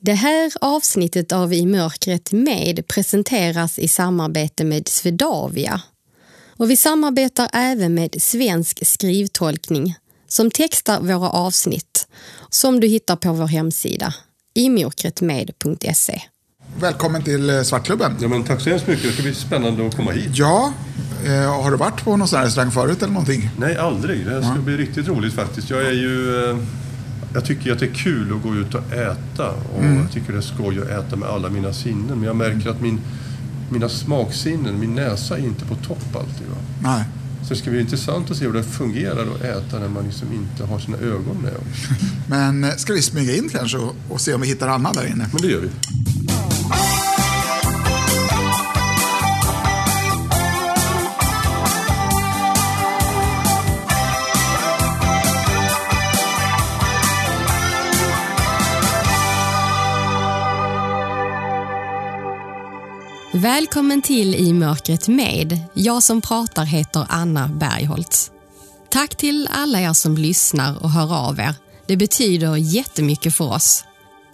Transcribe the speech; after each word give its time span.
Det 0.00 0.12
här 0.12 0.52
avsnittet 0.60 1.32
av 1.32 1.52
I 1.52 1.66
mörkret 1.66 2.32
med 2.32 2.86
presenteras 2.86 3.78
i 3.78 3.88
samarbete 3.88 4.64
med 4.64 4.88
Svedavia. 4.88 5.80
Och 6.56 6.70
vi 6.70 6.76
samarbetar 6.76 7.48
även 7.52 7.94
med 7.94 8.22
Svensk 8.22 8.86
skrivtolkning 8.86 9.94
som 10.28 10.50
textar 10.50 11.00
våra 11.00 11.30
avsnitt 11.30 12.08
som 12.50 12.80
du 12.80 12.86
hittar 12.86 13.16
på 13.16 13.32
vår 13.32 13.46
hemsida 13.46 14.14
imörkretmed.se. 14.54 16.22
Välkommen 16.80 17.22
till 17.22 17.50
eh, 17.50 17.62
Svartklubben. 17.62 18.16
Ja, 18.20 18.28
men 18.28 18.44
tack 18.44 18.60
så 18.60 18.70
hemskt 18.70 18.86
mycket. 18.86 19.04
Det 19.04 19.12
ska 19.12 19.22
bli 19.22 19.34
spännande 19.34 19.86
att 19.86 19.96
komma 19.96 20.10
hit. 20.10 20.30
Ja, 20.32 20.72
eh, 21.26 21.62
har 21.62 21.70
du 21.70 21.76
varit 21.76 22.04
på 22.04 22.16
någon 22.16 22.28
sån 22.28 22.38
här 22.38 22.46
restaurang 22.46 22.70
förut 22.70 23.02
eller 23.02 23.12
någonting? 23.12 23.50
Nej, 23.58 23.76
aldrig. 23.76 24.26
Det 24.26 24.30
här 24.30 24.42
ska 24.42 24.62
bli 24.62 24.76
riktigt 24.76 25.08
roligt 25.08 25.34
faktiskt. 25.34 25.70
Jag 25.70 25.86
är 25.86 25.92
ju... 25.92 26.50
Eh, 26.50 26.58
jag 27.34 27.44
tycker 27.44 27.72
att 27.72 27.78
det 27.78 27.86
är 27.86 27.94
kul 27.94 28.32
att 28.36 28.42
gå 28.42 28.54
ut 28.54 28.74
och 28.74 28.92
äta. 28.92 29.50
Och 29.50 29.84
jag 29.84 30.12
tycker 30.12 30.32
det 30.32 30.38
är 30.38 30.42
skoj 30.42 30.80
att 30.80 30.88
äta 30.88 31.16
med 31.16 31.28
alla 31.28 31.48
mina 31.48 31.72
sinnen. 31.72 32.18
Men 32.18 32.22
jag 32.22 32.36
märker 32.36 32.70
att 32.70 32.80
min, 32.80 33.00
mina 33.70 33.88
smaksinnen, 33.88 34.80
min 34.80 34.94
näsa 34.94 35.38
är 35.38 35.44
inte 35.44 35.64
på 35.64 35.74
topp 35.74 36.16
alltid. 36.16 36.46
Va? 36.46 36.56
Nej. 36.82 37.04
Så 37.42 37.54
det 37.54 37.60
ska 37.60 37.70
bli 37.70 37.80
intressant 37.80 38.30
att 38.30 38.36
se 38.36 38.44
hur 38.44 38.52
det 38.52 38.62
fungerar 38.62 39.26
att 39.34 39.42
äta 39.42 39.78
när 39.78 39.88
man 39.88 40.04
liksom 40.04 40.28
inte 40.32 40.64
har 40.64 40.78
sina 40.78 40.96
ögon 40.96 41.36
med. 41.42 41.52
Men 42.28 42.64
eh, 42.64 42.70
ska 42.76 42.92
vi 42.92 43.02
smyga 43.02 43.36
in 43.36 43.48
kanske 43.48 43.78
och, 43.78 43.96
och 44.08 44.20
se 44.20 44.34
om 44.34 44.40
vi 44.40 44.46
hittar 44.46 44.68
Anna 44.68 44.92
där 44.92 45.06
inne? 45.06 45.28
Men 45.32 45.42
det 45.42 45.48
gör 45.48 45.60
vi. 45.60 45.68
Välkommen 63.42 64.02
till 64.02 64.34
I 64.34 64.52
mörkret 64.52 65.08
med. 65.08 65.58
Jag 65.74 66.02
som 66.02 66.20
pratar 66.20 66.64
heter 66.64 67.06
Anna 67.08 67.48
Bergholtz. 67.48 68.30
Tack 68.90 69.16
till 69.16 69.48
alla 69.52 69.80
er 69.80 69.92
som 69.92 70.16
lyssnar 70.16 70.82
och 70.82 70.90
hör 70.90 71.14
av 71.16 71.40
er. 71.40 71.54
Det 71.86 71.96
betyder 71.96 72.56
jättemycket 72.56 73.34
för 73.34 73.52
oss. 73.52 73.84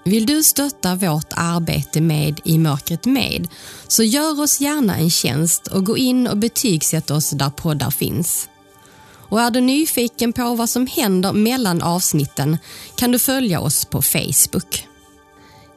Vill 0.04 0.26
du 0.26 0.42
stötta 0.42 0.94
vårt 0.94 1.32
arbete 1.36 2.00
med 2.00 2.40
I 2.44 2.58
mörkret 2.58 3.06
med 3.06 3.48
så 3.88 4.02
gör 4.02 4.40
oss 4.40 4.60
gärna 4.60 4.96
en 4.96 5.10
tjänst 5.10 5.66
och 5.66 5.84
gå 5.84 5.96
in 5.96 6.26
och 6.26 6.36
betygsätt 6.36 7.10
oss 7.10 7.30
där 7.30 7.50
poddar 7.50 7.90
finns. 7.90 8.48
Och 9.28 9.40
är 9.40 9.50
du 9.50 9.60
nyfiken 9.60 10.32
på 10.32 10.54
vad 10.54 10.70
som 10.70 10.86
händer 10.86 11.32
mellan 11.32 11.82
avsnitten 11.82 12.58
kan 12.96 13.12
du 13.12 13.18
följa 13.18 13.60
oss 13.60 13.84
på 13.84 14.02
Facebook. 14.02 14.88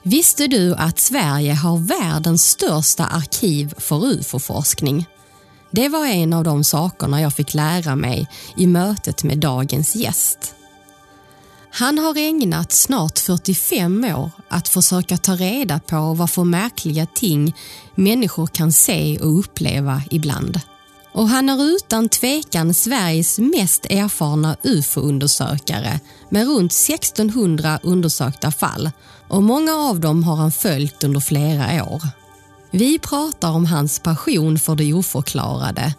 Visste 0.07 0.47
du 0.47 0.75
att 0.75 0.99
Sverige 0.99 1.53
har 1.53 1.77
världens 1.77 2.49
största 2.49 3.05
arkiv 3.05 3.73
för 3.77 4.05
ufo-forskning? 4.05 5.05
Det 5.71 5.89
var 5.89 6.05
en 6.05 6.33
av 6.33 6.43
de 6.43 6.63
sakerna 6.63 7.21
jag 7.21 7.33
fick 7.33 7.53
lära 7.53 7.95
mig 7.95 8.27
i 8.57 8.67
mötet 8.67 9.23
med 9.23 9.37
dagens 9.37 9.95
gäst. 9.95 10.55
Han 11.71 11.97
har 11.97 12.17
ägnat 12.17 12.71
snart 12.71 13.19
45 13.19 14.05
år 14.05 14.31
att 14.49 14.67
försöka 14.67 15.17
ta 15.17 15.35
reda 15.35 15.79
på 15.79 16.13
vad 16.13 16.29
för 16.29 16.43
märkliga 16.43 17.05
ting 17.05 17.55
människor 17.95 18.47
kan 18.47 18.71
se 18.71 19.19
och 19.19 19.39
uppleva 19.39 20.01
ibland. 20.11 20.59
Och 21.13 21.29
han 21.29 21.49
är 21.49 21.63
utan 21.63 22.09
tvekan 22.09 22.73
Sveriges 22.73 23.39
mest 23.39 23.85
erfarna 23.85 24.57
ufo-undersökare 24.63 25.99
med 26.29 26.47
runt 26.47 26.71
1600 26.71 27.79
undersökta 27.83 28.51
fall 28.51 28.91
och 29.27 29.43
många 29.43 29.75
av 29.75 29.99
dem 29.99 30.23
har 30.23 30.35
han 30.35 30.51
följt 30.51 31.03
under 31.03 31.19
flera 31.19 31.83
år. 31.83 32.01
Vi 32.71 32.99
pratar 32.99 33.51
om 33.51 33.65
hans 33.65 33.99
passion 33.99 34.59
för 34.59 34.75
det 34.75 34.93
oförklarade 34.93 35.95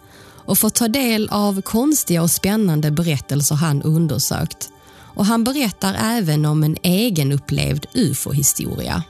och 0.48 0.59
får 0.59 0.71
ta 0.71 0.89
del 0.89 1.29
av 1.29 1.62
konstiga 1.62 2.22
och 2.22 2.31
spännande 2.31 2.91
berättelser 2.91 3.55
han 3.55 3.83
undersökt. 3.83 4.71
Och 5.15 5.27
han 5.27 5.44
berättar 5.44 5.97
även 6.00 6.44
om 6.44 6.65
en 6.65 6.77
egenupplevd 6.83 7.87
ufo-historia. 7.94 9.03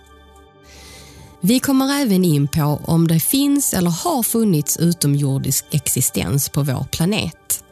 Vi 1.41 1.61
kommer 1.61 2.01
även 2.03 2.25
in 2.25 2.49
på 2.49 2.81
om 2.85 3.09
det 3.09 3.21
finns 3.21 3.75
eller 3.75 3.91
har 3.91 4.23
funnits 4.23 4.77
utomjordisk 4.77 5.65
existens 5.71 6.49
på 6.49 6.63
vår 6.63 6.87
planet. 6.91 7.65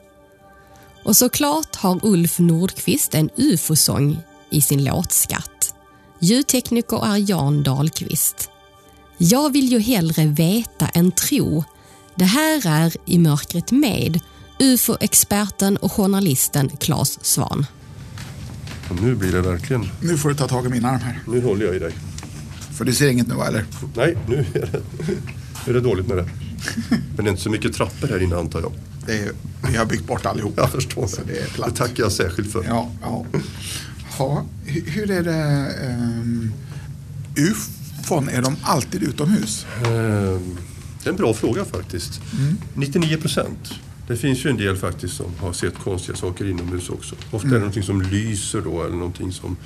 Och 1.05 1.17
såklart 1.17 1.77
har 1.77 2.01
Ulf 2.03 2.39
Nordqvist 2.39 3.15
en 3.15 3.31
ufo-sång 3.37 4.19
i 4.51 4.63
sin 4.63 4.85
låtskatt. 4.85 5.76
Ljudtekniker 6.21 7.07
är 7.07 7.31
Jan 7.31 7.63
Dahlqvist. 7.63 8.51
Jag 9.19 9.53
vill 9.53 9.73
ju 9.73 9.79
hellre 9.79 10.27
veta 10.27 10.89
än 10.89 11.13
tro. 11.13 11.65
Det 12.15 12.25
här 12.25 12.67
är 12.67 12.97
I 13.05 13.19
mörkret 13.19 13.71
med 13.73 14.21
ufo-experten 14.61 15.77
och 15.77 15.93
journalisten 15.93 16.69
Claes 16.69 17.25
Svan. 17.25 17.67
Nu 19.01 19.15
blir 19.15 19.33
det 19.33 19.41
verkligen... 19.41 19.89
Nu 20.01 20.19
får 20.19 20.29
du 20.29 20.35
ta 20.35 20.49
tag 20.49 20.67
i 20.67 20.69
min 20.69 20.85
arm 20.85 21.01
här. 21.01 21.21
Nu 21.27 21.43
håller 21.43 21.67
jag 21.67 21.77
i 21.77 21.79
dig. 21.79 21.93
För 22.77 22.85
du 22.85 22.95
ser 22.95 23.09
inget 23.09 23.27
nu 23.27 23.35
eller? 23.35 23.65
Nej, 23.95 24.17
nu 24.27 24.37
är 24.37 24.61
det, 24.61 24.83
nu 25.67 25.71
är 25.71 25.75
det 25.75 25.81
dåligt 25.81 26.07
med 26.09 26.17
det. 26.17 26.29
Men 26.91 27.25
det 27.25 27.29
är 27.29 27.31
inte 27.31 27.43
så 27.43 27.51
mycket 27.51 27.73
trappor 27.73 28.09
här 28.09 28.23
inne 28.23 28.37
antar 28.37 28.61
jag. 28.61 28.73
Det 29.07 29.19
är, 29.19 29.33
vi 29.71 29.77
har 29.77 29.85
byggt 29.85 30.07
bort 30.07 30.27
allihop. 30.27 30.53
Jag 30.57 30.71
förstår. 30.71 31.07
Så 31.07 31.21
det 31.27 31.39
är 31.39 31.43
det 31.43 31.53
platt. 31.53 31.77
tackar 31.77 32.03
jag 32.03 32.13
särskilt 32.13 32.53
för. 32.53 32.65
Ja, 32.65 32.91
ja. 33.03 33.25
Ja 34.19 34.45
hu- 34.67 34.89
hur 34.91 35.11
är 35.11 35.23
det? 35.23 35.71
Um, 35.91 36.53
ufon, 37.37 38.29
är 38.29 38.43
de 38.43 38.57
alltid 38.63 39.03
utomhus? 39.03 39.67
Ehm, 39.87 40.57
Det 41.03 41.09
är 41.09 41.11
en 41.11 41.17
bra 41.17 41.35
fråga 41.35 41.65
faktiskt. 41.65 42.21
99 42.75 43.17
procent. 43.17 43.75
Det 44.09 44.17
finns 44.17 44.47
ju 44.47 44.51
en 44.51 44.57
del 44.57 44.77
faktiskt 44.77 45.17
som 45.17 45.27
har 45.41 45.53
sett 45.53 45.75
konstiga 45.79 46.17
saker 46.17 46.51
inomhus 46.51 46.89
också. 46.91 47.15
Ofta 47.31 47.49
är 47.49 47.53
det 47.53 47.59
någonting 47.59 47.83
som 47.83 48.03
lyser 48.03 48.61
då 48.61 48.83
eller 48.83 48.97
någonting 48.97 49.33
som 49.33 49.57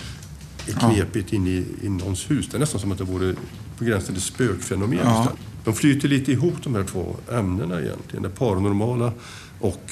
är 0.66 0.72
knepigt 0.72 1.32
inne 1.32 1.50
i, 1.50 1.64
i 1.82 1.88
någons 1.88 2.30
hus. 2.30 2.48
Det 2.50 2.56
är 2.56 2.58
nästan 2.58 2.80
som 2.80 2.92
att 2.92 2.98
det 2.98 3.04
vore 3.04 3.34
på 3.78 3.84
gränsen 3.84 4.14
till 4.14 4.22
spökfenomen. 4.22 4.98
Ja. 5.04 5.32
De 5.64 5.74
flyter 5.74 6.08
lite 6.08 6.32
ihop 6.32 6.54
de 6.64 6.74
här 6.74 6.84
två 6.84 7.16
ämnena 7.32 7.80
egentligen. 7.80 8.22
Det 8.22 8.28
paranormala 8.28 9.12
och 9.60 9.90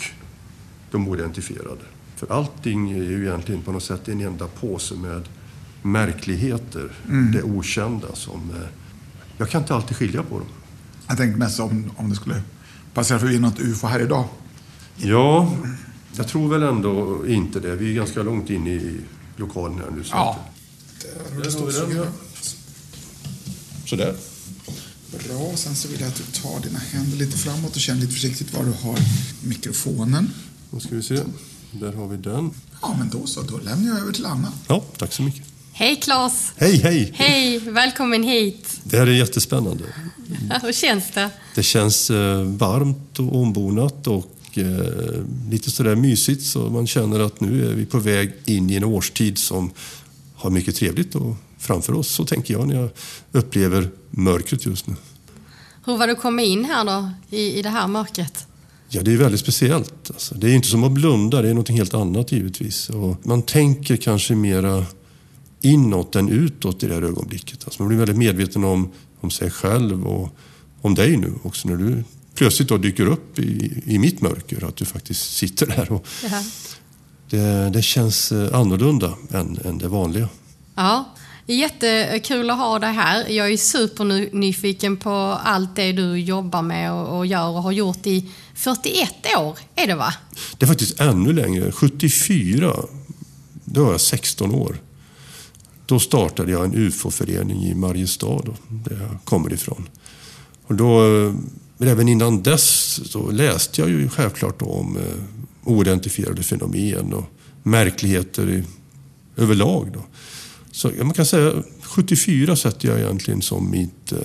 de 0.91 1.09
oidentifierade. 1.09 1.81
För 2.19 2.33
allting 2.33 2.91
är 2.91 3.03
ju 3.03 3.27
egentligen 3.27 3.63
på 3.63 3.73
något 3.73 3.83
sätt 3.83 4.09
en 4.09 4.21
enda 4.21 4.47
påse 4.47 4.95
med 4.95 5.29
märkligheter. 5.83 6.93
Det 7.33 7.43
okända 7.43 8.15
som... 8.15 8.51
eh, 8.51 8.69
Jag 9.39 9.51
kan 9.51 9.63
inte 9.63 9.75
alltid 9.75 9.97
skilja 9.97 10.23
på 10.23 10.39
dem. 10.39 10.49
Jag 11.09 11.17
tänkte 11.17 11.39
mest 11.39 11.61
om, 11.61 11.91
om 11.97 12.11
det 12.11 12.17
skulle 12.17 12.43
passera 12.95 13.19
förbi 13.19 13.39
något 13.39 13.61
ufo 13.61 13.87
här 13.87 14.01
idag. 14.01 14.25
Ja, 14.97 15.57
jag 16.17 16.29
tror 16.29 16.49
väl 16.49 16.63
ändå 16.63 17.23
inte 17.27 17.61
det. 17.61 17.77
Vi 17.77 17.91
är 17.91 17.95
ganska 17.95 18.23
långt 18.23 18.51
in 18.51 18.67
i 18.67 19.01
lokalen 19.37 19.79
här 19.79 19.91
nu. 19.97 20.05
Så 20.05 20.11
Ja. 20.15 20.39
att- 20.41 21.43
Där 21.45 21.51
står 21.51 21.87
den, 21.87 21.97
ja. 21.97 22.05
Sådär. 23.85 24.15
Bra, 25.29 25.53
sen 25.57 25.75
så 25.77 25.89
vill 25.89 26.01
jag 26.01 26.09
att 26.09 26.15
du 26.17 26.23
tar 26.43 26.61
dina 26.61 26.79
händer 26.79 27.17
lite 27.17 27.39
framåt 27.39 27.75
och 27.75 27.81
känner 27.81 28.01
lite 28.01 28.13
försiktigt 28.13 28.55
var 28.55 28.65
du 28.65 28.73
har 28.83 28.99
mikrofonen. 29.43 30.31
Då 30.71 30.81
ska 30.81 30.95
vi 30.95 31.03
se. 31.03 31.21
Där 31.71 31.93
har 31.93 32.09
vi 32.09 32.17
den. 32.17 32.51
Ja, 32.83 32.97
men 32.99 33.09
då 33.11 33.27
så, 33.27 33.43
då 33.43 33.59
lämnar 33.59 33.89
jag 33.89 33.99
över 33.99 34.13
till 34.13 34.27
Anna. 34.27 34.53
Ja, 34.69 34.83
tack 34.97 35.13
så 35.13 35.23
mycket. 35.23 35.43
Hej 35.73 35.97
Claes! 35.97 36.53
Hej, 36.57 36.77
hej! 36.77 37.13
Hej, 37.15 37.59
välkommen 37.59 38.23
hit! 38.23 38.81
Det 38.85 38.97
här 38.99 39.07
är 39.07 39.11
jättespännande. 39.11 39.85
Hur 40.63 40.73
känns 40.73 41.11
det? 41.15 41.31
Det 41.55 41.63
känns 41.63 42.11
eh, 42.11 42.43
varmt 42.43 43.19
och 43.19 43.37
ombonat 43.37 44.07
och 44.07 44.35
eh, 44.55 45.25
lite 45.51 45.71
sådär 45.71 45.95
mysigt 45.97 46.43
så 46.43 46.71
man 46.71 46.87
känner 46.87 47.21
att 47.21 47.41
nu 47.41 47.71
är 47.71 47.75
vi 47.75 47.87
på 47.87 47.99
väg 47.99 48.33
in 48.45 48.71
i 48.71 48.75
en 48.75 48.85
årstid 48.85 49.39
som 49.39 49.71
har 50.35 50.51
mycket 50.51 50.77
trevligt 50.77 51.15
och 51.15 51.37
framför 51.59 51.93
oss. 51.93 52.09
Så 52.09 52.25
tänker 52.25 52.55
jag 52.55 52.69
när 52.69 52.75
jag 52.75 52.91
upplever 53.33 53.91
mörkret 54.11 54.67
just 54.67 54.87
nu. 54.87 54.95
Hur 55.85 55.97
var 55.97 56.07
det 56.07 56.13
att 56.13 56.21
komma 56.21 56.43
in 56.43 56.65
här 56.65 56.85
då, 56.85 57.11
i, 57.37 57.59
i 57.59 57.63
det 57.63 57.69
här 57.69 57.87
mörkret? 57.87 58.48
Ja, 58.91 59.03
det 59.03 59.13
är 59.13 59.17
väldigt 59.17 59.41
speciellt. 59.41 60.11
Alltså, 60.11 60.35
det 60.35 60.51
är 60.51 60.55
inte 60.55 60.69
som 60.69 60.85
att 60.85 60.93
blunda, 60.93 61.43
det 61.43 61.49
är 61.49 61.55
något 61.55 61.69
helt 61.69 61.95
annat 61.95 62.33
givetvis. 62.33 62.91
Och 62.91 63.27
man 63.27 63.43
tänker 63.43 63.97
kanske 63.97 64.35
mera 64.35 64.87
inåt 65.61 66.17
än 66.17 66.29
utåt 66.29 66.83
i 66.83 66.87
det 66.87 66.95
här 66.95 67.03
ögonblicket. 67.03 67.65
Alltså, 67.65 67.83
man 67.83 67.89
blir 67.89 67.99
väldigt 67.99 68.17
medveten 68.17 68.65
om, 68.65 68.93
om 69.21 69.31
sig 69.31 69.51
själv 69.51 70.07
och 70.07 70.29
om 70.81 70.95
dig 70.95 71.17
nu 71.17 71.33
också 71.43 71.69
när 71.69 71.77
du 71.77 72.05
plötsligt 72.35 72.69
då 72.69 72.79
dyker 72.79 73.07
upp 73.07 73.39
i, 73.39 73.83
i 73.87 73.99
mitt 73.99 74.21
mörker. 74.21 74.65
Att 74.65 74.77
du 74.77 74.85
faktiskt 74.85 75.37
sitter 75.37 75.67
där. 75.67 75.93
Och 75.93 76.07
det, 77.31 77.71
det 77.71 77.83
känns 77.83 78.33
eh, 78.33 78.55
annorlunda 78.55 79.15
än, 79.31 79.59
än 79.65 79.79
det 79.79 79.89
vanliga. 79.89 80.29
Ja, 80.75 81.15
jättekul 81.55 82.51
att 82.51 82.57
ha 82.57 82.79
dig 82.79 82.93
här. 82.93 83.29
Jag 83.29 83.53
är 83.53 83.57
supernyfiken 83.57 84.97
på 84.97 85.11
allt 85.45 85.77
det 85.77 85.93
du 85.93 86.19
jobbar 86.19 86.63
med 86.63 86.93
och, 86.93 87.27
gör 87.27 87.49
och 87.49 87.63
har 87.63 87.73
gjort 87.73 88.07
i 88.07 88.31
41 88.55 89.15
år, 89.39 89.59
är 89.75 89.87
det 89.87 89.95
va? 89.95 90.15
Det 90.59 90.65
är 90.65 90.69
faktiskt 90.69 91.01
ännu 91.01 91.33
längre. 91.33 91.73
74, 91.73 92.77
då 93.65 93.85
var 93.85 93.91
jag 93.91 94.01
16 94.01 94.55
år. 94.55 94.77
Då 95.87 96.01
startade 96.01 96.53
jag 96.53 96.65
en 96.65 96.75
UFO-förening 96.75 97.65
i 97.65 97.75
Mariestad, 97.75 98.43
då, 98.45 98.55
där 98.69 99.01
jag 99.01 99.25
kommer 99.25 99.53
ifrån. 99.53 99.89
Och 100.67 100.75
då, 100.75 101.01
men 101.77 101.89
även 101.89 102.09
innan 102.09 102.43
dess 102.43 103.01
så 103.11 103.31
läste 103.31 103.81
jag 103.81 103.91
ju 103.91 104.09
självklart 104.09 104.63
om 104.63 104.97
eh, 104.97 105.03
oidentifierade 105.65 106.43
fenomen 106.43 107.13
och 107.13 107.25
märkligheter 107.63 108.51
i, 108.51 108.65
överlag. 109.37 109.91
Då. 109.95 110.01
Så 110.79 110.91
man 110.99 111.13
kan 111.13 111.27
säga 111.27 111.63
74 111.81 112.57
sätter 112.57 112.89
jag 112.89 112.99
egentligen 113.01 113.43
som 113.43 113.71
mitt 113.71 114.13
eh, 114.13 114.19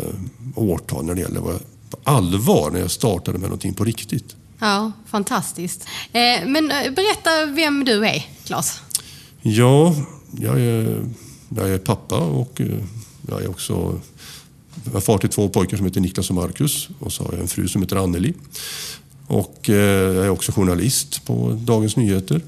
årtal 0.55 1.05
när 1.05 1.15
det 1.15 1.21
gäller 1.21 1.39
vad 1.39 1.53
jag, 1.53 1.61
på 1.89 1.97
allvar 2.03 2.71
när 2.71 2.79
jag 2.79 2.91
startade 2.91 3.37
med 3.37 3.49
någonting 3.49 3.73
på 3.73 3.83
riktigt. 3.83 4.35
Ja, 4.59 4.91
fantastiskt. 5.07 5.87
Eh, 6.11 6.47
men 6.47 6.71
eh, 6.71 6.91
berätta 6.91 7.45
vem 7.45 7.85
du 7.85 8.07
är, 8.07 8.25
Claes. 8.45 8.81
Ja, 9.41 9.95
jag 10.39 10.61
är, 10.61 11.05
jag 11.49 11.69
är 11.69 11.77
pappa 11.77 12.17
och 12.17 12.61
eh, 12.61 12.67
jag 13.27 13.43
är 13.43 13.49
också 13.49 14.01
jag 14.85 14.93
har 14.93 15.01
far 15.01 15.17
till 15.17 15.29
två 15.29 15.49
pojkar 15.49 15.77
som 15.77 15.85
heter 15.85 16.01
Niklas 16.01 16.29
och 16.29 16.35
Marcus 16.35 16.89
och 16.99 17.13
så 17.13 17.23
har 17.23 17.31
jag 17.31 17.41
en 17.41 17.47
fru 17.47 17.67
som 17.67 17.81
heter 17.81 17.95
Anneli. 17.95 18.33
Och 19.27 19.69
eh, 19.69 19.75
jag 20.15 20.25
är 20.25 20.29
också 20.29 20.51
journalist 20.51 21.25
på 21.25 21.59
Dagens 21.61 21.95
Nyheter. 21.95 22.41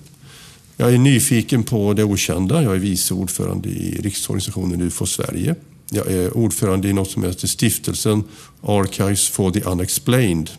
Jag 0.78 0.94
är 0.94 0.98
nyfiken 0.98 1.64
på 1.64 1.94
det 1.94 2.04
okända. 2.04 2.64
Jag 2.64 2.76
är 2.76 2.80
vice 2.80 3.14
ordförande 3.14 3.70
i 3.70 4.02
riksorganisationen 4.02 4.82
UFO 4.82 5.06
Sverige. 5.06 5.56
Jag 5.92 6.12
är 6.12 6.38
ordförande 6.38 6.88
i 6.88 6.94
något 6.94 7.12
som 7.12 7.24
heter 7.24 7.48
stiftelsen 7.48 8.24
Archives 8.62 9.28
for 9.28 9.52
the 9.52 9.62
Unexplained 9.62 10.50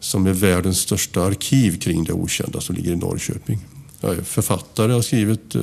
som 0.00 0.26
är 0.26 0.32
världens 0.32 0.78
största 0.78 1.22
arkiv 1.22 1.78
kring 1.80 2.04
det 2.04 2.12
okända 2.12 2.60
som 2.60 2.74
ligger 2.76 2.92
i 2.92 2.96
Norrköping. 2.96 3.58
Jag 4.00 4.14
är 4.14 4.22
författare, 4.22 4.88
jag 4.88 4.94
har 4.94 5.02
skrivit 5.02 5.54
eh, 5.54 5.62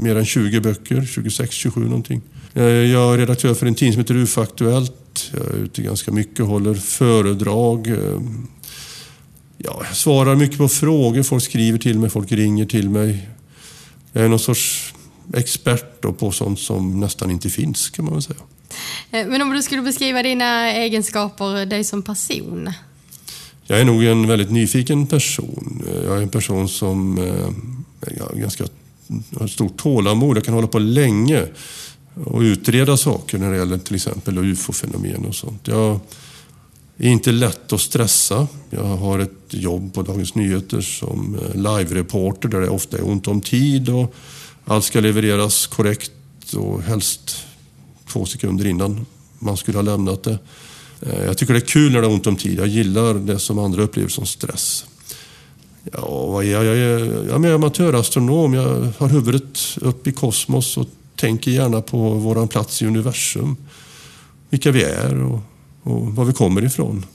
mer 0.00 0.16
än 0.16 0.24
20 0.24 0.60
böcker, 0.60 1.04
26, 1.04 1.54
27 1.54 1.84
någonting. 1.84 2.20
Eh, 2.54 2.64
jag 2.64 3.14
är 3.14 3.18
redaktör 3.18 3.54
för 3.54 3.66
en 3.66 3.74
tidning 3.74 3.92
som 3.92 4.00
heter 4.00 4.16
UFO 4.16 4.40
Aktuellt. 4.40 5.30
Jag 5.32 5.46
är 5.46 5.64
ute 5.64 5.82
ganska 5.82 6.12
mycket, 6.12 6.46
håller 6.46 6.74
föredrag. 6.74 7.86
Eh, 7.86 8.20
Eh, 9.58 9.64
ja, 9.64 9.82
jag 9.86 9.96
svarar 9.96 10.34
mycket 10.34 10.58
på 10.58 10.68
frågor, 10.68 11.22
folk 11.22 11.42
skriver 11.42 11.78
till 11.78 11.98
mig, 11.98 12.10
folk 12.10 12.32
ringer 12.32 12.66
till 12.66 12.90
mig. 12.90 13.28
Jag 14.12 14.24
är 14.24 14.28
någon 14.28 14.38
sorts 14.38 14.94
expert 15.34 16.18
på 16.18 16.30
sånt 16.30 16.60
som 16.60 17.00
nästan 17.00 17.30
inte 17.30 17.50
finns 17.50 17.90
kan 17.90 18.04
man 18.04 18.14
väl 18.14 18.22
säga. 18.22 18.38
Eh, 19.10 19.26
men 19.26 19.42
om 19.42 19.52
du 19.52 19.62
skulle 19.62 19.82
beskriva 19.82 20.22
dina 20.22 20.72
egenskaper, 20.72 21.66
dig 21.66 21.84
som 21.84 22.02
person? 22.02 22.72
Jag 23.66 23.80
är 23.80 23.84
nog 23.84 24.04
en 24.04 24.26
väldigt 24.26 24.50
nyfiken 24.50 25.06
person. 25.06 25.82
Jag 26.04 26.18
är 26.18 26.22
en 26.22 26.28
person 26.28 26.68
som 26.68 27.18
är 28.00 28.36
ganska 28.36 28.64
har 29.36 29.46
stort 29.46 29.76
tålamod. 29.76 30.36
Jag 30.36 30.44
kan 30.44 30.54
hålla 30.54 30.66
på 30.66 30.78
länge 30.78 31.46
och 32.24 32.40
utreda 32.40 32.96
saker 32.96 33.38
när 33.38 33.50
det 33.50 33.56
gäller 33.56 33.78
till 33.78 33.94
exempel 33.94 34.38
ufo-fenomen 34.38 35.24
och 35.26 35.34
sånt. 35.34 35.68
Jag 35.68 36.00
är 37.06 37.10
inte 37.10 37.32
lätt 37.32 37.72
att 37.72 37.80
stressa. 37.80 38.46
Jag 38.70 38.84
har 38.84 39.18
ett 39.18 39.30
jobb 39.50 39.94
på 39.94 40.02
Dagens 40.02 40.34
Nyheter 40.34 40.80
som 40.80 41.34
eh, 41.34 41.54
live-reporter 41.54 42.48
där 42.48 42.60
det 42.60 42.68
ofta 42.68 42.98
är 42.98 43.08
ont 43.08 43.28
om 43.28 43.40
tid 43.40 43.88
och 43.88 44.14
allt 44.64 44.84
ska 44.84 45.00
levereras 45.00 45.66
korrekt 45.66 46.12
och 46.56 46.82
helst 46.82 47.46
två 48.06 48.26
sekunder 48.26 48.66
innan 48.66 49.06
man 49.38 49.56
skulle 49.56 49.78
ha 49.78 49.82
lämnat 49.82 50.22
det. 50.22 50.38
Eh, 51.00 51.24
jag 51.24 51.38
tycker 51.38 51.54
det 51.54 51.58
är 51.58 51.66
kul 51.66 51.92
när 51.92 52.00
det 52.00 52.06
är 52.06 52.12
ont 52.12 52.26
om 52.26 52.36
tid. 52.36 52.58
Jag 52.58 52.66
gillar 52.66 53.14
det 53.14 53.38
som 53.38 53.58
andra 53.58 53.82
upplever 53.82 54.08
som 54.08 54.26
stress. 54.26 54.84
Ja, 55.92 56.26
vad 56.26 56.44
är 56.44 56.50
jag? 56.50 56.64
Jag 56.64 56.76
är, 56.76 57.28
jag 57.28 57.44
är 57.44 57.54
amatörastronom. 57.54 58.54
Jag 58.54 58.92
har 58.98 59.08
huvudet 59.08 59.58
upp 59.80 60.06
i 60.06 60.12
kosmos 60.12 60.76
och 60.76 60.86
tänker 61.16 61.50
gärna 61.50 61.80
på 61.80 62.10
vår 62.10 62.46
plats 62.46 62.82
i 62.82 62.86
universum. 62.86 63.56
Vilka 64.50 64.70
vi 64.70 64.82
är 64.82 65.22
och, 65.22 65.40
och 65.88 66.14
var 66.14 66.24
vi 66.24 66.32
kommer 66.32 66.64
ifrån. 66.64 67.06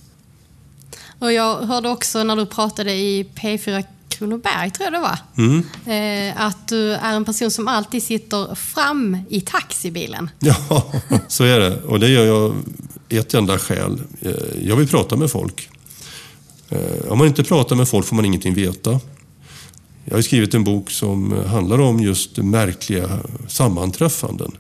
Och 1.19 1.33
jag 1.33 1.61
hörde 1.61 1.89
också 1.89 2.23
när 2.23 2.35
du 2.35 2.45
pratade 2.45 2.93
i 2.93 3.25
P4 3.35 3.85
Kronoberg, 4.09 4.71
tror 4.71 4.85
jag 4.85 4.93
det 4.93 4.99
var, 4.99 5.17
mm. 5.37 5.63
eh, 5.85 6.45
att 6.45 6.67
du 6.67 6.93
är 6.93 7.15
en 7.15 7.25
person 7.25 7.51
som 7.51 7.67
alltid 7.67 8.03
sitter 8.03 8.55
fram 8.55 9.17
i 9.29 9.41
taxibilen. 9.41 10.29
Ja, 10.39 10.91
så 11.27 11.43
är 11.43 11.59
det. 11.59 11.81
Och 11.81 11.99
det 11.99 12.09
gör 12.09 12.25
jag 12.25 12.55
ett 13.09 13.33
enda 13.33 13.59
skäl. 13.59 14.01
Eh, 14.21 14.31
jag 14.67 14.75
vill 14.75 14.87
prata 14.87 15.15
med 15.15 15.31
folk. 15.31 15.69
Eh, 16.69 17.11
om 17.11 17.17
man 17.17 17.27
inte 17.27 17.43
pratar 17.43 17.75
med 17.75 17.87
folk 17.87 18.05
får 18.05 18.15
man 18.15 18.25
ingenting 18.25 18.53
veta. 18.53 18.99
Jag 20.05 20.15
har 20.15 20.21
skrivit 20.21 20.53
en 20.53 20.63
bok 20.63 20.91
som 20.91 21.45
handlar 21.47 21.81
om 21.81 21.99
just 21.99 22.37
märkliga 22.37 23.19
sammanträffanden 23.47 24.51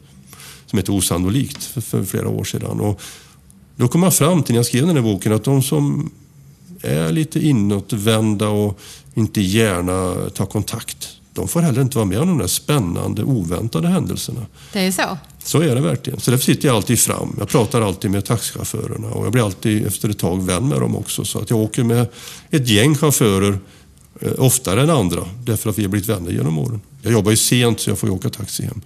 som 0.65 0.77
heter 0.77 0.93
Osannolikt 0.93 1.63
för, 1.63 1.81
för 1.81 2.03
flera 2.03 2.27
år 2.27 2.43
sedan. 2.43 2.79
Och 2.79 3.01
då 3.75 3.87
kom 3.87 4.03
jag 4.03 4.13
fram 4.13 4.43
till 4.43 4.53
när 4.53 4.59
jag 4.59 4.65
skrev 4.65 4.87
den 4.87 4.95
här 4.95 5.03
boken 5.03 5.33
att 5.33 5.43
de 5.43 5.63
som 5.63 6.11
är 6.81 7.11
lite 7.11 7.39
inåtvända 7.39 8.47
och 8.47 8.79
inte 9.13 9.41
gärna 9.41 10.29
tar 10.29 10.45
kontakt, 10.45 11.09
de 11.33 11.47
får 11.47 11.61
heller 11.61 11.81
inte 11.81 11.97
vara 11.97 12.05
med 12.05 12.19
om 12.19 12.27
de 12.27 12.37
där 12.37 12.47
spännande, 12.47 13.23
oväntade 13.23 13.87
händelserna. 13.87 14.45
Det 14.73 14.79
är 14.79 14.91
så? 14.91 15.17
Så 15.43 15.61
är 15.61 15.75
det 15.75 15.81
verkligen. 15.81 16.19
Så 16.19 16.31
därför 16.31 16.45
sitter 16.45 16.67
jag 16.67 16.75
alltid 16.75 16.99
fram. 16.99 17.35
Jag 17.39 17.49
pratar 17.49 17.81
alltid 17.81 18.11
med 18.11 18.25
taxichaufförerna 18.25 19.07
och 19.07 19.25
jag 19.25 19.31
blir 19.31 19.45
alltid 19.45 19.85
efter 19.87 20.09
ett 20.09 20.19
tag 20.19 20.43
vän 20.43 20.67
med 20.67 20.79
dem 20.79 20.95
också. 20.95 21.25
Så 21.25 21.39
att 21.39 21.49
jag 21.49 21.59
åker 21.59 21.83
med 21.83 22.07
ett 22.49 22.67
gäng 22.67 22.95
chaufförer 22.95 23.59
Eh, 24.21 24.31
oftare 24.37 24.81
än 24.81 24.89
andra 24.89 25.21
därför 25.43 25.69
att 25.69 25.77
vi 25.79 25.83
har 25.83 25.89
blivit 25.89 26.09
vänner 26.09 26.31
genom 26.31 26.57
åren. 26.57 26.81
Jag 27.01 27.13
jobbar 27.13 27.31
ju 27.31 27.37
sent 27.37 27.79
så 27.79 27.89
jag 27.89 27.99
får 27.99 28.09
åka 28.09 28.29
taxi 28.29 28.63
hem. 28.63 28.81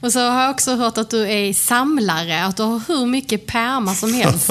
Och 0.00 0.12
så 0.12 0.20
har 0.20 0.42
jag 0.42 0.50
också 0.50 0.76
hört 0.76 0.98
att 0.98 1.10
du 1.10 1.28
är 1.28 1.52
samlare, 1.52 2.44
att 2.44 2.56
du 2.56 2.62
har 2.62 2.80
hur 2.88 3.06
mycket 3.06 3.46
pärmar 3.46 3.94
som 3.94 4.14
helst. 4.14 4.50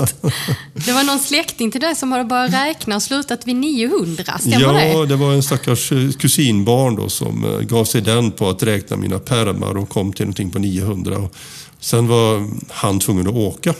det 0.74 0.92
var 0.92 1.04
någon 1.04 1.20
släkting 1.20 1.72
till 1.72 1.82
dig 1.82 1.96
som 1.96 2.12
hade 2.12 2.24
börjat 2.24 2.54
räkna 2.54 2.96
och 2.96 3.04
slutat 3.04 3.48
vid 3.48 3.56
900, 3.56 4.38
stämmer 4.40 4.62
ja, 4.62 4.72
det? 4.72 4.88
Ja, 4.88 5.06
det 5.06 5.16
var 5.16 5.34
en 5.34 5.44
stackars 5.44 5.92
eh, 5.92 6.12
kusinbarn 6.12 6.96
då 6.96 7.10
som 7.10 7.44
eh, 7.44 7.60
gav 7.60 7.86
sig 7.86 8.02
den 8.02 8.32
på 8.32 8.50
att 8.50 8.64
räkna 8.64 8.98
mina 8.98 9.20
pärmar 9.20 9.78
och 9.78 9.90
kom 9.90 10.14
till 10.14 10.26
någonting 10.26 10.52
på 10.52 10.60
900. 10.60 11.18
Och 11.18 11.36
sen 11.80 12.08
var 12.08 12.48
han 12.70 13.00
tvungen 13.00 13.28
att 13.28 13.34
åka. 13.34 13.74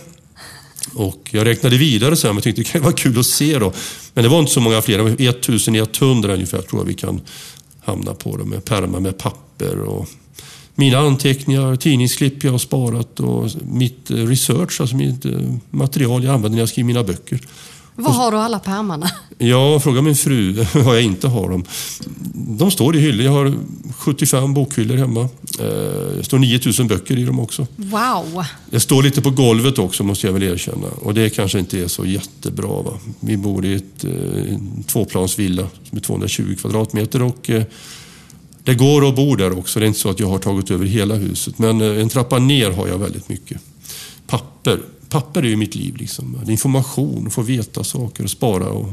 Och 0.94 1.30
jag 1.32 1.48
räknade 1.48 1.78
vidare 1.78 2.16
sen, 2.16 2.36
men 2.36 2.42
tyckte 2.42 2.62
det 2.62 2.66
kan 2.66 2.82
vara 2.82 2.94
kul 2.94 3.20
att 3.20 3.26
se 3.26 3.60
då. 3.60 3.74
Men 4.14 4.24
det 4.24 4.30
var 4.30 4.40
inte 4.40 4.52
så 4.52 4.60
många 4.60 4.82
fler, 4.82 4.98
det 4.98 5.04
var 5.04 5.22
1100 5.22 6.34
ungefär 6.34 6.62
tror 6.62 6.82
jag 6.82 6.88
vi 6.88 6.94
kan 6.94 7.22
hamna 7.86 8.14
på. 8.14 8.38
Då, 8.38 8.46
med 8.46 8.66
pärmar 8.66 9.00
med 9.00 9.18
papper 9.18 9.80
och 9.80 10.08
mina 10.76 10.98
anteckningar, 10.98 11.76
tidningsklipp 11.76 12.44
jag 12.44 12.52
har 12.52 12.58
sparat 12.58 13.20
och 13.20 13.52
mitt 13.64 14.12
eh, 14.12 14.16
research, 14.16 14.82
alltså 14.82 14.96
mitt 14.96 15.26
eh, 15.26 15.32
material 15.70 16.24
jag 16.24 16.34
använder 16.34 16.56
när 16.56 16.62
jag 16.62 16.70
skriver 16.70 16.88
mina 16.88 17.04
böcker. 17.04 17.40
Var 17.98 18.12
har 18.12 18.32
du 18.32 18.38
alla 18.38 18.60
pärmarna? 18.60 19.10
Ja, 19.38 19.80
fråga 19.80 20.02
min 20.02 20.16
fru 20.16 20.54
vad 20.74 20.96
jag 20.96 21.04
inte 21.04 21.28
har 21.28 21.50
dem. 21.50 21.64
De 22.34 22.72
står 22.72 22.96
i 22.96 23.00
hyllor. 23.00 23.26
Jag 23.26 23.32
har 23.32 23.54
75 23.98 24.54
bokhyllor 24.54 24.96
hemma. 24.96 25.22
Eh, 25.60 26.18
det 26.18 26.24
står 26.24 26.40
9000 26.40 26.88
böcker 26.88 27.18
i 27.18 27.24
dem 27.24 27.40
också. 27.40 27.68
Wow! 27.76 28.46
Det 28.70 28.80
står 28.80 29.04
lite 29.04 29.22
på 29.22 29.30
golvet 29.30 29.80
också 29.80 30.04
måste 30.04 30.28
jag 30.28 30.34
väl 30.34 30.44
erkänna. 30.44 30.88
Och 30.88 31.14
det 31.14 31.30
kanske 31.30 31.60
inte 31.60 31.80
är 31.80 31.88
så 31.88 32.06
jättebra. 32.06 32.82
Va? 32.82 32.94
Vi 33.20 33.38
bor 33.38 33.66
i 33.66 33.74
ett 33.74 34.04
eh, 34.04 34.58
tvåplansvilla 34.88 35.68
som 35.90 35.98
är 35.98 36.02
220 36.02 36.56
kvadratmeter 36.62 37.22
och 37.22 37.50
det 38.66 38.76
går 38.76 39.08
att 39.10 39.16
bo 39.16 39.36
där 39.36 39.60
också. 39.60 39.80
Det 39.80 39.86
är 39.86 39.88
inte 39.88 40.00
så 40.00 40.10
att 40.10 40.20
jag 40.20 40.28
har 40.28 40.40
tagit 40.40 40.72
över 40.72 40.86
hela 40.86 41.16
huset. 41.16 41.60
Men 41.60 41.82
eh, 41.82 42.02
en 42.02 42.10
trappa 42.10 42.40
ner 42.40 42.72
har 42.72 42.88
jag 42.88 42.98
väldigt 42.98 43.30
mycket. 43.30 43.62
Papper 44.28 44.80
papper 45.16 45.44
är 45.44 45.48
ju 45.48 45.56
mitt 45.56 45.76
liv. 45.76 45.96
Liksom. 45.96 46.40
Information, 46.48 47.30
få 47.30 47.42
veta 47.42 47.84
saker 47.84 48.28
spara 48.28 48.70
och 48.70 48.90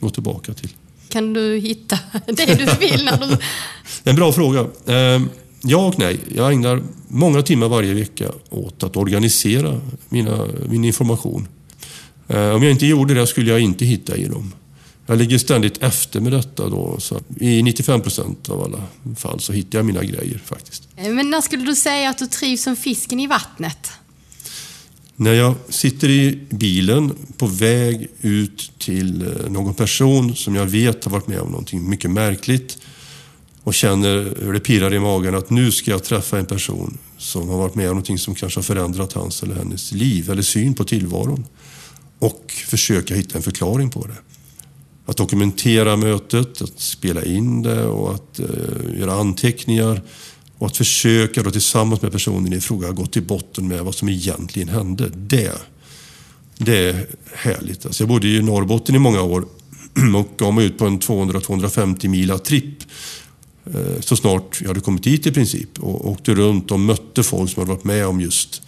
gå 0.00 0.10
tillbaka 0.10 0.54
till. 0.54 0.70
Kan 1.08 1.32
du 1.32 1.58
hitta 1.58 1.98
det 2.26 2.44
du 2.44 2.86
vill? 2.86 3.04
När 3.04 3.18
du... 3.18 3.38
en 4.10 4.16
bra 4.16 4.32
fråga. 4.32 4.66
Ehm, 4.86 5.28
ja 5.62 5.86
och 5.86 5.98
nej. 5.98 6.20
Jag 6.34 6.52
ägnar 6.52 6.82
många 7.08 7.42
timmar 7.42 7.68
varje 7.68 7.94
vecka 7.94 8.32
åt 8.50 8.82
att 8.82 8.96
organisera 8.96 9.80
mina, 10.08 10.46
min 10.68 10.84
information. 10.84 11.48
Ehm, 12.28 12.54
om 12.54 12.62
jag 12.62 12.72
inte 12.72 12.86
gjorde 12.86 13.14
det 13.14 13.26
skulle 13.26 13.50
jag 13.50 13.60
inte 13.60 13.84
hitta 13.84 14.16
i 14.16 14.24
dem. 14.24 14.52
Jag 15.06 15.18
ligger 15.18 15.38
ständigt 15.38 15.82
efter 15.82 16.20
med 16.20 16.32
detta. 16.32 16.68
Då, 16.68 16.96
så 17.00 17.20
I 17.40 17.62
95 17.62 18.00
procent 18.00 18.48
av 18.48 18.62
alla 18.62 18.82
fall 19.16 19.40
så 19.40 19.52
hittar 19.52 19.78
jag 19.78 19.86
mina 19.86 20.04
grejer 20.04 20.40
faktiskt. 20.44 20.88
Men 20.96 21.30
när 21.30 21.40
skulle 21.40 21.64
du 21.64 21.74
säga 21.74 22.10
att 22.10 22.18
du 22.18 22.26
trivs 22.26 22.62
som 22.62 22.76
fisken 22.76 23.20
i 23.20 23.26
vattnet? 23.26 23.90
När 25.16 25.32
jag 25.32 25.54
sitter 25.68 26.08
i 26.08 26.40
bilen 26.50 27.14
på 27.36 27.46
väg 27.46 28.08
ut 28.20 28.72
till 28.78 29.22
eh, 29.22 29.50
någon 29.50 29.74
person 29.74 30.36
som 30.36 30.54
jag 30.54 30.66
vet 30.66 31.04
har 31.04 31.12
varit 31.12 31.26
med 31.26 31.40
om 31.40 31.50
någonting 31.50 31.90
mycket 31.90 32.10
märkligt 32.10 32.78
och 33.62 33.74
känner 33.74 34.34
hur 34.42 34.52
det 34.52 34.60
pirrar 34.60 34.94
i 34.94 34.98
magen 34.98 35.34
att 35.34 35.50
nu 35.50 35.72
ska 35.72 35.90
jag 35.90 36.04
träffa 36.04 36.38
en 36.38 36.46
person 36.46 36.98
som 37.18 37.48
har 37.48 37.58
varit 37.58 37.74
med 37.74 37.86
om 37.86 37.90
någonting 37.90 38.18
som 38.18 38.34
kanske 38.34 38.58
har 38.58 38.62
förändrat 38.62 39.12
hans 39.12 39.42
eller 39.42 39.54
hennes 39.54 39.92
liv 39.92 40.30
eller 40.30 40.42
syn 40.42 40.74
på 40.74 40.84
tillvaron 40.84 41.44
och 42.18 42.52
försöka 42.66 43.14
hitta 43.14 43.36
en 43.36 43.42
förklaring 43.42 43.90
på 43.90 44.06
det. 44.06 44.16
Att 45.06 45.16
dokumentera 45.16 45.96
mötet, 45.96 46.62
att 46.62 46.80
spela 46.80 47.24
in 47.24 47.62
det 47.62 47.84
och 47.84 48.14
att 48.14 48.38
eh, 48.38 48.98
göra 48.98 49.12
anteckningar 49.12 50.02
Och 50.58 50.66
att 50.66 50.76
försöka 50.76 51.42
då 51.42 51.50
tillsammans 51.50 52.02
med 52.02 52.12
personen 52.12 52.52
i 52.52 52.60
fråga 52.60 52.90
gå 52.90 53.06
till 53.06 53.22
botten 53.22 53.68
med 53.68 53.84
vad 53.84 53.94
som 53.94 54.08
egentligen 54.08 54.68
hände. 54.68 55.10
Det, 55.16 55.52
det 56.58 56.76
är 56.76 57.06
härligt. 57.34 57.86
Alltså 57.86 58.02
jag 58.02 58.08
bodde 58.08 58.28
i 58.28 58.42
Norrbotten 58.42 58.94
i 58.94 58.98
många 58.98 59.22
år 59.22 59.46
och 60.16 60.28
gav 60.36 60.54
mig 60.54 60.66
ut 60.66 60.78
på 60.78 60.86
en 60.86 61.00
200-250 61.00 62.08
mila 62.08 62.38
tripp 62.38 62.78
eh, 63.74 64.00
så 64.00 64.16
snart 64.16 64.60
jag 64.60 64.68
hade 64.68 64.80
kommit 64.80 65.02
dit 65.02 65.26
i 65.26 65.32
princip 65.32 65.78
och 65.78 66.10
åkte 66.10 66.34
runt 66.34 66.70
och 66.70 66.80
mötte 66.80 67.22
folk 67.22 67.50
som 67.50 67.60
hade 67.60 67.72
varit 67.72 67.84
med 67.84 68.06
om 68.06 68.20
just 68.20 68.62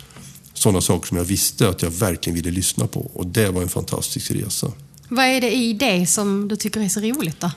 sådana 0.54 0.80
saker 0.80 1.08
som 1.08 1.16
jag 1.16 1.24
visste 1.24 1.68
att 1.68 1.82
jag 1.82 1.90
verkligen 1.90 2.34
ville 2.34 2.50
lyssna 2.50 2.86
på. 2.86 3.10
Och 3.14 3.26
det 3.26 3.50
var 3.50 3.62
en 3.62 3.68
fantastisk 3.68 4.30
resa. 4.30 4.72
Vad 5.08 5.24
är 5.24 5.40
det 5.40 5.54
i 5.54 5.72
det 5.72 6.06
som 6.06 6.48
du 6.48 6.56
tycker 6.56 6.80
är 6.80 6.88
så 6.88 7.00
roligt 7.00 7.40
då? 7.40 7.50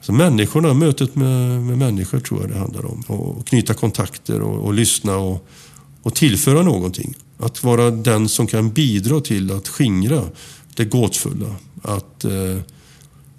Så 0.00 0.12
människorna, 0.12 0.74
mötet 0.74 1.14
med, 1.14 1.62
med 1.62 1.78
människor 1.78 2.20
tror 2.20 2.40
jag 2.40 2.50
det 2.50 2.58
handlar 2.58 2.84
om. 2.84 3.00
Och 3.06 3.46
knyta 3.46 3.74
kontakter 3.74 4.40
och, 4.40 4.64
och 4.64 4.74
lyssna 4.74 5.16
och, 5.16 5.48
och 6.02 6.14
tillföra 6.14 6.62
någonting. 6.62 7.14
Att 7.38 7.64
vara 7.64 7.90
den 7.90 8.28
som 8.28 8.46
kan 8.46 8.70
bidra 8.70 9.20
till 9.20 9.52
att 9.52 9.68
skingra 9.68 10.22
det 10.74 10.84
gåtfulla. 10.84 11.54
Att 11.82 12.24
eh, 12.24 12.56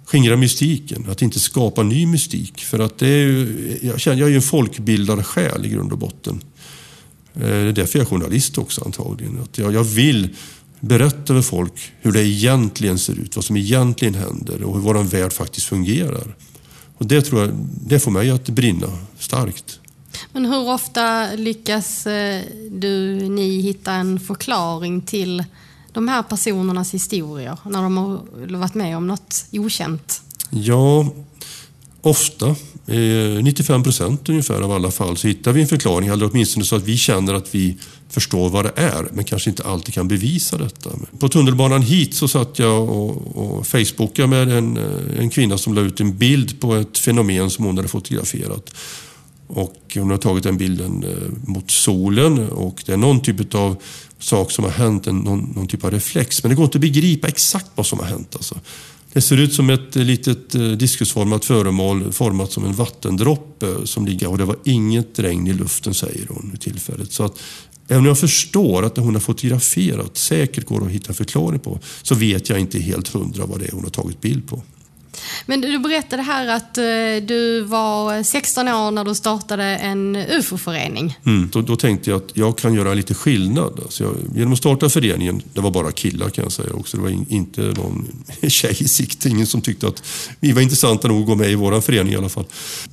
skingra 0.04 0.36
mystiken, 0.36 1.06
att 1.10 1.22
inte 1.22 1.40
skapa 1.40 1.82
ny 1.82 2.06
mystik. 2.06 2.60
För 2.60 2.78
att 2.78 2.98
det 2.98 3.08
är 3.08 3.26
ju, 3.26 3.78
jag, 3.82 4.00
känner, 4.00 4.18
jag 4.18 4.26
är 4.26 4.30
ju 4.30 4.36
en 4.36 4.42
folkbildarsjäl 4.42 5.66
i 5.66 5.68
grund 5.68 5.92
och 5.92 5.98
botten. 5.98 6.40
Eh, 7.34 7.40
det 7.40 7.48
är 7.48 7.72
därför 7.72 7.98
jag 7.98 8.06
är 8.06 8.10
journalist 8.10 8.58
också 8.58 8.84
antagligen. 8.84 9.38
Att 9.42 9.58
jag, 9.58 9.74
jag 9.74 9.84
vill 9.84 10.28
berätta 10.82 11.26
för 11.26 11.42
folk 11.42 11.92
hur 12.00 12.12
det 12.12 12.26
egentligen 12.26 12.98
ser 12.98 13.12
ut, 13.12 13.36
vad 13.36 13.44
som 13.44 13.56
egentligen 13.56 14.14
händer 14.14 14.62
och 14.62 14.74
hur 14.74 14.80
vår 14.80 14.94
värld 14.94 15.32
faktiskt 15.32 15.66
fungerar. 15.66 16.36
Och 16.98 17.06
det 17.06 17.22
tror 17.22 17.40
jag, 17.40 17.50
det 17.86 18.00
får 18.00 18.10
mig 18.10 18.30
att 18.30 18.48
brinna 18.48 18.98
starkt. 19.18 19.80
Men 20.32 20.44
hur 20.44 20.68
ofta 20.68 21.34
lyckas 21.34 22.06
eh, 22.06 22.42
du, 22.70 23.14
ni 23.28 23.60
hitta 23.60 23.92
en 23.92 24.20
förklaring 24.20 25.00
till 25.00 25.44
de 25.92 26.08
här 26.08 26.22
personernas 26.22 26.94
historier 26.94 27.58
när 27.64 27.82
de 27.82 27.96
har 27.96 28.20
varit 28.58 28.74
med 28.74 28.96
om 28.96 29.06
något 29.06 29.44
okänt? 29.52 30.22
Ja, 30.50 31.08
ofta. 32.00 32.56
Eh, 32.86 33.42
95 33.42 33.82
procent 33.82 34.28
ungefär 34.28 34.60
av 34.60 34.72
alla 34.72 34.90
fall 34.90 35.16
så 35.16 35.28
hittar 35.28 35.52
vi 35.52 35.60
en 35.60 35.68
förklaring, 35.68 36.08
eller 36.08 36.30
åtminstone 36.30 36.64
så 36.64 36.76
att 36.76 36.82
vi 36.82 36.96
känner 36.96 37.34
att 37.34 37.54
vi 37.54 37.76
förstår 38.08 38.48
vad 38.48 38.64
det 38.64 38.72
är, 38.76 39.08
men 39.12 39.24
kanske 39.24 39.50
inte 39.50 39.62
alltid 39.62 39.94
kan 39.94 40.08
bevisa 40.08 40.58
detta. 40.58 40.90
På 41.18 41.28
tunnelbanan 41.28 41.82
hit 41.82 42.14
så 42.14 42.28
satt 42.28 42.58
jag 42.58 42.88
och, 42.88 43.36
och 43.36 43.66
facebookade 43.66 44.28
med 44.28 44.52
en, 44.52 44.76
eh, 44.76 45.18
en 45.18 45.30
kvinna 45.30 45.58
som 45.58 45.74
la 45.74 45.80
ut 45.80 46.00
en 46.00 46.16
bild 46.16 46.60
på 46.60 46.74
ett 46.74 46.98
fenomen 46.98 47.50
som 47.50 47.64
hon 47.64 47.76
hade 47.76 47.88
fotograferat. 47.88 48.74
Och 49.46 49.76
hon 49.94 50.10
har 50.10 50.18
tagit 50.18 50.42
den 50.42 50.56
bilden 50.56 51.04
eh, 51.04 51.48
mot 51.48 51.70
solen 51.70 52.48
och 52.48 52.82
det 52.86 52.92
är 52.92 52.96
någon 52.96 53.20
typ 53.20 53.54
av 53.54 53.76
sak 54.18 54.50
som 54.50 54.64
har 54.64 54.70
hänt, 54.70 55.06
någon, 55.06 55.52
någon 55.54 55.66
typ 55.66 55.84
av 55.84 55.90
reflex. 55.90 56.42
Men 56.42 56.50
det 56.50 56.56
går 56.56 56.64
inte 56.64 56.78
att 56.78 56.82
begripa 56.82 57.28
exakt 57.28 57.70
vad 57.74 57.86
som 57.86 57.98
har 57.98 58.06
hänt. 58.06 58.34
Alltså. 58.34 58.54
Det 59.12 59.20
ser 59.20 59.36
ut 59.36 59.54
som 59.54 59.70
ett 59.70 59.94
litet 59.94 60.54
eh, 60.54 60.62
diskusformat 60.62 61.44
föremål 61.44 62.12
format 62.12 62.52
som 62.52 62.64
en 62.64 62.72
vattendroppe 62.72 63.66
som 63.86 64.06
ligger 64.06 64.28
och 64.28 64.38
det 64.38 64.44
var 64.44 64.56
inget 64.64 65.18
regn 65.18 65.46
i 65.46 65.52
luften 65.52 65.94
säger 65.94 66.26
hon 66.28 66.52
i 66.54 66.58
tillfället. 66.58 67.12
Så 67.12 67.24
att 67.24 67.38
även 67.88 68.00
om 68.00 68.06
jag 68.06 68.18
förstår 68.18 68.82
att 68.82 68.94
det 68.94 69.00
hon 69.00 69.14
har 69.14 69.20
fotograferat 69.20 70.16
säkert 70.16 70.66
går 70.66 70.84
att 70.84 70.90
hitta 70.90 71.12
förklaring 71.12 71.60
på 71.60 71.78
så 72.02 72.14
vet 72.14 72.48
jag 72.48 72.58
inte 72.58 72.78
helt 72.78 73.08
hundra 73.08 73.46
vad 73.46 73.60
det 73.60 73.66
är 73.66 73.72
hon 73.72 73.84
har 73.84 73.90
tagit 73.90 74.20
bild 74.20 74.48
på. 74.48 74.62
Men 75.46 75.60
du 75.60 75.78
berättade 75.78 76.22
här 76.22 76.48
att 76.48 76.78
eh, 76.78 77.26
du 77.26 77.60
var 77.60 78.22
16 78.22 78.68
år 78.68 78.90
när 78.90 79.04
du 79.04 79.14
startade 79.14 79.64
en 79.64 80.16
UFO-förening. 80.16 81.18
Mm, 81.26 81.48
då, 81.52 81.62
då, 81.62 81.76
tänkte 81.76 82.10
jag 82.10 82.16
att 82.16 82.30
jag 82.36 82.58
kan 82.58 82.74
göra 82.74 82.94
lite 82.94 83.14
skillnad. 83.14 83.80
Alltså 83.82 84.04
jag, 84.04 84.14
genom 84.34 84.52
att 84.52 84.58
starta 84.58 84.88
föreningen, 84.88 85.42
det 85.52 85.60
var 85.60 85.70
bara 85.70 85.92
killar 85.92 86.30
kan 86.30 86.44
jag 86.44 86.52
säga 86.52 86.72
också, 86.72 86.96
det 86.96 87.02
var 87.02 87.10
in, 87.10 87.26
inte 87.28 87.60
någon 87.60 88.24
tjej 88.48 88.76
i 88.80 88.88
sikte, 88.88 89.28
ingen 89.28 89.46
som 89.46 89.60
tyckte 89.60 89.88
att 89.88 90.02
vi 90.40 90.52
var 90.52 90.62
intressanta 90.62 91.08
nog 91.08 91.20
att 91.20 91.26
gå 91.26 91.34
med 91.34 91.50
i 91.50 91.54
vår 91.54 91.80
förening 91.80 92.12
i 92.12 92.16
alla 92.16 92.28
fall. 92.28 92.46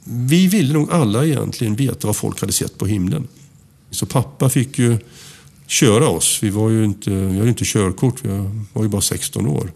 Vi 0.04 0.48
ville 0.48 0.74
nog 0.74 0.92
alla 0.92 1.26
egentligen 1.26 1.76
veta 1.76 2.08
vad 2.08 2.16
folk 2.16 2.42
hade 2.42 2.54
sett 2.54 2.78
på 2.78 2.86
himlen. 2.86 3.28
Så 3.92 4.06
pappa 4.06 4.50
fick 4.50 4.80
ju 4.80 4.98
köra 5.68 6.08
oss. 6.08 6.40
Vi 6.42 6.50
var 6.50 6.70
ju 6.70 6.86
inte, 6.86 7.10
vi 7.10 7.38
hade 7.38 7.50
inte 7.50 7.66
körkort, 7.66 8.16
vi 8.22 8.30
var 8.74 8.84
ju 8.84 8.90
bara 8.90 9.02
16 9.02 9.48
år. 9.48 9.72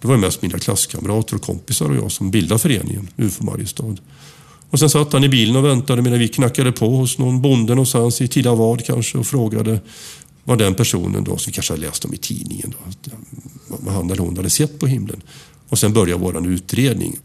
Det 0.00 0.08
var 0.08 0.16
mest 0.16 0.42
mina 0.42 0.58
klasskamrater 0.58 1.36
och 1.36 1.42
kompisar 1.42 1.90
och 1.90 1.96
jag 1.96 2.12
som 2.12 2.30
bildade 2.30 2.58
föreningen 2.58 3.08
UFO 3.16 3.44
Mariestad. 3.44 3.96
Och 4.70 4.78
sen 4.78 4.90
satt 4.90 5.12
han 5.12 5.24
i 5.24 5.28
bilen 5.28 5.56
och 5.56 5.64
väntade 5.64 6.02
medan 6.02 6.18
vi 6.18 6.28
knackade 6.28 6.72
på 6.72 6.96
hos 6.96 7.18
någon 7.18 7.42
bonde 7.42 7.74
någonstans 7.74 8.20
i 8.20 8.28
Tidavad 8.28 8.84
kanske 8.84 9.18
och 9.18 9.26
frågade 9.26 9.80
vad 10.44 10.58
den 10.58 10.74
personen 10.74 11.24
då, 11.24 11.36
som 11.36 11.52
kanske 11.52 11.72
hade 11.72 11.86
läst 11.86 12.04
om 12.04 12.14
i 12.14 12.16
tidningen, 12.16 12.74
då, 12.78 13.10
vad 13.66 13.94
han 13.94 14.10
eller 14.10 14.22
hon 14.22 14.36
hade 14.36 14.50
sett 14.50 14.78
på 14.78 14.86
himlen. 14.86 15.22
Och 15.68 15.78
sen 15.78 15.92
började 15.92 16.22
vår 16.22 16.48
utredning. 16.48 17.16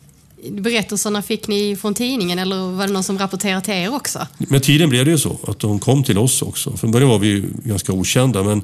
Berättelserna 0.51 1.22
fick 1.22 1.48
ni 1.48 1.75
från 1.75 1.94
tidningen 1.94 2.39
eller 2.39 2.72
var 2.72 2.88
det 2.88 2.94
någon 2.94 3.03
som 3.03 3.20
rapporterade 3.20 3.62
till 3.62 3.74
er 3.74 3.96
också? 3.96 4.27
Med 4.38 4.63
tiden 4.63 4.89
blev 4.89 5.05
det 5.05 5.12
ju 5.12 5.17
så 5.17 5.38
att 5.48 5.60
de 5.60 5.79
kom 5.79 6.03
till 6.03 6.17
oss 6.17 6.41
också. 6.41 6.77
Från 6.77 6.91
början 6.91 7.10
var 7.10 7.20
vi 7.20 7.44
ganska 7.63 7.94
okända 7.94 8.44
men 8.44 8.62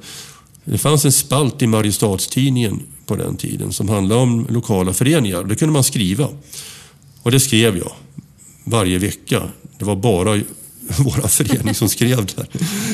det 0.66 0.78
fanns 0.78 1.06
en 1.06 1.12
spalt 1.12 1.62
i 1.62 1.68
Mariestadstidningen 1.68 2.82
på 3.12 3.18
den 3.18 3.38
tiden 3.38 3.74
som 3.74 3.90
handlade 3.90 4.22
om 4.22 4.48
lokala 4.50 4.94
föreningar. 4.94 5.44
Det 5.44 5.56
kunde 5.56 5.74
man 5.74 5.84
skriva. 5.84 6.28
Och 7.24 7.32
det 7.32 7.40
skrev 7.40 7.78
jag 7.78 7.92
varje 8.64 8.98
vecka. 8.98 9.44
Det 9.78 9.86
var 9.86 9.96
bara 9.96 10.32
vår 10.98 11.28
förening 11.28 11.76
som 11.76 11.90
skrev 11.90 12.26
där. 12.26 12.48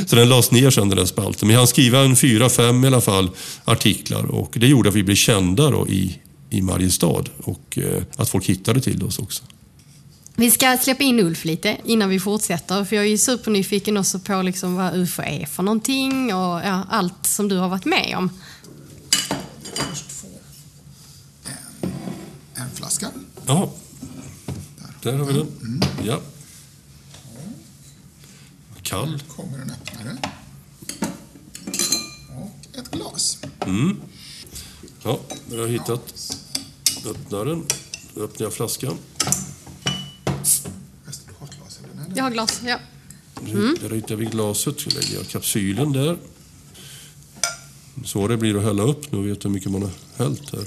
Så 0.07 0.15
den 0.15 0.29
lades 0.29 0.51
ner 0.51 0.69
sen 0.69 0.89
den 0.89 0.97
där 0.97 1.05
spalten. 1.05 1.47
Men 1.47 1.53
jag 1.53 1.59
hann 1.59 1.67
skriva 1.67 1.99
en 1.99 2.15
fyra, 2.15 2.49
fem 2.49 2.83
i 2.83 2.87
alla 2.87 3.01
fall 3.01 3.29
artiklar 3.65 4.25
och 4.25 4.53
det 4.59 4.67
gjorde 4.67 4.89
att 4.89 4.95
vi 4.95 5.03
blev 5.03 5.15
kända 5.15 5.69
då 5.69 5.87
i, 5.87 6.19
i 6.49 6.61
Mariestad 6.61 7.23
och 7.43 7.77
eh, 7.77 8.03
att 8.15 8.29
folk 8.29 8.45
hittade 8.45 8.81
till 8.81 9.03
oss 9.03 9.19
också. 9.19 9.43
Vi 10.35 10.51
ska 10.51 10.77
släppa 10.77 11.03
in 11.03 11.19
Ulf 11.19 11.45
lite 11.45 11.77
innan 11.83 12.09
vi 12.09 12.19
fortsätter. 12.19 12.85
För 12.85 12.95
jag 12.95 13.05
är 13.05 13.09
ju 13.09 13.17
supernyfiken 13.17 13.97
också 13.97 14.19
på 14.19 14.41
liksom 14.41 14.75
vad 14.75 14.95
UFO 14.95 15.21
är 15.21 15.45
för 15.45 15.63
någonting 15.63 16.33
och 16.33 16.61
ja, 16.65 16.83
allt 16.89 17.25
som 17.25 17.47
du 17.47 17.57
har 17.57 17.69
varit 17.69 17.85
med 17.85 18.15
om. 18.17 18.29
Först 19.77 20.11
få 20.11 20.27
en, 21.45 21.91
en 22.55 22.69
flaska. 22.75 23.11
Ja, 23.45 23.71
där 25.01 25.13
har 25.13 25.25
vi 25.25 25.33
den. 25.33 25.47
Mm. 25.47 25.81
Ja. 26.03 26.21
Kall. 28.81 29.23
kommer 29.27 29.57
en 29.57 29.71
öppnare. 29.71 30.17
Och 32.37 32.79
ett 32.79 32.91
glas. 32.91 33.37
Mm. 33.65 34.01
Ja, 35.03 35.19
jag 35.51 35.59
har 35.59 35.67
hittat 35.67 36.37
öppnaren. 37.05 37.65
Då 38.15 38.21
öppnar 38.21 38.45
jag 38.45 38.53
flaskan. 38.53 38.97
Jag 42.15 42.23
har 42.23 42.31
glas, 42.31 42.61
ja. 42.65 42.79
Mm. 43.45 43.75
Där 43.81 43.89
hittar 43.89 44.15
vi 44.15 44.25
glaset, 44.25 44.79
så 44.79 44.89
lägger 44.89 45.15
jag 45.15 45.27
kapsylen 45.27 45.91
där. 45.91 46.17
Så 48.05 48.27
det 48.27 48.37
blir 48.37 48.57
att 48.57 48.63
hälla 48.63 48.83
upp. 48.83 49.11
Nu 49.11 49.29
vet 49.29 49.45
hur 49.45 49.49
mycket 49.49 49.71
man 49.71 49.81
har 49.81 49.91
hällt 50.17 50.51
här. 50.51 50.63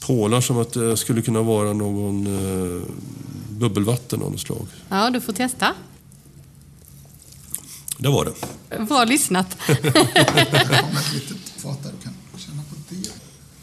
Pålar 0.00 0.40
som 0.40 0.58
att 0.58 0.72
det 0.72 0.96
skulle 0.96 1.22
kunna 1.22 1.42
vara 1.42 1.72
någon 1.72 2.26
eh, 2.26 2.82
bubbelvatten 3.50 4.22
av 4.22 4.30
något 4.30 4.40
slag. 4.40 4.66
Ja, 4.88 5.10
du 5.10 5.20
får 5.20 5.32
testa. 5.32 5.74
Det 7.98 8.08
var 8.08 8.24
det. 8.24 8.84
Bra 8.84 9.04
lyssnat. 9.04 9.56
Du. 9.82 9.92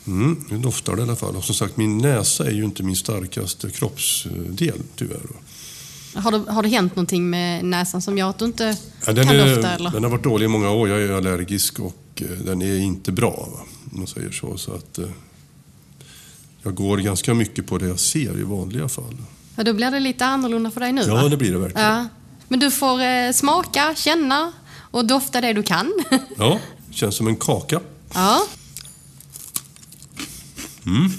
Mm, 0.08 0.46
nu 0.50 0.58
doftar 0.58 0.96
det 0.96 1.00
i 1.00 1.03
alla 1.03 1.15
fall. 1.15 1.36
Och 1.36 1.44
som 1.44 1.56
sagt, 1.56 1.77
min 1.77 1.98
näsa 1.98 2.48
är 2.48 2.51
ju 2.51 2.63
inte 2.63 2.84
min 2.84 2.96
starkaste 2.96 3.70
kroppsdel 3.70 4.82
tyvärr. 4.96 5.20
Har 6.13 6.32
det, 6.32 6.51
har 6.51 6.63
det 6.63 6.70
hänt 6.70 6.96
någonting 6.96 7.30
med 7.30 7.66
näsan 7.66 8.01
som 8.01 8.18
gör 8.18 8.30
att 8.30 8.39
du 8.39 8.46
inte 8.46 8.78
ja, 9.06 9.13
den 9.13 9.25
kan 9.28 9.36
är, 9.36 9.56
dofta? 9.56 9.72
Eller? 9.72 9.92
Den 9.92 10.04
har 10.04 10.10
varit 10.12 10.24
dålig 10.24 10.46
i 10.46 10.48
många 10.48 10.70
år. 10.72 10.89
Jag 10.89 11.01
är 11.01 11.12
allergisk 11.12 11.80
och 11.80 12.22
eh, 12.22 12.28
den 12.28 12.62
är 12.62 12.78
inte 12.78 13.12
bra. 13.12 13.50
Va? 13.51 13.60
Om 13.92 13.98
man 14.00 14.08
säger 14.08 14.32
så. 14.32 14.58
så 14.58 14.74
att, 14.74 14.98
eh, 14.98 15.06
jag 16.63 16.75
går 16.75 16.98
ganska 16.98 17.34
mycket 17.34 17.68
på 17.68 17.78
det 17.78 17.88
jag 17.88 18.00
ser 18.00 18.39
i 18.39 18.44
vanliga 18.44 18.89
fall. 18.89 19.18
Ja, 19.56 19.63
då 19.63 19.74
blir 19.74 19.92
det 19.92 20.00
lite 20.00 20.25
annorlunda 20.25 20.72
för 20.72 20.80
dig 20.80 20.92
nu 20.92 21.01
Ja, 21.08 21.13
va? 21.13 21.30
det 21.30 21.38
blir 21.38 21.51
det 21.51 21.58
verkligen. 21.60 21.88
Ja. 21.88 22.08
Men 22.48 22.60
du 22.60 22.72
får 22.72 23.01
eh, 23.01 23.32
smaka, 23.34 23.96
känna 23.96 24.51
och 24.92 25.06
dofta 25.06 25.42
det 25.42 25.54
du 25.54 25.63
kan. 25.63 25.94
Ja, 26.38 26.60
känns 26.92 27.16
som 27.16 27.28
en 27.28 27.36
kaka. 27.36 27.80
ja. 28.13 28.42
Mm. 30.86 31.12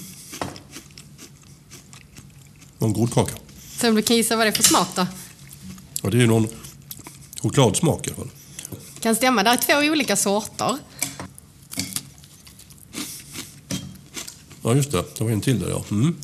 En 2.79 2.93
god 2.93 3.13
kaka. 3.13 3.35
Så 3.81 3.91
du 3.91 4.01
kan 4.01 4.15
gissa 4.15 4.35
vad 4.35 4.45
det 4.45 4.49
är 4.49 4.55
för 4.55 4.63
smak 4.63 4.87
då? 4.95 5.07
Ja, 6.01 6.09
det 6.09 6.21
är 6.21 6.27
någon 6.27 6.47
chokladsmak 7.41 8.07
i 8.07 8.09
alla 8.09 8.17
fall. 8.17 8.29
Kan 8.99 9.15
stämma. 9.15 9.43
Det 9.43 9.49
är 9.49 9.57
två 9.57 9.91
olika 9.91 10.15
sorter. 10.15 10.77
Ja, 14.63 14.75
just 14.75 14.91
det. 14.91 15.03
Det 15.17 15.23
var 15.23 15.31
en 15.31 15.41
till 15.41 15.59
där, 15.59 15.69
ja. 15.69 15.83
Mm. 15.91 16.15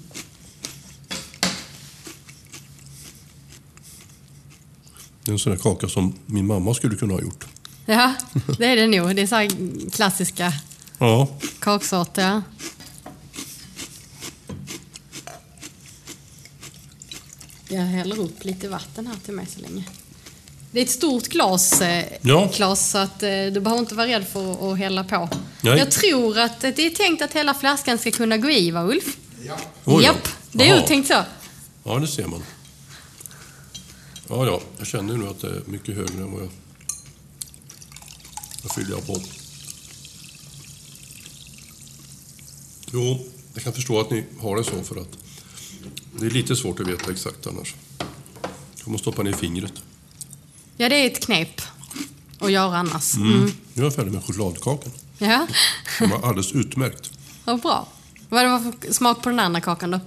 Det 5.23 5.31
är 5.31 5.33
en 5.33 5.39
sån 5.39 5.51
där 5.53 5.59
kaka 5.59 5.87
som 5.87 6.13
min 6.25 6.47
mamma 6.47 6.73
skulle 6.73 6.95
kunna 6.95 7.13
ha 7.13 7.21
gjort. 7.21 7.45
Ja, 7.85 8.13
det 8.57 8.65
är 8.65 8.75
det 8.75 8.87
nog. 8.87 9.15
Det 9.15 9.21
är 9.21 9.27
så 9.27 9.35
här 9.35 9.49
klassiska 9.91 10.53
Ja, 10.97 11.27
kaksorter. 11.59 12.41
Jag 17.69 17.81
häller 17.81 18.19
upp 18.19 18.43
lite 18.43 18.67
vatten 18.69 19.07
här 19.07 19.15
till 19.25 19.33
mig 19.33 19.45
så 19.45 19.59
länge. 19.61 19.83
Det 20.71 20.79
är 20.79 20.83
ett 20.83 20.89
stort 20.91 21.27
glas, 21.27 21.81
eh, 21.81 22.05
Ja. 22.21 22.47
Claes, 22.53 22.89
så 22.91 22.97
att, 22.97 23.23
eh, 23.23 23.29
du 23.29 23.59
behöver 23.59 23.79
inte 23.79 23.95
vara 23.95 24.07
rädd 24.07 24.27
för 24.27 24.71
att 24.73 24.77
hälla 24.77 25.03
på. 25.03 25.29
Nej. 25.61 25.77
Jag 25.77 25.91
tror 25.91 26.39
att 26.39 26.61
det 26.61 26.79
är 26.79 26.89
tänkt 26.89 27.21
att 27.21 27.33
hela 27.33 27.53
flaskan 27.53 27.97
ska 27.97 28.11
kunna 28.11 28.37
gå 28.37 28.49
i, 28.49 28.71
va 28.71 28.83
Ulf? 28.83 29.17
Ja. 29.45 29.57
Då. 29.83 30.01
Japp, 30.01 30.27
det 30.51 30.69
är 30.69 30.83
uttänkt 30.83 31.07
så. 31.07 31.23
ja 31.83 31.99
det 31.99 32.07
ser 32.07 32.27
man. 32.27 32.43
Ja, 34.29 34.45
ja, 34.45 34.61
jag 34.77 34.87
känner 34.87 35.17
nu 35.17 35.27
att 35.27 35.41
det 35.41 35.47
är 35.47 35.61
mycket 35.65 35.95
högre 35.95 36.23
än 36.23 36.31
vad 36.31 36.41
jag... 36.41 36.49
Vad 38.63 38.71
fyller 38.75 38.89
jag 38.91 39.07
på? 39.07 39.21
Jo, 42.93 43.19
jag 43.53 43.63
kan 43.63 43.73
förstå 43.73 43.99
att 43.99 44.09
ni 44.11 44.23
har 44.39 44.57
det 44.57 44.63
så 44.63 44.83
för 44.83 45.01
att 45.01 45.17
det 46.19 46.25
är 46.25 46.29
lite 46.29 46.55
svårt 46.55 46.79
att 46.79 46.87
veta 46.87 47.11
exakt 47.11 47.47
annars. 47.47 47.75
Jag 48.79 48.87
måste 48.87 49.03
stoppa 49.03 49.23
ner 49.23 49.33
fingret. 49.33 49.73
Ja, 50.77 50.89
det 50.89 50.95
är 50.95 51.05
ett 51.07 51.25
knep 51.25 51.61
att 52.39 52.51
göra 52.51 52.77
annars. 52.77 53.15
Mm. 53.15 53.51
Nu 53.73 53.81
är 53.81 53.85
jag 53.85 53.95
färdig 53.95 54.11
med 54.13 54.23
chokladkakan. 54.23 54.91
Ja, 55.17 55.47
Den 55.99 56.09
var 56.09 56.17
alldeles 56.27 56.51
utmärkt. 56.51 57.11
vad 57.45 57.61
bra. 57.61 57.87
Vad 58.29 58.45
det 58.45 58.49
var 58.49 58.59
för 58.59 58.93
smak 58.93 59.21
på 59.23 59.29
den 59.29 59.39
andra 59.39 59.61
kakan 59.61 59.91
då? 59.91 59.97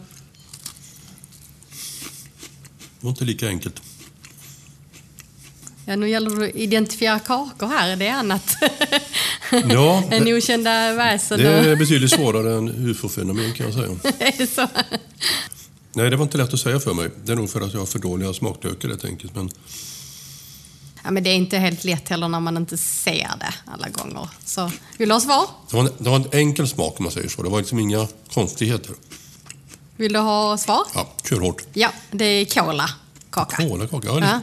Det 3.00 3.06
var 3.06 3.10
inte 3.10 3.24
lika 3.24 3.48
enkelt. 3.48 3.82
Ja, 5.86 5.96
nu 5.96 6.08
gäller 6.10 6.30
det 6.40 6.46
att 6.48 6.54
identifiera 6.54 7.18
kakor 7.18 7.66
här. 7.66 7.96
Det 7.96 8.06
är 8.06 8.12
annat 8.14 8.56
Ja, 9.68 10.02
än 10.10 10.24
det, 10.24 10.34
okända 10.34 10.92
väsen. 10.94 11.38
det 11.38 11.48
är 11.70 11.76
betydligt 11.76 12.10
svårare 12.10 12.54
än 12.58 12.68
ufo-fenomen 12.68 13.52
kan 13.52 13.66
jag 13.66 13.74
säga. 13.74 13.86
är 14.18 14.38
det 14.38 14.46
så? 14.46 14.68
Nej, 15.92 16.10
det 16.10 16.16
var 16.16 16.24
inte 16.24 16.38
lätt 16.38 16.54
att 16.54 16.60
säga 16.60 16.80
för 16.80 16.94
mig. 16.94 17.10
Det 17.24 17.32
är 17.32 17.36
nog 17.36 17.50
för 17.50 17.60
att 17.60 17.72
jag 17.72 17.80
har 17.80 17.86
för 17.86 17.98
dåliga 17.98 18.32
smaklökar 18.32 18.88
helt 18.88 19.04
enkelt. 19.04 19.34
Men 19.34 19.50
Ja, 21.04 21.10
men 21.10 21.22
det 21.22 21.30
är 21.30 21.34
inte 21.34 21.58
helt 21.58 21.84
lätt 21.84 22.08
heller 22.08 22.28
när 22.28 22.40
man 22.40 22.56
inte 22.56 22.76
ser 22.76 23.30
det 23.40 23.54
alla 23.66 23.88
gånger. 23.88 24.28
Så, 24.44 24.70
vill 24.98 25.08
du 25.08 25.14
ha 25.14 25.20
svar? 25.20 25.46
det 25.70 25.76
var, 25.76 25.84
en, 25.84 25.92
det 25.98 26.10
var 26.10 26.16
en 26.16 26.28
enkel 26.32 26.68
smak 26.68 26.94
om 26.98 27.04
man 27.04 27.12
säger 27.12 27.28
så. 27.28 27.42
Det 27.42 27.48
var 27.48 27.58
liksom 27.58 27.78
inga 27.78 28.08
konstigheter. 28.34 28.94
Vill 29.96 30.12
du 30.12 30.18
ha 30.18 30.58
svar? 30.58 30.82
Ja, 30.94 31.12
kör 31.28 31.40
hårt. 31.40 31.62
Ja, 31.72 31.92
det 32.10 32.24
är 32.24 32.44
kola-kaka. 32.44 33.56
Kolakaka, 33.56 34.08
ja, 34.08 34.20
Ja. 34.20 34.40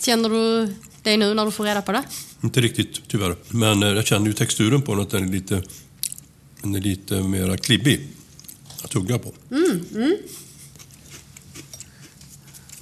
Känner 0.00 0.28
du 0.28 0.74
det 1.02 1.16
nu 1.16 1.34
när 1.34 1.44
du 1.44 1.50
får 1.50 1.64
reda 1.64 1.82
på 1.82 1.92
det? 1.92 2.02
inte 2.40 2.60
riktigt 2.60 3.08
tyvärr. 3.08 3.36
Men 3.48 3.82
eh, 3.82 3.88
jag 3.88 4.06
känner 4.06 4.26
ju 4.26 4.32
texturen 4.32 4.82
på 4.82 4.92
den 4.94 5.02
att 5.02 5.10
den 5.10 5.28
är 5.28 5.32
lite, 5.32 5.62
den 6.62 6.74
är 6.74 6.80
lite 6.80 7.14
mera 7.22 7.56
klibbig 7.56 8.08
att 8.82 8.90
tugga 8.90 9.18
på. 9.18 9.32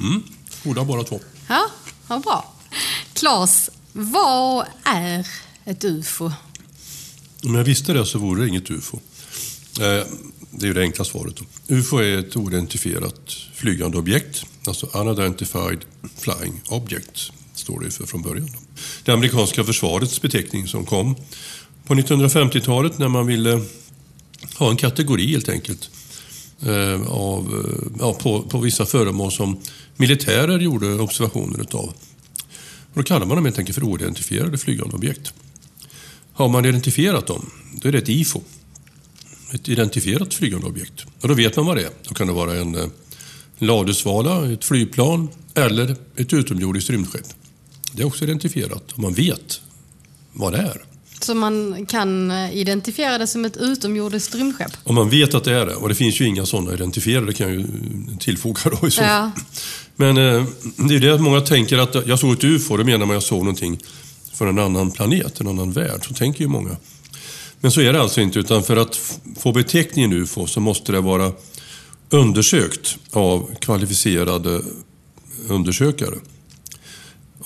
Mm, 0.01 0.23
goda 0.65 0.85
båda 0.85 1.03
två. 1.05 1.21
Ja, 1.49 1.71
vad 2.07 2.23
bra. 2.23 2.55
Claes, 3.13 3.71
vad 3.93 4.67
är 4.85 5.27
ett 5.65 5.85
UFO? 5.85 6.33
Om 7.45 7.55
jag 7.55 7.65
visste 7.65 7.93
det 7.93 8.07
så 8.07 8.19
vore 8.19 8.43
det 8.43 8.49
inget 8.49 8.71
UFO. 8.71 8.97
Eh, 9.81 10.07
Det 10.51 10.65
är 10.65 10.67
ju 10.67 10.75
det 10.75 10.81
enkla 10.83 11.05
svaret. 11.05 11.35
UFO 11.69 11.99
är 11.99 12.19
ett 12.19 12.37
oidentifierat 12.37 13.31
flygande 13.55 13.99
objekt, 13.99 14.45
alltså 14.67 14.87
Unidentified 14.87 15.85
Flying 16.19 16.61
Object, 16.69 17.33
står 17.55 17.81
det 17.81 17.91
för 17.91 18.07
från 18.07 18.23
början. 18.23 18.49
Det 19.05 19.13
amerikanska 19.13 19.65
försvarets 19.65 20.23
beteckning 20.23 20.69
som 20.69 20.87
kom 20.87 21.17
på 21.87 21.95
1950-talet 21.95 22.99
när 22.99 23.09
man 23.09 23.27
ville 23.27 23.61
ha 24.55 24.71
en 24.71 24.77
kategori 24.77 25.27
helt 25.27 25.49
enkelt 25.49 25.91
eh, 26.63 27.09
av, 27.09 27.65
eh, 27.65 27.99
ja, 28.01 28.15
på, 28.15 28.43
på 28.43 28.59
vissa 28.59 28.87
föremål 28.87 29.33
som 29.33 29.59
militärer 29.97 30.59
gjorde 30.59 30.95
observationer 30.95 31.61
utav. 31.61 31.93
Och 32.97 33.03
då 33.03 33.03
kallar 33.03 33.27
man 33.27 33.37
dem 33.37 33.45
helt 33.45 33.59
enkelt 33.59 33.75
för 33.75 33.85
oidentifierade 33.85 34.59
flygande 34.59 34.97
objekt. 34.97 35.33
Har 36.33 36.49
man 36.49 36.65
identifierat 36.65 37.27
dem, 37.27 37.51
då 37.73 37.89
är 37.89 37.93
det 37.93 37.99
ett 37.99 38.09
IFO. 38.09 38.41
Ett 39.53 39.69
identifierat 39.69 40.35
flygande 40.35 40.67
objekt. 40.67 41.05
Och 41.21 41.29
då 41.29 41.35
vet 41.35 41.57
man 41.57 41.67
vad 41.67 41.77
det 41.77 41.83
är. 41.83 41.91
Då 42.09 42.15
kan 42.15 42.27
det 42.27 42.33
vara 42.33 42.55
en 42.55 42.75
eh, 42.75 42.87
ladusvala, 43.59 44.53
ett 44.53 44.65
flygplan 44.65 45.29
eller 45.55 45.97
ett 46.17 46.33
utomjordiskt 46.33 46.91
rymdskepp. 46.91 47.27
Det 47.93 48.03
är 48.03 48.07
också 48.07 48.25
identifierat 48.25 48.93
och 48.93 48.99
man 48.99 49.15
vet 49.15 49.61
vad 50.33 50.53
det 50.53 50.59
är. 50.59 50.85
Så 51.21 51.35
man 51.35 51.87
kan 51.87 52.31
eh, 52.31 52.57
identifiera 52.57 53.19
det 53.19 53.27
som 53.27 53.45
ett 53.45 53.57
utomjordiskt 53.57 54.35
rymdskepp? 54.35 54.73
Och 54.85 54.95
man 54.95 55.11
vet 55.11 55.35
att 55.35 55.45
det 55.45 55.53
är 55.53 55.67
det. 55.67 55.75
Och 55.75 55.89
det 55.89 55.95
finns 55.95 56.21
ju 56.21 56.25
inga 56.25 56.47
sådana 56.47 56.75
identifierade 56.75 57.33
kan 57.33 57.49
jag 57.49 57.57
ju 57.57 57.67
tillfoga 58.21 58.61
då 58.81 58.91
så. 58.91 59.03
Ja. 59.03 59.31
Men 59.97 60.17
eh, 60.19 60.45
det 60.77 60.95
är 60.95 61.01
det 61.01 61.15
att 61.15 61.21
många 61.21 61.41
tänker 61.41 61.79
att 61.79 62.07
jag 62.07 62.19
såg 62.19 62.33
ett 62.33 62.45
UFO, 62.45 62.77
då 62.77 62.85
menar 62.85 63.07
man 63.07 63.15
jag 63.15 63.23
såg 63.23 63.39
någonting 63.39 63.79
från 64.33 64.49
en 64.49 64.59
annan 64.59 64.91
planet, 64.91 65.41
en 65.41 65.49
annan 65.49 65.73
värld. 65.73 66.07
Så 66.09 66.15
tänker 66.15 66.41
ju 66.41 66.49
många. 66.49 66.77
Men 67.61 67.71
så 67.73 67.81
är 67.81 67.93
det 67.93 68.01
alltså 68.01 68.21
inte, 68.21 68.39
utan 68.39 68.63
för 68.63 68.77
att 68.77 69.21
få 69.39 69.53
beteckningen 69.53 70.13
UFO 70.13 70.47
så 70.47 70.61
måste 70.61 70.93
det 70.93 71.01
vara 71.01 71.33
undersökt 72.11 72.97
av 73.11 73.51
kvalificerade 73.61 74.63
undersökare. 75.49 76.15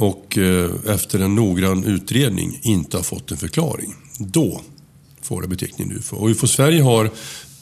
Och 0.01 0.39
eh, 0.39 0.71
efter 0.87 1.19
en 1.19 1.35
noggrann 1.35 1.85
utredning 1.85 2.61
inte 2.63 2.97
har 2.97 3.05
fått 3.05 3.31
en 3.31 3.37
förklaring. 3.37 3.95
Då 4.19 4.63
får 5.23 5.43
det 5.43 5.49
beteckningen 5.49 5.97
UFO. 5.97 6.17
Och 6.17 6.29
UFO 6.29 6.47
Sverige 6.47 6.83
har 6.83 7.11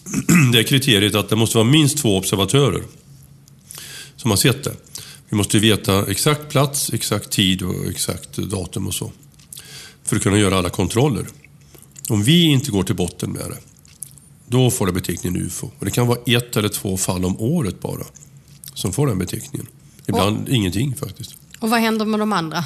det 0.53 0.65
kriteriet 0.65 1.15
att 1.15 1.29
det 1.29 1.37
måste 1.37 1.57
vara 1.57 1.69
minst 1.69 1.99
två 1.99 2.17
observatörer 2.17 2.83
som 4.17 4.31
har 4.31 4.37
sett 4.37 4.65
det. 4.65 4.73
Vi 5.29 5.37
måste 5.37 5.59
veta 5.59 6.11
exakt 6.11 6.49
plats, 6.49 6.93
exakt 6.93 7.31
tid 7.31 7.63
och 7.63 7.87
exakt 7.87 8.37
datum 8.37 8.87
och 8.87 8.95
så. 8.95 9.13
För 10.05 10.17
att 10.17 10.23
kunna 10.23 10.39
göra 10.39 10.59
alla 10.59 10.71
kontroller. 10.71 11.27
Om 12.09 12.23
vi 12.23 12.45
inte 12.45 12.71
går 12.71 12.83
till 12.83 12.97
botten 12.97 13.33
med 13.33 13.51
det, 13.51 13.59
då 14.47 14.71
får 14.71 14.87
det 14.87 14.93
beteckningen 14.93 15.43
UFO. 15.43 15.71
Och 15.79 15.85
det 15.85 15.91
kan 15.91 16.07
vara 16.07 16.19
ett 16.27 16.57
eller 16.57 16.69
två 16.69 16.97
fall 16.97 17.25
om 17.25 17.41
året 17.41 17.81
bara 17.81 18.05
som 18.75 18.93
får 18.93 19.07
den 19.07 19.19
beteckningen. 19.19 19.67
Ibland 20.07 20.49
ingenting 20.49 20.97
faktiskt. 20.97 21.38
Och 21.59 21.71
vad 21.71 21.81
händer 21.81 22.05
med 22.07 22.21
de 22.21 22.33
andra? 22.33 22.65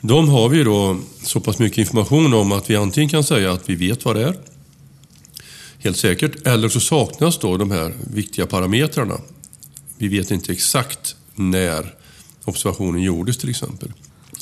De 0.00 0.28
har 0.28 0.48
vi 0.48 0.64
då 0.64 0.98
så 1.22 1.40
pass 1.40 1.58
mycket 1.58 1.78
information 1.78 2.34
om 2.34 2.52
att 2.52 2.70
vi 2.70 2.76
antingen 2.76 3.08
kan 3.08 3.24
säga 3.24 3.52
att 3.52 3.68
vi 3.68 3.74
vet 3.74 4.04
vad 4.04 4.16
det 4.16 4.22
är, 4.22 4.36
helt 5.78 5.96
säkert, 5.96 6.46
eller 6.46 6.68
så 6.68 6.80
saknas 6.80 7.38
då 7.38 7.56
de 7.56 7.70
här 7.70 7.94
viktiga 8.14 8.46
parametrarna. 8.46 9.20
Vi 9.98 10.08
vet 10.08 10.30
inte 10.30 10.52
exakt 10.52 11.16
när 11.34 11.94
observationen 12.44 13.02
gjordes 13.02 13.36
till 13.36 13.50
exempel. 13.50 13.92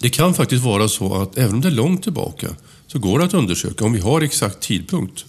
Det 0.01 0.11
kan 0.11 0.35
faktiskt 0.35 0.65
vara 0.65 0.89
så 0.89 1.23
att 1.23 1.39
även 1.39 1.55
om 1.55 1.61
det 1.61 1.69
är 1.69 1.73
långt 1.73 2.03
tillbaka 2.03 2.49
så 2.87 2.99
går 2.99 3.19
det 3.19 3.25
att 3.25 3.35
undersöka 3.35 3.85
om 3.85 3.93
vi 3.93 4.01
har 4.01 4.21
exakt 4.21 4.61
tidpunkt. 4.61 5.25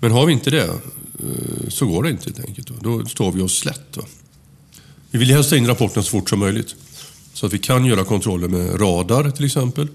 Men 0.00 0.10
har 0.10 0.26
vi 0.26 0.32
inte 0.32 0.50
det 0.50 0.64
eh, 0.64 1.68
så 1.68 1.86
går 1.86 2.02
det 2.02 2.10
inte 2.10 2.24
helt 2.24 2.48
enkelt. 2.48 2.70
Då 2.80 3.04
står 3.04 3.32
vi 3.32 3.42
oss 3.42 3.58
slätt. 3.58 3.98
Vi 5.10 5.18
vill 5.18 5.30
helst 5.30 5.50
ha 5.50 5.56
in 5.56 5.66
rapporten 5.66 6.02
så 6.02 6.10
fort 6.10 6.30
som 6.30 6.38
möjligt. 6.38 6.74
Så 7.36 7.46
att 7.46 7.52
vi 7.52 7.58
kan 7.58 7.84
göra 7.84 8.04
kontroller 8.04 8.48
med 8.48 8.80
radar 8.80 9.30
till 9.30 9.44
exempel. 9.44 9.88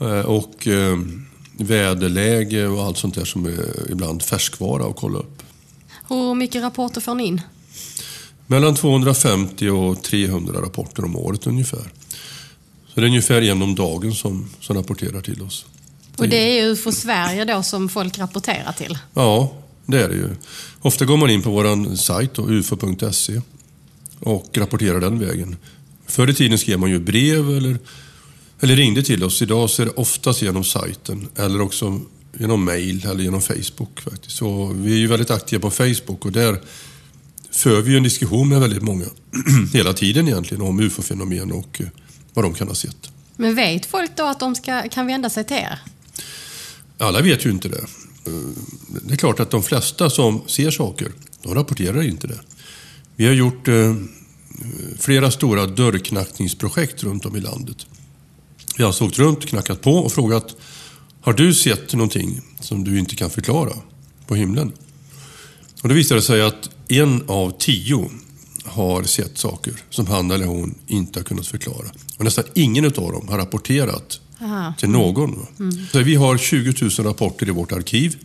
Eh, 0.00 0.20
Och 0.20 0.66
eh, 0.68 0.98
väderläge 1.58 2.66
och 2.66 2.82
allt 2.84 2.98
sånt 2.98 3.14
där 3.14 3.24
som 3.24 3.46
är 3.46 3.90
ibland 3.90 4.22
färskvara 4.22 4.84
att 4.86 4.96
kolla 4.96 5.18
upp. 5.18 5.42
Hur 6.08 6.34
mycket 6.34 6.62
rapporter 6.62 7.00
får 7.00 7.14
ni 7.14 7.24
in? 7.26 7.40
Mellan 8.46 8.74
250 8.74 9.68
och 9.68 10.02
300 10.02 10.62
rapporter 10.62 11.04
om 11.04 11.16
året 11.16 11.46
ungefär. 11.46 11.92
Så 12.88 13.00
det 13.00 13.00
är 13.00 13.06
ungefär 13.06 13.42
en 13.42 13.62
om 13.62 13.74
dagen 13.74 14.14
som, 14.14 14.50
som 14.60 14.76
rapporterar 14.76 15.20
till 15.20 15.42
oss. 15.42 15.66
Och 16.16 16.28
det 16.28 16.36
är 16.60 16.66
UFO 16.66 16.92
Sverige 16.92 17.44
då 17.44 17.62
som 17.62 17.88
folk 17.88 18.18
rapporterar 18.18 18.72
till? 18.72 18.98
Ja, 19.14 19.52
det 19.86 20.02
är 20.02 20.08
det 20.08 20.14
ju. 20.14 20.28
Ofta 20.80 21.04
går 21.04 21.16
man 21.16 21.30
in 21.30 21.42
på 21.42 21.50
vår 21.50 21.96
sajt, 21.96 22.38
ufo.se, 22.38 23.40
och 24.20 24.58
rapporterar 24.58 25.00
den 25.00 25.18
vägen. 25.18 25.56
Förr 26.06 26.30
i 26.30 26.34
tiden 26.34 26.58
skrev 26.58 26.78
man 26.78 26.90
ju 26.90 26.98
brev 26.98 27.50
eller, 27.56 27.78
eller 28.60 28.76
ringde 28.76 29.02
till 29.02 29.24
oss. 29.24 29.42
Idag 29.42 29.70
så 29.70 29.82
är 29.82 29.86
det 29.86 29.92
oftast 29.92 30.42
genom 30.42 30.64
sajten 30.64 31.28
eller 31.36 31.60
också 31.60 32.00
genom 32.38 32.64
mail 32.64 33.06
eller 33.06 33.24
genom 33.24 33.40
Facebook. 33.40 34.00
faktiskt. 34.00 34.36
Så 34.36 34.66
vi 34.66 34.92
är 34.92 34.96
ju 34.98 35.06
väldigt 35.06 35.30
aktiva 35.30 35.60
på 35.60 35.70
Facebook 35.70 36.24
och 36.24 36.32
där 36.32 36.60
för 37.50 37.80
vi 37.82 37.96
en 37.96 38.02
diskussion 38.02 38.48
med 38.48 38.60
väldigt 38.60 38.82
många 38.82 39.04
hela 39.72 39.92
tiden 39.92 40.28
egentligen 40.28 40.62
om 40.62 40.80
ufo-fenomen 40.80 41.52
och 41.52 41.80
eh, 41.80 41.86
vad 42.34 42.44
de 42.44 42.54
kan 42.54 42.68
ha 42.68 42.74
sett. 42.74 43.10
Men 43.36 43.54
vet 43.54 43.86
folk 43.86 44.16
då 44.16 44.24
att 44.24 44.40
de 44.40 44.54
ska, 44.54 44.88
kan 44.88 45.06
vända 45.06 45.30
sig 45.30 45.44
till 45.44 45.56
er? 45.56 45.78
Alla 46.98 47.20
vet 47.20 47.46
ju 47.46 47.50
inte 47.50 47.68
det. 47.68 47.84
Eh, 48.26 48.32
Det 49.02 49.12
är 49.14 49.16
klart 49.16 49.40
att 49.40 49.50
de 49.50 49.62
flesta 49.62 50.10
som 50.10 50.42
ser 50.46 50.70
saker, 50.70 51.12
de 51.42 51.54
rapporterar 51.54 52.02
inte 52.02 52.26
det. 52.26 52.40
Vi 53.16 53.26
har 53.26 53.32
gjort 53.32 53.68
eh, 53.68 53.94
flera 54.98 55.30
stora 55.30 55.66
dörrknackningsprojekt 55.66 57.02
runt 57.02 57.26
om 57.26 57.36
i 57.36 57.40
landet. 57.40 57.86
Vi 58.76 58.82
har 58.82 58.88
alltså 58.88 59.04
åkt 59.04 59.18
runt, 59.18 59.46
knackat 59.46 59.80
på 59.80 59.92
och 59.92 60.12
frågat 60.12 60.56
Har 61.20 61.32
du 61.32 61.54
sett 61.54 61.94
någonting 61.94 62.40
som 62.60 62.84
du 62.84 62.98
inte 62.98 63.16
kan 63.16 63.30
förklara 63.30 63.72
på 64.26 64.34
himlen? 64.34 64.72
Och 65.82 65.88
då 65.88 65.94
visade 65.94 66.20
det 66.20 66.24
sig 66.24 66.42
att 66.42 66.70
en 66.88 67.24
av 67.26 67.50
tio 67.58 68.10
har 68.64 69.02
sett 69.02 69.38
saker 69.38 69.74
som 69.90 70.06
han 70.06 70.30
eller 70.30 70.46
hon 70.46 70.74
inte 70.86 71.18
har 71.18 71.24
kunnat 71.24 71.46
förklara. 71.46 71.86
Och 72.18 72.24
nästan 72.24 72.44
ingen 72.54 72.84
av 72.84 72.92
dem 72.92 73.28
har 73.28 73.38
rapporterat 73.38 74.20
Aha. 74.40 74.74
till 74.78 74.88
någon. 74.88 75.46
Mm. 75.58 75.86
Så 75.92 76.02
vi 76.02 76.14
har 76.14 76.38
20 76.38 76.74
000 76.82 76.90
rapporter 77.06 77.48
i 77.48 77.50
vårt 77.50 77.72
arkiv. 77.72 78.16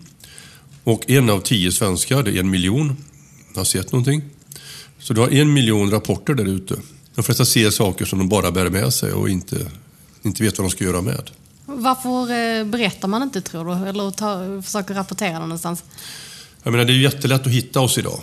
Och 0.84 1.10
en 1.10 1.30
av 1.30 1.40
tio 1.40 1.72
svenskar, 1.72 2.24
det 2.24 2.32
är 2.32 2.40
en 2.40 2.50
miljon, 2.50 2.98
har 3.56 3.64
sett 3.64 3.92
någonting. 3.92 4.22
Så 5.00 5.14
du 5.14 5.22
har 5.22 5.30
en 5.30 5.54
miljon 5.54 5.92
rapporter 5.92 6.34
där 6.34 6.46
ute. 6.46 6.76
De 7.16 7.24
flesta 7.24 7.46
ser 7.46 7.70
saker 7.70 8.06
som 8.06 8.20
de 8.20 8.30
bara 8.30 8.52
bär 8.52 8.70
med 8.70 8.94
sig 8.94 9.14
och 9.14 9.30
inte, 9.30 9.72
inte 10.22 10.44
vet 10.44 10.58
vad 10.58 10.66
de 10.66 10.72
ska 10.72 10.84
göra 10.84 11.02
med. 11.02 11.30
Varför 11.66 12.32
eh, 12.32 12.66
berättar 12.66 13.08
man 13.08 13.24
inte 13.24 13.42
tror 13.42 13.66
du? 13.66 13.90
Eller 13.90 14.12
tar, 14.12 14.62
försöker 14.62 14.94
rapportera 14.94 15.40
någonstans? 15.40 15.84
Jag 16.64 16.72
menar, 16.72 16.86
det 16.86 16.94
är 16.94 16.98
jättelätt 16.98 17.42
att 17.42 17.54
hitta 17.54 17.80
oss 17.80 17.98
idag. 17.98 18.20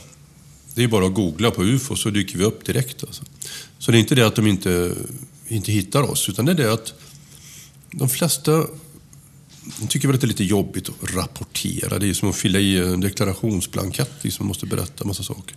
Det 0.74 0.84
är 0.84 0.88
bara 0.88 1.06
att 1.06 1.14
googla 1.14 1.50
på 1.50 1.64
UFO 1.64 1.96
så 1.96 2.10
dyker 2.10 2.38
vi 2.38 2.44
upp 2.44 2.64
direkt. 2.64 3.04
Alltså. 3.04 3.24
Så 3.78 3.90
det 3.90 3.98
är 3.98 4.00
inte 4.00 4.14
det 4.14 4.26
att 4.26 4.34
de 4.34 4.46
inte, 4.46 4.94
inte 5.48 5.72
hittar 5.72 6.02
oss, 6.02 6.28
utan 6.28 6.44
det 6.44 6.52
är 6.52 6.56
det 6.56 6.72
att 6.72 6.94
de 7.90 8.08
flesta 8.08 8.66
de 9.80 9.88
tycker 9.88 10.08
väl 10.08 10.14
att 10.14 10.20
det 10.20 10.24
är 10.24 10.28
lite 10.28 10.44
jobbigt 10.44 10.88
att 10.88 11.14
rapportera. 11.14 11.98
Det 11.98 12.08
är 12.08 12.14
som 12.14 12.30
att 12.30 12.36
fylla 12.36 12.58
i 12.58 12.78
en 12.78 13.00
deklarationsblankett, 13.00 14.12
liksom 14.22 14.44
man 14.44 14.48
måste 14.48 14.66
berätta 14.66 15.04
en 15.04 15.08
massa 15.08 15.22
saker. 15.22 15.56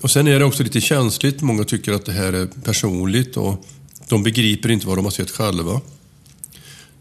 Och 0.00 0.10
sen 0.10 0.26
är 0.26 0.38
det 0.38 0.44
också 0.44 0.62
lite 0.62 0.80
känsligt. 0.80 1.42
Många 1.42 1.64
tycker 1.64 1.92
att 1.92 2.06
det 2.06 2.12
här 2.12 2.32
är 2.32 2.46
personligt 2.46 3.36
och 3.36 3.64
de 4.08 4.22
begriper 4.22 4.70
inte 4.70 4.86
vad 4.86 4.98
de 4.98 5.04
har 5.04 5.12
sett 5.12 5.30
själva. 5.30 5.80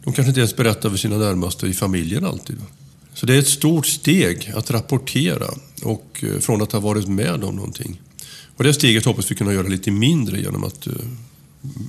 De 0.04 0.14
kanske 0.14 0.30
inte 0.30 0.40
ens 0.40 0.56
berättar 0.56 0.90
för 0.90 0.98
sina 0.98 1.18
närmaste 1.18 1.68
i 1.68 1.74
familjen 1.74 2.26
alltid. 2.26 2.58
Så 3.14 3.26
det 3.26 3.36
är 3.36 3.40
ett 3.40 3.48
stort 3.48 3.86
steg 3.86 4.52
att 4.56 4.72
rapportera 4.72 5.48
och 5.84 6.24
eh, 6.24 6.40
från 6.40 6.62
att 6.62 6.72
ha 6.72 6.80
varit 6.80 7.08
med 7.08 7.44
om 7.44 7.56
någonting. 7.56 8.02
Och 8.58 8.64
det 8.64 8.74
steget 8.74 9.06
hoppas 9.06 9.32
vi 9.32 9.36
kunna 9.36 9.54
göra 9.54 9.68
lite 9.68 9.92
mindre 9.92 10.40
genom 10.40 10.64
att 10.64 10.88
eh, 10.88 10.94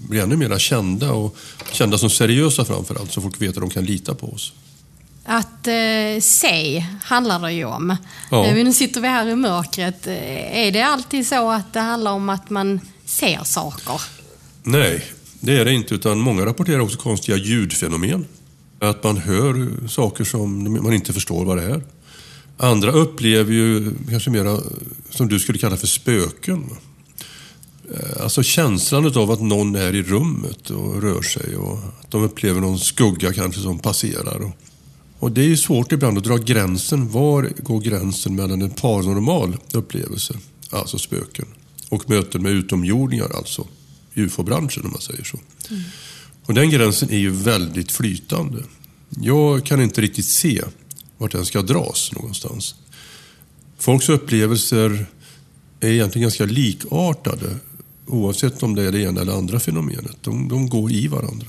bli 0.09 0.21
ännu 0.21 0.37
mer 0.37 0.59
kända 0.59 1.13
och 1.13 1.37
kända 1.73 1.99
som 1.99 2.11
seriösa 2.11 2.65
framför 2.65 2.95
allt 2.95 3.13
så 3.13 3.21
folk 3.21 3.43
vet 3.43 3.49
att 3.49 3.61
de 3.61 3.71
kan 3.71 3.85
lita 3.85 4.15
på 4.15 4.33
oss. 4.33 4.53
Att 5.25 5.67
eh, 5.67 6.21
se 6.21 6.85
handlar 7.03 7.41
det 7.41 7.53
ju 7.53 7.65
om. 7.65 7.97
Ja. 8.31 8.47
Eh, 8.47 8.55
nu 8.55 8.73
sitter 8.73 9.01
vi 9.01 9.09
här 9.09 9.29
i 9.29 9.37
mörkret. 9.37 10.07
Är 10.07 10.73
det 10.73 10.83
alltid 10.83 11.27
så 11.27 11.51
att 11.51 11.73
det 11.73 11.81
handlar 11.81 12.13
om 12.13 12.29
att 12.29 12.51
man 12.51 12.81
ser 13.05 13.45
saker? 13.45 14.01
Nej, 14.63 15.05
det 15.41 15.59
är 15.59 15.65
det 15.65 15.73
inte. 15.73 15.95
Utan 15.95 16.19
många 16.19 16.47
rapporterar 16.47 16.81
också 16.81 16.99
konstiga 16.99 17.37
ljudfenomen. 17.37 18.27
Att 18.79 19.05
man 19.05 19.17
hör 19.17 19.89
saker 19.89 20.25
som 20.25 20.73
man 20.83 20.93
inte 20.93 21.13
förstår 21.13 21.45
vad 21.45 21.57
det 21.57 21.65
är. 21.65 21.83
Andra 22.57 22.93
upplever 22.93 23.53
ju 23.53 23.93
kanske 24.11 24.31
mera 24.31 24.59
som 25.11 25.29
du 25.29 25.39
skulle 25.39 25.59
kalla 25.59 25.77
för 25.77 25.87
spöken. 25.87 26.71
Eh, 27.95 28.23
alltså 28.23 28.43
känslan 28.43 29.07
av 29.17 29.31
att 29.31 29.41
någon 29.41 29.75
är 29.75 29.95
i 29.95 30.03
rummet 30.03 30.71
och 30.71 31.03
rör 31.03 31.23
sig 31.23 31.57
och 31.57 31.79
att 31.79 32.11
de 32.11 32.23
upplever 32.23 32.61
någon 32.61 32.79
skugga 32.79 33.33
kanske 33.33 33.61
som 33.61 33.79
passerar. 33.79 34.53
Och 35.21 35.33
det 35.33 35.41
är 35.41 35.49
ju 35.49 35.57
svårt 35.57 35.93
ibland 35.93 36.19
att 36.19 36.25
dra 36.25 36.37
gränsen. 36.37 37.11
Var 37.11 37.53
går 37.63 37.81
gränsen 37.81 38.35
mellan 38.35 38.63
en 38.63 38.71
paranormal 38.71 39.57
upplevelse, 39.73 40.35
alltså 40.71 40.99
spöken, 40.99 41.47
och 41.89 42.11
möten 42.11 42.43
med 42.43 42.53
utomjordingar, 42.53 43.37
alltså 43.37 43.67
ufo-branschen 44.15 44.85
om 44.85 44.91
man 44.91 45.01
säger 45.01 45.25
så. 45.25 45.39
Mm. 45.71 45.83
Och 46.47 46.55
den 46.55 46.71
gränsen 46.71 47.11
är 47.11 47.19
ju 47.19 47.31
väldigt 47.31 47.93
flytande. 47.93 48.63
Jag 49.21 49.65
kan 49.65 49.83
inte 49.83 50.01
riktigt 50.01 50.27
se 50.27 50.63
vart 51.19 51.33
den 51.33 51.47
ska 51.47 51.63
dras 51.63 52.13
någonstans. 52.13 52.75
Folks 53.79 54.09
upplevelser 54.09 55.07
är 55.81 55.89
egentligen 55.89 56.23
ganska 56.23 56.45
likartade 56.45 57.57
oavsett 58.07 58.63
om 58.63 58.75
det 58.75 58.83
är 58.83 58.93
det 58.93 59.01
ena 59.01 59.21
eller 59.21 59.33
andra 59.33 59.61
fenomenet. 59.61 60.17
De, 60.23 60.49
de 60.49 60.69
går 60.69 60.93
i 60.93 61.09
varandra. 61.09 61.47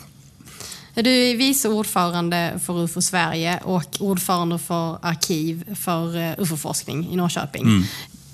Du 0.94 1.10
är 1.10 1.36
vice 1.36 1.70
ordförande 1.70 2.60
för 2.66 2.84
UFO 2.84 3.02
Sverige 3.02 3.60
och 3.64 4.02
ordförande 4.02 4.60
för 4.60 4.98
arkiv 5.02 5.76
för 5.76 6.18
eh, 6.18 6.34
UFO-forskning 6.38 7.10
i 7.12 7.16
Norrköping. 7.16 7.64
Mm. 7.64 7.84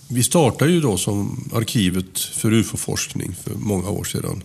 Vi 0.10 0.24
startade 0.24 0.72
ju 0.72 0.82
då 0.82 0.98
som 0.98 1.50
arkivet 1.54 2.20
för 2.20 2.54
UFO-forskning 2.54 3.36
för 3.44 3.54
många 3.56 3.90
år 3.90 4.04
sedan. 4.04 4.44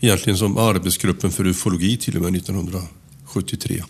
Egentligen 0.00 0.38
som 0.38 0.56
arbetsgruppen 0.56 1.30
för 1.30 1.46
ufologi 1.46 1.96
till 1.96 2.16
och 2.16 2.22
med 2.22 2.36
1973. 2.36 3.82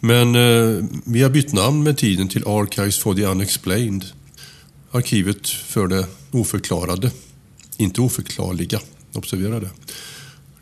Men 0.00 0.34
eh, 0.34 0.84
vi 1.04 1.22
har 1.22 1.30
bytt 1.30 1.52
namn 1.52 1.82
med 1.82 1.96
tiden 1.96 2.28
till 2.28 2.46
Archives 2.46 2.98
for 2.98 3.14
the 3.14 3.24
Unexplained. 3.24 4.04
Arkivet 4.90 5.48
för 5.48 5.86
det 5.86 6.06
oförklarade, 6.30 7.10
inte 7.76 8.00
oförklarliga. 8.00 8.80
Observera 9.12 9.60
det. 9.60 9.70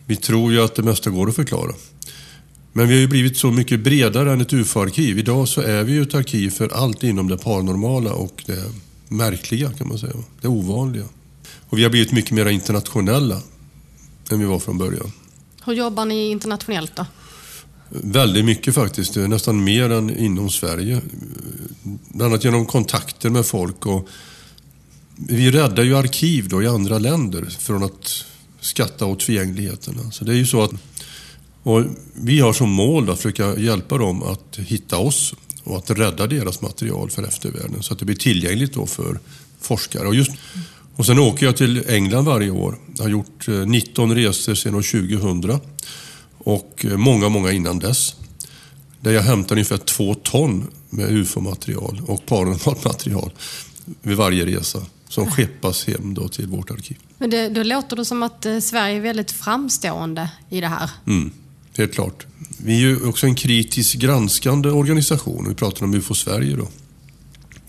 Vi 0.07 0.17
tror 0.17 0.53
ju 0.53 0.63
att 0.63 0.75
det 0.75 0.83
mesta 0.83 1.11
går 1.11 1.29
att 1.29 1.37
förklara. 1.37 1.73
Men 2.73 2.89
vi 2.89 2.95
har 2.95 3.01
ju 3.01 3.09
blivit 3.09 3.37
så 3.37 3.51
mycket 3.51 3.81
bredare 3.81 4.33
än 4.33 4.41
ett 4.41 4.53
UFO-arkiv. 4.53 5.19
Idag 5.19 5.49
så 5.49 5.61
är 5.61 5.85
vi 5.85 5.93
ju 5.93 6.03
ett 6.03 6.15
arkiv 6.15 6.51
för 6.51 6.69
allt 6.69 7.03
inom 7.03 7.29
det 7.29 7.39
paranormala 7.39 8.13
och 8.13 8.43
det 8.47 8.65
märkliga 9.09 9.73
kan 9.73 9.89
man 9.89 9.99
säga. 9.99 10.13
Det 10.41 10.49
ovanliga. 10.49 11.05
Och 11.69 11.79
vi 11.79 11.83
har 11.83 11.91
blivit 11.91 12.13
mycket 12.13 12.31
mer 12.31 12.47
internationella 12.47 13.41
än 14.31 14.41
vi 14.41 14.45
var 14.45 14.59
från 14.59 14.79
början. 14.79 15.13
Hur 15.65 15.73
jobbar 15.73 16.05
ni 16.05 16.31
internationellt 16.31 16.97
då? 16.97 17.07
Väldigt 17.89 18.45
mycket 18.45 18.75
faktiskt. 18.75 19.17
Nästan 19.17 19.65
mer 19.65 19.91
än 19.91 20.19
inom 20.19 20.51
Sverige. 20.51 21.01
Bland 21.83 22.33
annat 22.33 22.45
genom 22.45 22.67
kontakter 22.67 23.31
med 23.31 23.47
folk. 23.47 23.87
Och 23.87 24.09
vi 25.17 25.51
räddar 25.51 25.83
ju 25.83 25.97
arkiv 25.97 26.49
då 26.49 26.63
i 26.63 26.67
andra 26.67 26.99
länder 26.99 27.45
från 27.45 27.83
att 27.83 28.25
skatta 28.61 29.07
åt 29.07 29.21
tillgängligheten. 29.21 30.13
Så 30.13 30.25
det 30.25 30.33
är 30.33 30.37
ju 30.37 30.47
så 30.47 30.63
att 30.63 30.71
och 31.63 31.85
vi 32.15 32.41
har 32.41 32.53
som 32.53 32.71
mål 32.71 33.11
att 33.11 33.17
försöka 33.17 33.59
hjälpa 33.59 33.99
dem 33.99 34.23
att 34.23 34.59
hitta 34.59 34.99
oss 34.99 35.35
och 35.65 35.77
att 35.77 35.91
rädda 35.91 36.27
deras 36.27 36.61
material 36.61 37.11
för 37.11 37.23
eftervärlden 37.23 37.83
så 37.83 37.93
att 37.93 37.99
det 37.99 38.05
blir 38.05 38.17
tillgängligt 38.17 38.75
då 38.75 38.87
för 38.87 39.19
forskare. 39.61 40.09
Och, 40.09 40.15
just, 40.15 40.31
och 40.97 41.07
sen 41.07 41.19
åker 41.19 41.47
jag 41.47 41.57
till 41.57 41.85
England 41.89 42.25
varje 42.25 42.51
år. 42.51 42.79
Jag 42.97 43.05
har 43.05 43.11
gjort 43.11 43.47
19 43.67 44.11
eh, 44.11 44.15
resor 44.15 44.55
sedan 44.55 44.75
år 44.75 44.83
2000 44.83 45.61
och 46.39 46.85
eh, 46.89 46.97
många, 46.97 47.29
många 47.29 47.53
innan 47.53 47.79
dess. 47.79 48.15
Där 49.01 49.13
jag 49.13 49.23
hämtar 49.23 49.55
ungefär 49.55 49.77
två 49.77 50.15
ton 50.15 50.67
med 50.91 51.11
UFO-material 51.11 52.03
och 52.07 52.27
paranormalt 52.27 52.85
material 52.85 53.31
vid 54.03 54.17
varje 54.17 54.47
resa 54.47 54.83
som 55.09 55.31
skeppas 55.31 55.87
hem 55.87 56.15
då 56.15 56.29
till 56.29 56.47
vårt 56.47 56.71
arkiv. 56.71 56.97
Men 57.19 57.31
det, 57.31 57.49
då 57.49 57.63
låter 57.63 57.97
det 57.97 58.05
som 58.05 58.23
att 58.23 58.47
eh, 58.47 58.59
Sverige 58.59 58.97
är 58.97 59.01
väldigt 59.01 59.31
framstående 59.31 60.31
i 60.51 60.61
det 60.61 60.69
här. 60.69 60.91
Mm, 61.07 61.31
helt 61.79 61.95
klart. 61.95 62.27
Vi 62.65 62.75
är 62.75 62.79
ju 62.79 63.07
också 63.07 63.27
en 63.27 63.35
kritiskt 63.35 63.95
granskande 63.95 64.71
organisation. 64.71 65.49
Vi 65.49 65.55
pratar 65.55 65.85
om 65.85 65.95
UFO 65.95 66.15
Sverige 66.15 66.57
då. 66.57 66.69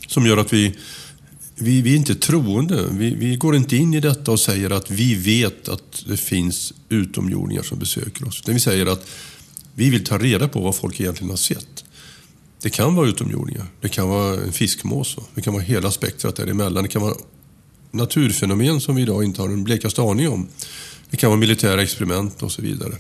Som 0.08 0.26
gör 0.26 0.38
att 0.38 0.54
vi, 0.54 0.76
vi, 1.56 1.82
vi 1.82 1.93
är 1.93 1.98
inte 1.98 2.15
troende. 2.15 2.88
Vi, 2.91 3.15
vi 3.15 3.36
går 3.36 3.56
inte 3.56 3.76
in 3.76 3.93
i 3.93 4.00
detta 4.00 4.32
och 4.32 4.39
säger 4.39 4.69
att 4.69 4.91
vi 4.91 5.15
vet 5.15 5.69
att 5.69 6.04
det 6.08 6.17
finns 6.17 6.74
utomjordingar 6.89 7.63
som 7.63 7.80
besöker 7.80 8.28
oss. 8.28 8.41
Utan 8.41 8.54
vi 8.54 8.60
säger 8.60 8.86
att 8.86 9.10
vi 9.76 9.89
vill 9.89 10.06
ta 10.06 10.17
reda 10.17 10.48
på 10.48 10.62
vad 10.62 10.76
folk 10.76 11.00
egentligen 11.00 11.30
har 11.30 11.38
sett. 11.38 11.84
Det 12.62 12.69
kan 12.69 12.95
vara 12.95 13.08
utomjordingar, 13.08 13.65
det 13.82 13.89
kan 13.89 14.10
vara 14.10 14.41
en 14.41 14.52
fiskmås, 14.52 15.17
det 15.36 15.41
kan 15.41 15.54
vara 15.54 15.63
hela 15.63 15.91
spektrat 15.91 16.36
däremellan. 16.36 16.84
Det 16.84 16.89
kan 16.89 17.02
vara 17.02 17.15
naturfenomen 17.91 18.82
som 18.82 18.95
vi 18.95 19.02
idag 19.02 19.24
inte 19.24 19.41
har 19.41 19.50
en 19.50 19.63
blekaste 19.63 20.02
aning 20.02 20.30
om. 20.30 20.48
Det 21.10 21.17
kan 21.17 21.30
vara 21.30 21.39
militära 21.39 21.82
experiment 21.82 22.43
och 22.43 22.52
så 22.52 22.62
vidare. 22.62 22.93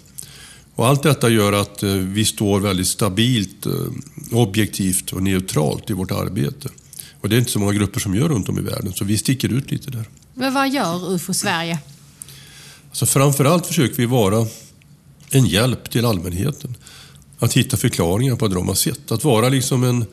Och 0.79 0.87
allt 0.87 1.03
detta 1.03 1.29
gör 1.29 1.53
att 1.53 1.83
eh, 1.83 1.89
vi 1.89 2.25
står 2.25 2.59
väldigt 2.59 2.87
stabilt, 2.87 3.65
eh, 3.65 3.71
objektivt 4.31 5.11
och 5.11 5.23
neutralt 5.23 5.89
i 5.89 5.93
vårt 5.93 6.11
arbete. 6.11 6.69
Och 7.21 7.29
det 7.29 7.35
är 7.35 7.39
inte 7.39 7.51
så 7.51 7.59
många 7.59 7.73
grupper 7.73 7.99
som 7.99 8.15
gör 8.15 8.29
runt 8.29 8.49
om 8.49 8.59
i 8.59 8.61
världen, 8.61 8.93
så 8.93 9.05
vi 9.05 9.17
sticker 9.17 9.53
ut 9.53 9.71
lite 9.71 9.91
där. 9.91 10.09
Men 10.33 10.53
vad 10.53 10.69
gör 10.69 11.13
UFO 11.13 11.33
Sverige? 11.33 11.79
Alltså 12.89 13.05
framförallt 13.05 13.65
försöker 13.65 13.97
vi 13.97 14.05
vara 14.05 14.47
en 15.29 15.45
hjälp 15.45 15.91
till 15.91 16.05
allmänheten. 16.05 16.75
Att 17.39 17.53
hitta 17.53 17.77
förklaringar 17.77 18.35
på 18.35 18.47
det 18.47 18.55
de 18.55 18.67
har 18.67 18.75
sett. 18.75 19.11
Att 19.11 19.23
vara 19.23 19.49
liksom 19.49 19.83
en, 19.83 20.05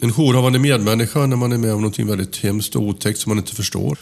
en 0.00 0.12
jourhavande 0.12 0.58
medmänniska 0.58 1.26
när 1.26 1.36
man 1.36 1.52
är 1.52 1.58
med 1.58 1.74
om 1.74 1.82
något 1.82 1.98
väldigt 1.98 2.36
hemskt 2.36 2.76
och 2.76 2.82
otäckt 2.82 3.18
som 3.18 3.30
man 3.30 3.38
inte 3.38 3.54
förstår. 3.54 3.98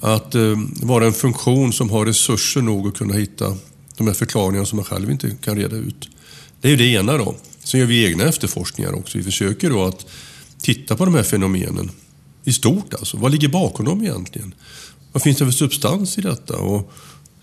Att 0.00 0.34
eh, 0.34 0.54
vara 0.82 1.06
en 1.06 1.12
funktion 1.12 1.72
som 1.72 1.90
har 1.90 2.06
resurser 2.06 2.62
nog 2.62 2.88
att 2.88 2.94
kunna 2.94 3.14
hitta 3.14 3.56
de 3.96 4.06
här 4.06 4.14
förklaringarna 4.14 4.66
som 4.66 4.76
man 4.76 4.84
själv 4.84 5.10
inte 5.10 5.30
kan 5.30 5.56
reda 5.56 5.76
ut. 5.76 6.08
Det 6.60 6.68
är 6.68 6.70
ju 6.70 6.76
det 6.76 6.86
ena 6.86 7.16
då. 7.16 7.36
Sen 7.64 7.80
gör 7.80 7.86
vi 7.86 8.06
egna 8.06 8.24
efterforskningar 8.24 8.92
också. 8.92 9.18
Vi 9.18 9.24
försöker 9.24 9.70
då 9.70 9.84
att 9.84 10.06
titta 10.60 10.96
på 10.96 11.04
de 11.04 11.14
här 11.14 11.22
fenomenen 11.22 11.90
i 12.44 12.52
stort. 12.52 12.94
Alltså. 12.94 13.16
Vad 13.16 13.32
ligger 13.32 13.48
bakom 13.48 13.84
dem 13.84 14.02
egentligen? 14.02 14.54
vad 15.16 15.22
finns 15.22 15.38
det 15.38 15.44
för 15.44 15.52
substans 15.52 16.18
i 16.18 16.20
detta? 16.20 16.56
Och 16.56 16.92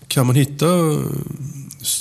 kan 0.08 0.26
man 0.26 0.36
hitta 0.36 0.66
eh, 0.66 0.98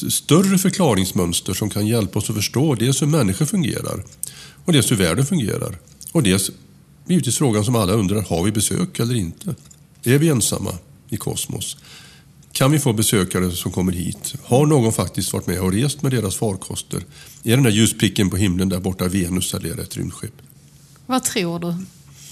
större 0.09 0.57
förklaringsmönster 0.57 1.53
som 1.53 1.69
kan 1.69 1.87
hjälpa 1.87 2.19
oss 2.19 2.29
att 2.29 2.35
förstå 2.35 2.75
dels 2.75 3.01
hur 3.01 3.07
människor 3.07 3.45
fungerar 3.45 4.03
och 4.65 4.73
dels 4.73 4.91
hur 4.91 4.95
världen 4.95 5.25
fungerar. 5.25 5.79
Och 6.11 6.23
dels 6.23 6.51
givetvis 7.07 7.37
frågan 7.37 7.65
som 7.65 7.75
alla 7.75 7.93
undrar, 7.93 8.21
har 8.21 8.43
vi 8.43 8.51
besök 8.51 8.99
eller 8.99 9.15
inte? 9.15 9.55
Är 10.03 10.17
vi 10.17 10.29
ensamma 10.29 10.73
i 11.09 11.17
kosmos? 11.17 11.77
Kan 12.53 12.71
vi 12.71 12.79
få 12.79 12.93
besökare 12.93 13.51
som 13.51 13.71
kommer 13.71 13.91
hit? 13.91 14.35
Har 14.43 14.65
någon 14.65 14.93
faktiskt 14.93 15.33
varit 15.33 15.47
med 15.47 15.59
och 15.59 15.73
rest 15.73 16.01
med 16.01 16.11
deras 16.11 16.35
farkoster? 16.35 17.03
Är 17.43 17.55
den 17.55 17.63
där 17.63 17.71
ljuspricken 17.71 18.29
på 18.29 18.37
himlen 18.37 18.69
där 18.69 18.79
borta 18.79 19.07
Venus 19.07 19.53
eller 19.53 19.71
är 19.71 19.75
det 19.75 19.81
ett 19.81 19.97
rymdskepp? 19.97 20.33
Vad 21.05 21.23
tror 21.23 21.59
du? 21.59 21.75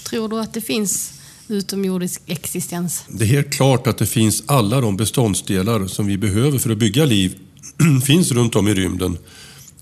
Tror 0.04 0.28
du 0.28 0.40
att 0.40 0.54
det 0.54 0.60
finns 0.60 1.12
utomjordisk 1.48 2.22
existens? 2.26 3.04
Det 3.08 3.24
är 3.24 3.28
helt 3.28 3.52
klart 3.52 3.86
att 3.86 3.98
det 3.98 4.06
finns 4.06 4.42
alla 4.46 4.80
de 4.80 4.96
beståndsdelar 4.96 5.86
som 5.86 6.06
vi 6.06 6.18
behöver 6.18 6.58
för 6.58 6.70
att 6.70 6.78
bygga 6.78 7.04
liv 7.04 7.38
finns 8.04 8.32
runt 8.32 8.56
om 8.56 8.68
i 8.68 8.74
rymden. 8.74 9.18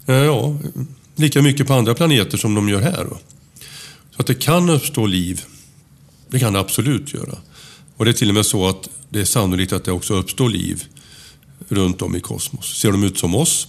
Eh, 0.06 0.14
ja, 0.14 0.58
lika 1.16 1.42
mycket 1.42 1.66
på 1.66 1.74
andra 1.74 1.94
planeter 1.94 2.38
som 2.38 2.54
de 2.54 2.68
gör 2.68 2.80
här. 2.80 3.06
Så 4.10 4.20
att 4.20 4.26
det 4.26 4.34
kan 4.34 4.70
uppstå 4.70 5.06
liv, 5.06 5.42
det 6.28 6.38
kan 6.38 6.52
det 6.52 6.60
absolut 6.60 7.14
göra. 7.14 7.38
Och 8.00 8.06
det 8.06 8.10
är 8.10 8.12
till 8.12 8.28
och 8.28 8.34
med 8.34 8.46
så 8.46 8.68
att 8.68 8.88
det 9.08 9.20
är 9.20 9.24
sannolikt 9.24 9.72
att 9.72 9.84
det 9.84 9.92
också 9.92 10.14
uppstår 10.14 10.48
liv 10.48 10.84
runt 11.68 12.02
om 12.02 12.16
i 12.16 12.20
kosmos. 12.20 12.78
Ser 12.78 12.92
de 12.92 13.04
ut 13.04 13.18
som 13.18 13.34
oss? 13.34 13.68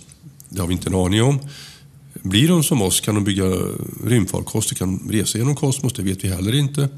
Det 0.50 0.60
har 0.60 0.68
vi 0.68 0.74
inte 0.74 0.90
en 0.90 0.96
aning 0.96 1.24
om. 1.24 1.40
Blir 2.14 2.48
de 2.48 2.64
som 2.64 2.82
oss? 2.82 3.00
Kan 3.00 3.16
de 3.16 3.24
bygga 3.24 3.46
rymdfarkoster? 4.04 4.76
Kan 4.76 4.98
de 4.98 5.18
resa 5.18 5.38
genom 5.38 5.56
kosmos? 5.56 5.94
Det 5.94 6.04
vet 6.04 6.24
vi 6.24 6.28
heller 6.28 6.56
inte. 6.56 6.90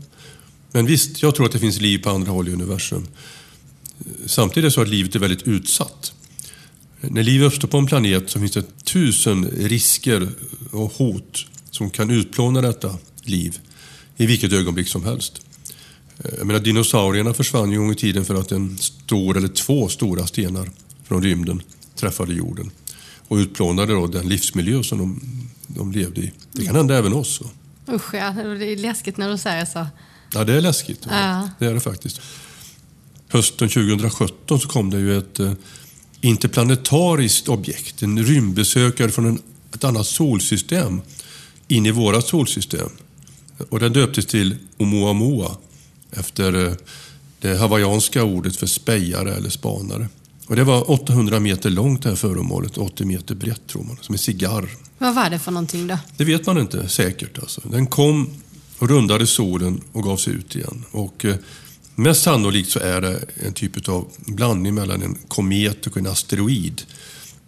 Men 0.71 0.85
visst, 0.85 1.21
jag 1.21 1.35
tror 1.35 1.45
att 1.45 1.51
det 1.51 1.59
finns 1.59 1.81
liv 1.81 2.03
på 2.03 2.09
andra 2.09 2.31
håll 2.31 2.47
i 2.47 2.51
universum. 2.51 3.07
Samtidigt 4.25 4.57
är 4.57 4.67
det 4.67 4.71
så 4.71 4.81
att 4.81 4.89
livet 4.89 5.15
är 5.15 5.19
väldigt 5.19 5.47
utsatt. 5.47 6.13
När 7.01 7.23
liv 7.23 7.43
uppstår 7.43 7.67
på 7.67 7.77
en 7.77 7.85
planet 7.85 8.29
så 8.29 8.39
finns 8.39 8.51
det 8.51 8.83
tusen 8.83 9.45
risker 9.45 10.29
och 10.71 10.93
hot 10.93 11.45
som 11.71 11.89
kan 11.89 12.09
utplåna 12.09 12.61
detta 12.61 12.97
liv 13.23 13.59
i 14.17 14.25
vilket 14.25 14.53
ögonblick 14.53 14.87
som 14.87 15.03
helst. 15.03 15.41
Jag 16.37 16.47
menar, 16.47 16.59
dinosaurierna 16.59 17.33
försvann 17.33 17.71
ju 17.71 17.75
en 17.75 17.81
gång 17.81 17.91
i 17.91 17.95
tiden 17.95 18.25
för 18.25 18.35
att 18.35 18.51
en 18.51 18.77
stor 18.77 19.37
eller 19.37 19.47
två 19.47 19.87
stora 19.87 20.27
stenar 20.27 20.69
från 21.03 21.23
rymden 21.23 21.61
träffade 21.95 22.33
jorden 22.33 22.71
och 23.27 23.35
utplånade 23.35 23.93
då 23.93 24.07
den 24.07 24.29
livsmiljö 24.29 24.83
som 24.83 24.97
de, 24.97 25.21
de 25.67 25.91
levde 25.91 26.21
i. 26.21 26.31
Det 26.51 26.65
kan 26.65 26.75
hända 26.75 26.97
även 26.97 27.13
oss. 27.13 27.41
Usch 27.89 28.13
ja, 28.13 28.31
det 28.31 28.65
är 28.65 28.77
läskigt 28.77 29.17
när 29.17 29.29
du 29.29 29.37
säger 29.37 29.65
så. 29.65 29.87
Ja, 30.33 30.43
det 30.43 30.53
är 30.53 30.61
läskigt. 30.61 31.07
Ja. 31.09 31.49
Det 31.59 31.65
är 31.65 31.73
det 31.73 31.79
faktiskt. 31.79 32.21
Hösten 33.27 33.69
2017 33.69 34.59
så 34.59 34.67
kom 34.67 34.89
det 34.89 34.99
ju 34.99 35.17
ett 35.17 35.39
eh, 35.39 35.53
interplanetariskt 36.21 37.47
objekt, 37.47 38.01
en 38.01 38.23
rymdbesökare 38.23 39.09
från 39.09 39.25
en, 39.25 39.41
ett 39.73 39.83
annat 39.83 40.07
solsystem 40.07 41.01
in 41.67 41.85
i 41.85 41.91
vårat 41.91 42.27
solsystem. 42.27 42.89
Och 43.69 43.79
den 43.79 43.93
döptes 43.93 44.25
till 44.25 44.57
Oumuamua 44.77 45.57
efter 46.17 46.65
eh, 46.65 46.73
det 47.39 47.57
hawaiianska 47.57 48.23
ordet 48.23 48.55
för 48.55 48.67
spejare 48.67 49.33
eller 49.33 49.49
spanare. 49.49 50.07
Och 50.47 50.55
det 50.55 50.63
var 50.63 50.91
800 50.91 51.39
meter 51.39 51.69
långt 51.69 52.03
det 52.03 52.09
här 52.09 52.15
föremålet, 52.15 52.77
80 52.77 53.05
meter 53.05 53.35
brett 53.35 53.67
tror 53.67 53.83
man, 53.83 53.97
som 54.01 54.13
en 54.13 54.19
cigarr. 54.19 54.69
Vad 54.97 55.15
var 55.15 55.29
det 55.29 55.39
för 55.39 55.51
någonting 55.51 55.87
då? 55.87 55.97
Det 56.17 56.23
vet 56.23 56.45
man 56.45 56.57
inte 56.57 56.89
säkert. 56.89 57.39
Alltså. 57.39 57.61
Den 57.63 57.87
kom 57.87 58.29
och 58.77 58.89
rundade 58.89 59.27
solen 59.27 59.81
och 59.91 60.03
gav 60.03 60.17
sig 60.17 60.33
ut 60.33 60.55
igen. 60.55 60.85
Och 60.91 61.25
eh, 61.25 61.35
mest 61.95 62.23
sannolikt 62.23 62.69
så 62.69 62.79
är 62.79 63.01
det 63.01 63.25
en 63.35 63.53
typ 63.53 63.89
av 63.89 64.07
blandning 64.17 64.75
mellan 64.75 65.01
en 65.01 65.17
komet 65.27 65.87
och 65.87 65.97
en 65.97 66.07
asteroid. 66.07 66.81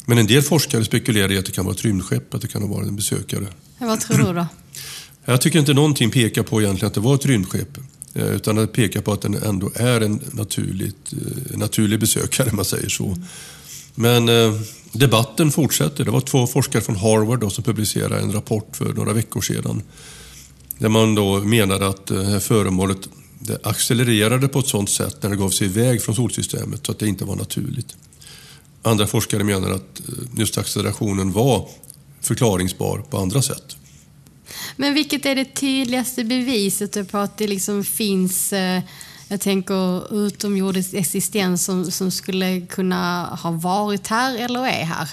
Men 0.06 0.18
en 0.18 0.28
del 0.28 0.42
forskare 0.42 0.86
spekulerar 0.86 1.32
i 1.32 1.38
att 1.38 1.46
det 1.46 1.52
kan 1.52 1.66
vara 1.66 1.76
ett 1.76 1.86
rymdskepp, 1.86 2.34
att 2.34 2.42
det 2.42 2.48
kan 2.48 2.70
varit 2.70 2.88
en 2.88 2.96
besökare. 2.96 3.48
Vad 3.78 4.00
tror 4.00 4.18
du 4.18 4.34
då? 4.34 4.48
Jag 5.26 5.42
tycker 5.42 5.60
inte 5.60 5.74
någonting 5.74 6.12
pekar 6.12 6.44
på 6.44 6.62
egentligen 6.62 6.88
att 6.88 6.94
det 6.94 7.00
var 7.00 7.16
ett 7.16 7.26
rymdskepp. 7.26 7.78
Eh, 8.16 8.28
utan 8.28 8.56
det 8.56 8.68
pekar 8.68 9.02
på 9.02 9.14
att 9.14 9.22
den 9.22 9.36
ändå 9.36 9.72
är 9.76 10.02
en 10.02 10.20
naturligt, 10.32 11.14
eh, 11.14 11.58
naturlig 11.58 12.00
besökare, 12.00 12.50
om 12.50 12.56
man 12.56 12.66
säger 12.66 12.90
så. 12.90 13.18
Men 13.96 14.30
eh, 14.30 14.54
debatten 14.92 15.52
fortsätter. 15.52 16.06
Det 16.06 16.12
var 16.12 16.22
två 16.22 16.48
forskare 16.48 16.82
från 16.82 16.96
Harvard 16.96 17.40
då, 17.40 17.50
som 17.50 17.64
publicerade 17.64 18.20
en 18.20 18.32
rapport 18.32 18.76
för 18.76 18.94
några 18.94 19.14
veckor 19.14 19.42
sedan. 19.42 19.82
Där 20.78 20.90
man 20.90 21.16
då 21.16 21.40
menade 21.40 21.88
att 21.88 22.12
eh, 22.12 22.18
det 22.18 22.26
här 22.26 22.40
föremålet 22.40 23.10
det 23.40 23.60
accelererade 23.64 24.48
på 24.48 24.60
ett 24.60 24.68
sådant 24.68 24.90
sätt 24.90 25.24
när 25.24 25.30
det 25.30 25.36
gav 25.36 25.50
sig 25.50 25.68
iväg 25.68 26.02
från 26.02 26.16
solsystemet 26.16 26.86
så 26.86 26.92
att 26.92 27.00
det 27.00 27.08
inte 27.08 27.26
var 27.26 27.36
naturligt. 27.36 27.96
Andra 28.82 29.08
forskare 29.08 29.44
menar 29.44 29.72
att 29.72 30.02
just 30.38 30.58
accelerationen 30.58 31.32
var 31.32 31.70
förklaringsbar 32.22 33.04
på 33.10 33.18
andra 33.18 33.42
sätt. 33.42 33.76
Men 34.76 34.94
vilket 34.94 35.26
är 35.26 35.36
det 35.36 35.46
tydligaste 35.46 36.24
beviset 36.24 37.12
på 37.12 37.18
att 37.18 37.38
det 37.38 37.48
liksom 37.48 37.84
finns, 37.84 38.54
eh, 38.54 38.82
jag 39.28 39.42
tänker 39.42 40.16
utomjordisk 40.26 40.94
existens 40.94 41.66
som, 41.66 41.92
som 41.92 42.12
skulle 42.12 42.62
kunna 42.62 43.26
ha 43.26 43.52
varit 43.52 44.08
här 44.08 44.38
eller 44.38 44.60
är 44.60 44.86
här? 44.86 45.10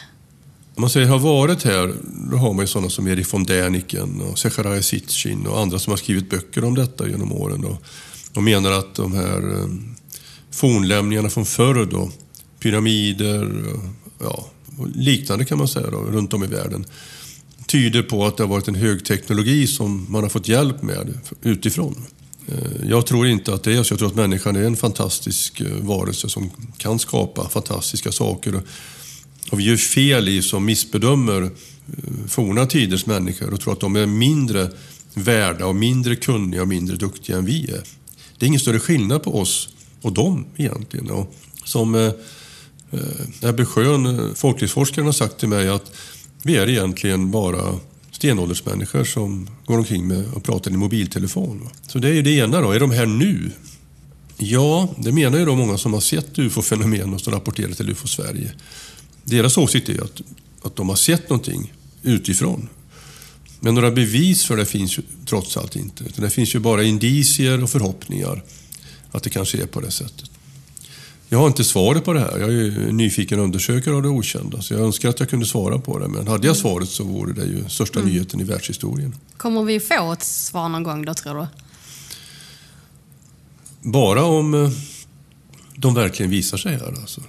Om 0.74 0.80
man 0.80 0.90
säger 0.90 1.06
har 1.06 1.18
varit 1.18 1.62
här, 1.62 1.94
då 2.30 2.36
har 2.36 2.52
man 2.52 2.62
ju 2.62 2.66
sådana 2.66 2.90
som 2.90 3.06
Erich 3.06 3.34
von 3.34 3.44
Däniken 3.44 4.20
och 4.20 4.38
Zechariah 4.38 4.80
Sitchin 4.80 5.46
och 5.46 5.60
andra 5.60 5.78
som 5.78 5.90
har 5.90 5.96
skrivit 5.96 6.30
böcker 6.30 6.64
om 6.64 6.74
detta 6.74 7.08
genom 7.08 7.32
åren. 7.32 7.64
Och, 7.64 7.82
och 8.34 8.42
menar 8.42 8.72
att 8.72 8.94
de 8.94 9.14
här 9.14 9.60
eh, 9.60 9.68
fornlämningarna 10.50 11.30
från 11.30 11.46
förr 11.46 11.86
då, 11.90 12.10
pyramider 12.60 13.42
eh, 13.42 13.90
ja, 14.20 14.46
och 14.78 14.88
liknande 14.94 15.44
kan 15.44 15.58
man 15.58 15.68
säga 15.68 15.90
då, 15.90 15.98
runt 15.98 16.32
om 16.32 16.44
i 16.44 16.46
världen 16.46 16.84
tyder 17.66 18.02
på 18.02 18.26
att 18.26 18.36
det 18.36 18.42
har 18.42 18.48
varit 18.48 18.68
en 18.68 18.74
högteknologi 18.74 19.66
som 19.66 20.06
man 20.08 20.22
har 20.22 20.30
fått 20.30 20.48
hjälp 20.48 20.82
med 20.82 21.18
utifrån. 21.42 22.06
Eh, 22.48 22.88
jag 22.88 23.06
tror 23.06 23.26
inte 23.26 23.54
att 23.54 23.62
det 23.62 23.72
är 23.72 23.82
så. 23.82 23.92
Jag 23.92 23.98
tror 23.98 24.08
att 24.08 24.14
människan 24.14 24.56
är 24.56 24.62
en 24.62 24.76
fantastisk 24.76 25.60
eh, 25.60 25.66
varelse 25.80 26.28
som 26.28 26.50
kan 26.76 26.98
skapa 26.98 27.48
fantastiska 27.48 28.12
saker. 28.12 28.60
Och 29.50 29.60
vi 29.60 29.64
gör 29.64 29.76
fel 29.76 30.28
i 30.28 30.42
som 30.42 30.64
missbedömer 30.64 31.42
eh, 31.42 31.50
forna 32.28 32.66
tiders 32.66 33.06
människor 33.06 33.52
och 33.52 33.60
tror 33.60 33.72
att 33.72 33.80
de 33.80 33.96
är 33.96 34.06
mindre 34.06 34.70
värda 35.14 35.66
och 35.66 35.76
mindre 35.76 36.16
kunniga 36.16 36.62
och 36.62 36.68
mindre 36.68 36.96
duktiga 36.96 37.36
än 37.36 37.44
vi 37.44 37.64
är. 37.64 37.82
Det 38.38 38.44
är 38.44 38.48
ingen 38.48 38.60
större 38.60 38.80
skillnad 38.80 39.22
på 39.22 39.40
oss 39.40 39.68
och 40.02 40.12
dem 40.12 40.46
egentligen. 40.56 41.10
Och 41.10 41.34
som 41.64 42.12
Ebbe 43.42 43.64
Schön, 43.64 44.34
folklivsforskaren, 44.34 45.06
har 45.06 45.12
sagt 45.12 45.38
till 45.38 45.48
mig 45.48 45.68
att 45.68 45.92
vi 46.42 46.56
är 46.56 46.68
egentligen 46.68 47.30
bara 47.30 47.78
stenåldersmänniskor 48.10 49.04
som 49.04 49.48
går 49.66 49.78
omkring 49.78 50.06
med 50.06 50.24
och 50.34 50.44
pratar 50.44 50.70
i 50.70 50.76
mobiltelefon. 50.76 51.68
Så 51.86 51.98
det 51.98 52.08
är 52.08 52.12
ju 52.12 52.22
det 52.22 52.30
ena 52.30 52.60
då. 52.60 52.72
Är 52.72 52.80
de 52.80 52.90
här 52.90 53.06
nu? 53.06 53.50
Ja, 54.36 54.88
det 54.98 55.12
menar 55.12 55.38
ju 55.38 55.44
då 55.44 55.56
många 55.56 55.78
som 55.78 55.92
har 55.92 56.00
sett 56.00 56.38
ufo-fenomen 56.38 57.14
och 57.14 57.20
som 57.20 57.32
rapporterar 57.32 57.72
till 57.72 57.90
UFO 57.90 58.08
Sverige. 58.08 58.52
Deras 59.24 59.58
åsikt 59.58 59.88
är 59.88 60.02
att, 60.02 60.20
att 60.62 60.76
de 60.76 60.88
har 60.88 60.96
sett 60.96 61.30
någonting 61.30 61.72
utifrån. 62.02 62.68
Men 63.60 63.74
några 63.74 63.90
bevis 63.90 64.44
för 64.44 64.56
det 64.56 64.66
finns 64.66 64.98
ju 64.98 65.02
trots 65.26 65.56
allt 65.56 65.76
inte. 65.76 66.04
Det 66.16 66.30
finns 66.30 66.54
ju 66.54 66.58
bara 66.58 66.82
indicier 66.82 67.62
och 67.62 67.70
förhoppningar 67.70 68.42
att 69.10 69.22
det 69.22 69.30
kanske 69.30 69.62
är 69.62 69.66
på 69.66 69.80
det 69.80 69.90
sättet. 69.90 70.30
Jag 71.32 71.38
har 71.38 71.46
inte 71.46 71.64
svaret 71.64 72.04
på 72.04 72.12
det 72.12 72.20
här. 72.20 72.38
Jag 72.38 72.52
är 72.52 72.92
nyfiken 72.92 73.38
undersökare 73.38 73.94
av 73.94 74.02
det 74.02 74.08
okända. 74.08 74.62
Så 74.62 74.74
jag 74.74 74.80
önskar 74.80 75.08
att 75.08 75.20
jag 75.20 75.28
kunde 75.30 75.46
svara 75.46 75.78
på 75.78 75.98
det. 75.98 76.08
Men 76.08 76.28
hade 76.28 76.46
jag 76.46 76.56
svaret 76.56 76.88
så 76.88 77.04
vore 77.04 77.32
det 77.32 77.44
ju 77.44 77.68
största 77.68 77.98
mm. 78.00 78.12
nyheten 78.12 78.40
i 78.40 78.44
världshistorien. 78.44 79.14
Kommer 79.36 79.62
vi 79.62 79.80
få 79.80 80.12
ett 80.12 80.22
svar 80.22 80.68
någon 80.68 80.82
gång 80.82 81.04
då, 81.04 81.14
tror 81.14 81.34
du? 81.34 81.46
Bara 83.90 84.24
om 84.24 84.54
eh, 84.54 84.70
de 85.76 85.94
verkligen 85.94 86.30
visar 86.30 86.58
sig 86.58 86.72
här. 86.76 86.94
Alltså. 87.00 87.20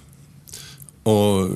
Och 1.04 1.50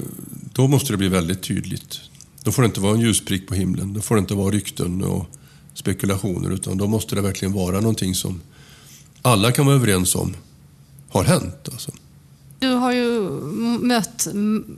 då 0.54 0.68
måste 0.68 0.94
det 0.94 0.98
bli 0.98 1.08
väldigt 1.08 1.44
tydligt. 1.44 2.00
Då 2.44 2.52
får 2.52 2.62
det 2.62 2.66
inte 2.66 2.82
vara 2.82 2.94
en 2.94 3.02
ljusprick 3.02 3.48
på 3.48 3.56
himlen. 3.56 3.94
Då 3.94 4.02
får 4.02 4.16
det 4.16 4.20
inte 4.20 4.36
vara 4.36 4.52
rykten 4.52 5.04
och 5.04 5.26
spekulationer. 5.74 6.50
Utan 6.50 6.78
då 6.78 6.88
måste 6.88 7.16
det 7.16 7.22
verkligen 7.22 7.54
vara 7.54 7.80
någonting 7.80 8.16
som 8.16 8.42
alla 9.22 9.52
kan 9.52 9.66
vara 9.66 9.76
överens 9.76 10.16
om 10.16 10.36
har 11.10 11.24
hänt. 11.24 11.70
Alltså. 11.72 11.92
Du 12.60 12.68
har 12.68 12.92
ju 12.92 13.22
mött 13.80 14.28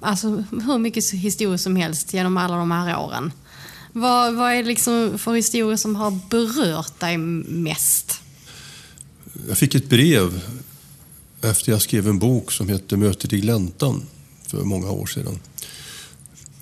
alltså, 0.01 0.43
hur 0.51 0.77
mycket 0.77 1.11
historier 1.11 1.57
som 1.57 1.75
helst 1.75 2.13
genom 2.13 2.37
alla 2.37 2.55
de 2.55 2.71
här 2.71 2.99
åren. 2.99 3.31
Vad, 3.93 4.35
vad 4.35 4.51
är 4.51 4.55
det 4.55 4.67
liksom 4.69 5.19
för 5.19 5.33
historier 5.33 5.77
som 5.77 5.95
har 5.95 6.19
berört 6.29 6.99
dig 6.99 7.17
mest? 7.17 8.21
Jag 9.47 9.57
fick 9.57 9.75
ett 9.75 9.89
brev 9.89 10.41
efter 11.41 11.71
jag 11.71 11.81
skrev 11.81 12.07
en 12.07 12.19
bok 12.19 12.51
som 12.51 12.69
heter 12.69 12.97
Mötet 12.97 13.33
i 13.33 13.39
gläntan 13.39 14.05
för 14.47 14.63
många 14.63 14.91
år 14.91 15.05
sedan. 15.05 15.39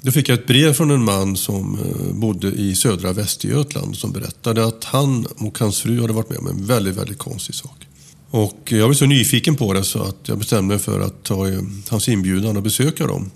Då 0.01 0.12
fick 0.12 0.30
jag 0.30 0.39
ett 0.39 0.47
brev 0.47 0.73
från 0.73 0.91
en 0.91 1.03
man 1.03 1.38
som 1.38 1.80
eh, 1.80 2.13
bodde 2.13 2.47
i 2.47 2.75
södra 2.75 3.13
Västergötland 3.13 3.97
som 3.97 4.12
berättade 4.12 4.65
att 4.65 4.84
han 4.84 5.25
och 5.25 5.60
hans 5.60 5.82
fru 5.82 6.01
hade 6.01 6.13
varit 6.13 6.30
med 6.30 6.39
om 6.39 6.47
en 6.47 6.65
väldigt, 6.65 6.95
väldigt 6.95 7.17
konstig 7.17 7.56
sak. 7.56 7.88
Och 8.29 8.71
jag 8.71 8.87
var 8.87 8.93
så 8.93 9.05
nyfiken 9.05 9.55
på 9.55 9.73
det 9.73 9.83
så 9.83 10.03
att 10.03 10.17
jag 10.27 10.37
bestämde 10.37 10.67
mig 10.67 10.79
för 10.79 10.99
att 10.99 11.23
ta 11.23 11.45
hans 11.89 12.09
inbjudan 12.09 12.57
och 12.57 12.63
besöka 12.63 13.07
dem. 13.07 13.31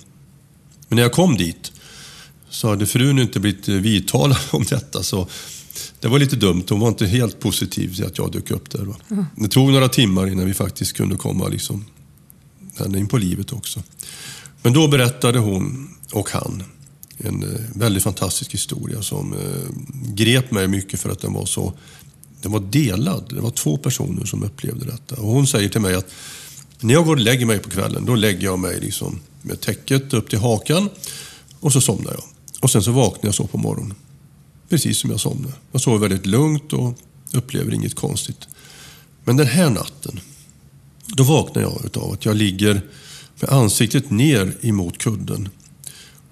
Men 0.87 0.95
när 0.95 1.03
jag 1.03 1.11
kom 1.11 1.37
dit 1.37 1.71
så 2.49 2.69
hade 2.69 2.85
frun 2.85 3.19
inte 3.19 3.39
blivit 3.39 3.67
vidtalad 3.67 4.37
om 4.51 4.63
detta. 4.69 5.03
Så 5.03 5.27
det 5.99 6.07
var 6.07 6.19
lite 6.19 6.35
dumt. 6.35 6.63
Hon 6.69 6.79
var 6.79 6.87
inte 6.87 7.07
helt 7.07 7.39
positiv 7.39 7.95
till 7.95 8.05
att 8.05 8.17
jag 8.17 8.31
dök 8.31 8.51
upp 8.51 8.69
där. 8.69 8.81
Mm. 8.81 9.25
Det 9.35 9.47
tog 9.47 9.71
några 9.71 9.89
timmar 9.89 10.27
innan 10.27 10.45
vi 10.45 10.53
faktiskt 10.53 10.93
kunde 10.93 11.15
komma 11.15 11.47
liksom, 11.47 11.85
henne 12.77 12.99
in 12.99 13.07
på 13.07 13.17
livet 13.17 13.53
också. 13.53 13.83
Men 14.61 14.73
då 14.73 14.87
berättade 14.87 15.39
hon 15.39 15.95
och 16.11 16.29
han 16.29 16.63
en 17.17 17.43
eh, 17.43 17.59
väldigt 17.75 18.03
fantastisk 18.03 18.53
historia 18.53 19.01
som 19.01 19.33
eh, 19.33 19.69
grep 20.13 20.51
mig 20.51 20.67
mycket 20.67 20.99
för 20.99 21.09
att 21.09 21.19
den 21.19 21.33
var 21.33 21.45
så 21.45 21.73
den 22.41 22.51
var 22.51 22.59
delad. 22.59 23.23
Det 23.29 23.41
var 23.41 23.51
två 23.51 23.77
personer 23.77 24.25
som 24.25 24.43
upplevde 24.43 24.85
detta. 24.85 25.15
Och 25.15 25.27
hon 25.27 25.47
säger 25.47 25.69
till 25.69 25.81
mig 25.81 25.95
att 25.95 26.11
när 26.79 26.93
jag 26.93 27.05
går 27.05 27.15
och 27.15 27.21
lägger 27.21 27.45
mig 27.45 27.59
på 27.59 27.69
kvällen, 27.69 28.05
då 28.05 28.15
lägger 28.15 28.43
jag 28.43 28.59
mig 28.59 28.79
liksom 28.79 29.19
med 29.41 29.61
täcket 29.61 30.13
upp 30.13 30.29
till 30.29 30.39
hakan 30.39 30.89
och 31.59 31.73
så 31.73 31.81
somnar 31.81 32.11
jag. 32.11 32.23
Och 32.59 32.71
sen 32.71 32.83
så 32.83 32.91
vaknar 32.91 33.27
jag 33.27 33.35
så 33.35 33.47
på 33.47 33.57
morgonen. 33.57 33.93
Precis 34.69 34.97
som 34.97 35.09
jag 35.09 35.19
somnar. 35.19 35.51
Jag 35.71 35.81
sover 35.81 35.97
väldigt 35.97 36.25
lugnt 36.25 36.73
och 36.73 36.93
upplever 37.33 37.73
inget 37.73 37.95
konstigt. 37.95 38.47
Men 39.23 39.37
den 39.37 39.47
här 39.47 39.69
natten, 39.69 40.19
då 41.05 41.23
vaknar 41.23 41.61
jag 41.61 41.81
utav 41.85 42.11
att 42.11 42.25
jag 42.25 42.35
ligger 42.35 42.81
med 43.39 43.49
ansiktet 43.49 44.11
ner 44.11 44.57
emot 44.61 44.97
kudden 44.97 45.49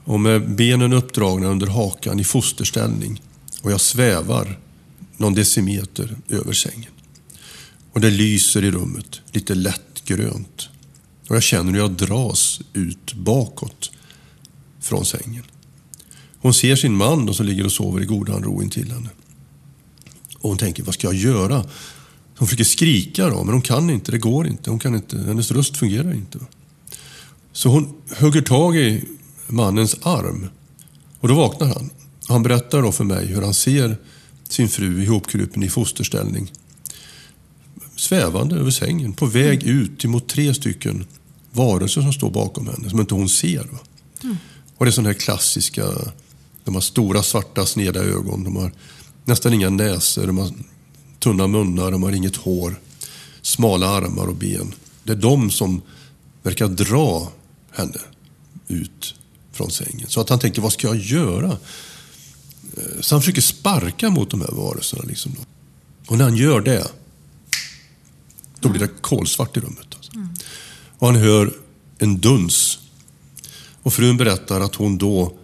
och 0.03 0.19
med 0.19 0.55
benen 0.55 0.93
uppdragna 0.93 1.47
under 1.47 1.67
hakan 1.67 2.19
i 2.19 2.23
fosterställning. 2.23 3.21
Och 3.61 3.71
jag 3.71 3.81
svävar 3.81 4.59
någon 5.19 5.34
decimeter 5.34 6.17
över 6.29 6.53
sängen. 6.53 6.91
Och 7.93 8.01
det 8.01 8.10
lyser 8.10 8.63
i 8.63 8.71
rummet, 8.71 9.21
lite 9.32 9.55
lätt 9.55 10.05
grönt. 10.05 10.69
Och 11.27 11.36
jag 11.36 11.43
känner 11.43 11.71
hur 11.71 11.79
jag 11.79 11.91
dras 11.91 12.62
ut 12.73 13.13
bakåt 13.13 13.91
från 14.82 15.05
sängen. 15.05 15.43
Hon 16.39 16.53
ser 16.53 16.75
sin 16.75 16.95
man 16.95 17.25
då 17.25 17.34
som 17.34 17.45
ligger 17.45 17.65
och 17.65 17.71
sover 17.71 18.01
i 18.01 18.05
godan 18.05 18.43
ro 18.43 18.63
intill 18.63 18.91
henne. 18.91 19.10
Och 20.38 20.49
hon 20.49 20.58
tänker, 20.58 20.84
vad 20.84 20.93
ska 20.93 21.08
jag 21.08 21.15
göra? 21.15 21.65
Hon 22.38 22.47
försöker 22.47 22.63
skrika 22.63 23.29
då, 23.29 23.43
men 23.43 23.53
hon 23.53 23.62
kan 23.62 23.89
inte, 23.89 24.12
det 24.12 24.17
går 24.17 24.47
inte. 24.47 24.69
Hon 24.69 24.79
kan 24.79 24.95
inte 24.95 25.17
hennes 25.17 25.51
röst 25.51 25.77
fungerar 25.77 26.13
inte. 26.13 26.39
Så 27.51 27.69
hon 27.69 27.93
hugger 28.19 28.41
tag 28.41 28.77
i 28.77 29.03
mannens 29.47 29.97
arm 30.01 30.49
och 31.19 31.27
då 31.27 31.36
vaknar 31.36 31.67
han. 31.67 31.89
Han 32.27 32.43
berättar 32.43 32.82
då 32.82 32.91
för 32.91 33.03
mig 33.03 33.25
hur 33.25 33.41
han 33.41 33.53
ser 33.53 33.97
sin 34.49 34.69
fru 34.69 35.03
ihopkrupen 35.03 35.63
i 35.63 35.69
fosterställning. 35.69 36.51
Svävande 37.95 38.55
över 38.55 38.71
sängen, 38.71 39.13
på 39.13 39.25
väg 39.25 39.63
ut 39.63 40.05
mot 40.05 40.29
tre 40.29 40.53
stycken 40.53 41.05
varelser 41.51 42.01
som 42.01 42.13
står 42.13 42.29
bakom 42.31 42.67
henne, 42.67 42.89
som 42.89 42.99
inte 42.99 43.13
hon 43.13 43.29
ser. 43.29 43.67
Mm. 44.23 44.38
Och 44.77 44.85
det 44.85 44.89
är 44.89 44.91
sådana 44.91 45.09
här 45.09 45.19
klassiska, 45.19 45.85
de 46.63 46.75
har 46.75 46.81
stora 46.81 47.23
svarta 47.23 47.65
sneda 47.65 47.99
ögon, 47.99 48.43
de 48.43 48.55
har 48.55 48.71
nästan 49.25 49.53
inga 49.53 49.69
näsor, 49.69 50.27
de 50.27 50.38
har 50.38 50.51
tunna 51.19 51.47
munnar, 51.47 51.91
de 51.91 52.03
har 52.03 52.12
inget 52.12 52.35
hår, 52.35 52.79
smala 53.41 53.88
armar 53.88 54.27
och 54.27 54.35
ben. 54.35 54.73
Det 55.03 55.12
är 55.12 55.17
de 55.17 55.51
som 55.51 55.81
verkar 56.43 56.67
dra 56.67 57.31
henne 57.71 57.99
ut 58.67 59.15
från 59.51 59.71
sängen. 59.71 60.07
Så 60.07 60.21
att 60.21 60.29
han 60.29 60.39
tänker, 60.39 60.62
vad 60.62 60.73
ska 60.73 60.88
jag 60.88 60.97
göra? 60.97 61.57
Eh, 62.77 63.01
så 63.01 63.15
han 63.15 63.21
försöker 63.21 63.41
sparka 63.41 64.10
mot 64.10 64.32
de 64.32 64.41
här 64.41 64.51
varelserna. 64.51 65.03
Liksom 65.03 65.36
Och 66.08 66.17
när 66.17 66.23
han 66.23 66.36
gör 66.36 66.62
det, 66.62 66.88
då 68.60 68.69
blir 68.69 68.82
det 68.82 68.89
kolsvart 69.01 69.58
i 69.58 69.60
rummet. 69.60 69.88
Alltså. 69.95 70.12
Mm. 70.15 70.29
Och 70.97 71.08
han 71.08 71.15
hör 71.15 71.53
en 71.97 72.17
duns. 72.17 72.79
Och 73.84 73.93
frun 73.93 74.17
berättar 74.17 74.62
att 74.62 74.75
hon 74.75 74.97
då 74.97 75.38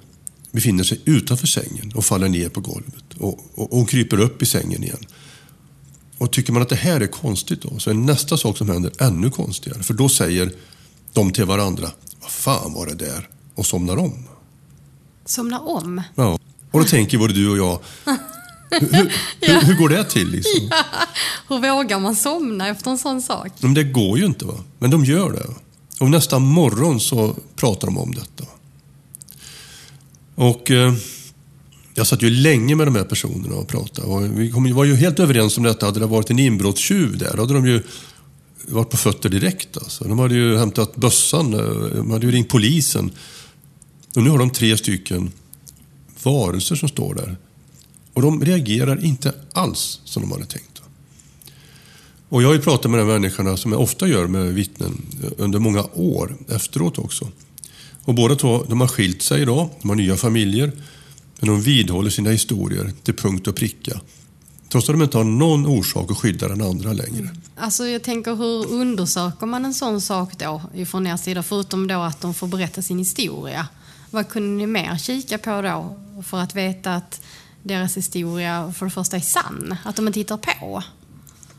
befinner 0.51 0.83
sig 0.83 1.01
utanför 1.05 1.47
sängen 1.47 1.91
och 1.95 2.05
faller 2.05 2.29
ner 2.29 2.49
på 2.49 2.61
golvet. 2.61 3.03
Och, 3.17 3.39
och, 3.55 3.71
och 3.71 3.77
hon 3.77 3.85
kryper 3.85 4.19
upp 4.19 4.41
i 4.41 4.45
sängen 4.45 4.83
igen. 4.83 5.05
Och 6.17 6.31
tycker 6.31 6.53
man 6.53 6.61
att 6.61 6.69
det 6.69 6.75
här 6.75 7.01
är 7.01 7.07
konstigt 7.07 7.61
då, 7.61 7.79
så 7.79 7.89
är 7.89 7.93
nästa 7.93 8.37
sak 8.37 8.57
som 8.57 8.69
händer 8.69 8.91
ännu 8.99 9.29
konstigare. 9.29 9.83
För 9.83 9.93
då 9.93 10.09
säger 10.09 10.51
de 11.13 11.31
till 11.31 11.45
varandra, 11.45 11.91
vad 12.21 12.31
fan 12.31 12.73
var 12.73 12.85
det 12.85 12.95
där? 12.95 13.29
Och 13.55 13.65
somnar 13.65 13.97
om. 13.97 14.27
Somnar 15.25 15.67
om? 15.67 16.01
Ja. 16.15 16.39
Och 16.75 16.81
då 16.81 16.87
tänker 16.87 17.17
både 17.17 17.33
du 17.33 17.49
och 17.49 17.57
jag, 17.57 17.79
hur, 18.69 19.13
ja. 19.39 19.59
hur, 19.59 19.75
går 19.75 19.89
det 19.89 20.03
till? 20.03 20.29
Liksom? 20.29 20.69
Ja. 20.69 20.83
Hur 21.49 21.59
vågar 21.59 21.99
man 21.99 22.15
somna 22.15 22.67
efter 22.67 22.91
en 22.91 22.97
sån 22.97 23.21
sak? 23.21 23.51
Men 23.59 23.73
det 23.73 23.83
går 23.83 24.17
ju 24.17 24.25
inte. 24.25 24.45
Va? 24.45 24.53
Men 24.79 24.91
de 24.91 25.05
gör 25.05 25.31
det. 25.31 25.45
Och 25.99 26.09
nästa 26.09 26.39
morgon 26.39 26.99
så 26.99 27.35
pratar 27.55 27.87
de 27.87 27.97
om 27.97 28.13
detta. 28.13 28.43
Och 30.35 30.71
eh, 30.71 30.93
jag 31.93 32.07
satt 32.07 32.21
ju 32.21 32.29
länge 32.29 32.75
med 32.75 32.87
de 32.87 32.95
här 32.95 33.03
personerna 33.03 33.55
och 33.55 33.67
pratade. 33.67 34.07
Och 34.07 34.39
vi 34.65 34.71
var 34.71 34.83
ju 34.83 34.95
helt 34.95 35.19
överens 35.19 35.57
om 35.57 35.63
detta. 35.63 35.85
Hade 35.85 35.99
det 35.99 36.05
varit 36.05 36.29
en 36.29 36.39
inbrottstjuv 36.39 37.17
där, 37.17 37.33
då 37.35 37.41
hade 37.41 37.53
de 37.53 37.65
ju 37.65 37.83
varit 38.67 38.89
på 38.89 38.97
fötter 38.97 39.29
direkt. 39.29 39.77
Alltså. 39.77 40.03
De 40.03 40.19
hade 40.19 40.35
ju 40.35 40.57
hämtat 40.57 40.95
bössan, 40.95 41.53
eh, 41.53 41.95
de 41.95 42.11
hade 42.11 42.25
ju 42.25 42.31
ringt 42.31 42.49
polisen. 42.49 43.11
Och 44.15 44.23
nu 44.23 44.29
har 44.29 44.37
de 44.37 44.49
tre 44.49 44.77
stycken 44.77 45.31
varelser 46.25 46.75
som 46.75 46.89
står 46.89 47.15
där. 47.15 47.37
Och 48.13 48.21
de 48.21 48.45
reagerar 48.45 49.05
inte 49.05 49.33
alls 49.53 49.99
som 50.03 50.21
de 50.21 50.31
hade 50.31 50.45
tänkt. 50.45 50.81
Och 52.29 52.43
jag 52.43 52.47
har 52.47 52.55
ju 52.55 52.61
pratat 52.61 52.91
med 52.91 52.99
de 52.99 53.07
människorna, 53.07 53.57
som 53.57 53.71
jag 53.71 53.81
ofta 53.81 54.07
gör 54.07 54.27
med 54.27 54.53
vittnen, 54.53 55.01
under 55.37 55.59
många 55.59 55.83
år 55.93 56.37
efteråt 56.47 56.97
också. 56.97 57.27
Och 58.05 58.13
båda 58.13 58.35
två, 58.35 58.63
de 58.69 58.81
har 58.81 58.87
skilt 58.87 59.21
sig 59.21 59.41
idag, 59.41 59.69
de 59.81 59.89
har 59.89 59.95
nya 59.95 60.15
familjer, 60.15 60.71
men 61.39 61.49
de 61.49 61.61
vidhåller 61.61 62.09
sina 62.09 62.29
historier 62.29 62.91
till 63.03 63.13
punkt 63.13 63.47
och 63.47 63.55
pricka. 63.55 64.01
Trots 64.69 64.89
att 64.89 64.95
de 64.95 65.01
inte 65.01 65.17
har 65.17 65.23
någon 65.23 65.65
orsak 65.65 66.11
att 66.11 66.17
skydda 66.17 66.47
den 66.47 66.61
andra 66.61 66.93
längre. 66.93 67.29
Alltså 67.55 67.87
jag 67.87 68.03
tänker, 68.03 68.35
hur 68.35 68.67
undersöker 68.67 69.45
man 69.45 69.65
en 69.65 69.73
sån 69.73 70.01
sak 70.01 70.37
då 70.37 70.61
ifrån 70.75 71.07
er 71.07 71.17
sida? 71.17 71.43
Förutom 71.43 71.87
då 71.87 71.99
att 71.99 72.21
de 72.21 72.33
får 72.33 72.47
berätta 72.47 72.81
sin 72.81 72.99
historia. 72.99 73.67
Vad 74.15 74.29
kunde 74.29 74.49
ni 74.49 74.67
mer 74.67 74.97
kika 74.97 75.37
på 75.37 75.61
då 75.61 75.95
för 76.23 76.37
att 76.37 76.55
veta 76.55 76.95
att 76.95 77.21
deras 77.63 77.97
historia 77.97 78.73
för 78.77 78.85
det 78.85 78.91
första 78.91 79.17
är 79.17 79.21
sann? 79.21 79.75
Att 79.83 79.95
de 79.95 80.07
inte 80.07 80.19
hittar 80.19 80.37
på? 80.37 80.83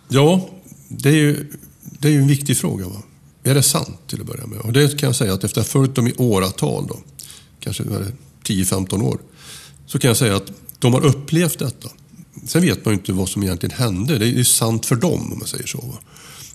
Ja, 0.09 0.49
det 0.89 1.09
är 1.09 1.15
ju, 1.15 1.53
det 1.81 2.09
är 2.09 2.13
ju 2.13 2.19
en 2.19 2.29
viktig 2.29 2.57
fråga. 2.59 2.89
Va? 2.89 3.03
Är 3.43 3.55
det 3.55 3.63
sant 3.63 3.99
till 4.07 4.21
att 4.21 4.27
börja 4.27 4.47
med? 4.47 4.59
Och 4.59 4.73
det 4.73 4.99
kan 4.99 5.07
jag 5.07 5.17
säga 5.17 5.35
att 5.35 5.45
efter 5.45 5.61
att 5.61 5.67
ha 5.67 5.73
följt 5.73 5.95
dem 5.95 6.07
i 6.07 6.15
åratal, 6.17 6.87
då, 6.87 6.99
kanske 7.61 7.83
10-15 8.45 9.03
år, 9.03 9.19
så 9.87 9.99
kan 9.99 10.09
jag 10.09 10.17
säga 10.17 10.37
att 10.37 10.53
de 10.79 10.95
har 10.95 11.07
upplevt 11.07 11.59
detta. 11.59 11.89
Sen 12.47 12.63
vet 12.63 12.85
man 12.85 12.95
ju 12.95 12.99
inte 12.99 13.13
vad 13.13 13.29
som 13.29 13.43
egentligen 13.43 13.77
hände. 13.77 14.19
Det 14.19 14.25
är 14.25 14.29
ju 14.29 14.45
sant 14.45 14.87
för 14.87 14.97
dem, 14.97 15.33
om 15.33 15.39
man 15.39 15.49
säger 15.49 15.67
så. 15.67 15.79
Va? 15.79 15.99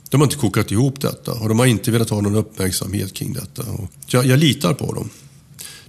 De 0.09 0.21
har 0.21 0.27
inte 0.27 0.37
kokat 0.37 0.71
ihop 0.71 1.01
detta 1.01 1.33
och 1.33 1.49
de 1.49 1.59
har 1.59 1.65
inte 1.65 1.91
velat 1.91 2.09
ha 2.09 2.21
någon 2.21 2.35
uppmärksamhet 2.35 3.13
kring 3.13 3.33
detta. 3.33 3.63
Jag, 4.07 4.25
jag 4.25 4.39
litar 4.39 4.73
på 4.73 4.93
dem. 4.93 5.09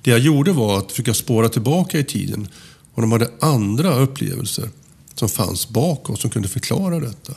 Det 0.03 0.11
jag 0.11 0.21
gjorde 0.21 0.53
var 0.53 0.79
att 0.79 0.91
försöka 0.91 1.15
spåra 1.15 1.49
tillbaka 1.49 1.99
i 1.99 2.05
tiden 2.05 2.49
och 2.95 3.03
de 3.03 3.13
hade 3.13 3.31
andra 3.41 3.95
upplevelser 3.95 4.69
som 5.15 5.29
fanns 5.29 5.69
bakåt 5.69 6.21
som 6.21 6.31
kunde 6.31 6.49
förklara 6.49 7.01
detta. 7.01 7.35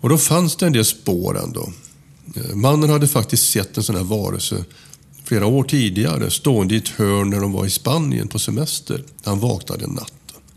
Och 0.00 0.08
då 0.08 0.18
fanns 0.18 0.56
det 0.56 0.66
en 0.66 0.72
del 0.72 0.84
spår 0.84 1.42
ändå. 1.44 1.72
Eh, 2.36 2.54
mannen 2.54 2.90
hade 2.90 3.08
faktiskt 3.08 3.52
sett 3.52 3.76
en 3.76 3.82
sån 3.82 3.96
här 3.96 4.04
varelse 4.04 4.64
flera 5.24 5.46
år 5.46 5.64
tidigare 5.64 6.30
stående 6.30 6.74
i 6.74 6.78
ett 6.78 6.88
hörn 6.88 7.30
när 7.30 7.40
de 7.40 7.52
var 7.52 7.66
i 7.66 7.70
Spanien 7.70 8.28
på 8.28 8.38
semester. 8.38 9.02
Han 9.24 9.40
vaknade 9.40 9.84
en 9.84 9.90
natt. 9.90 10.12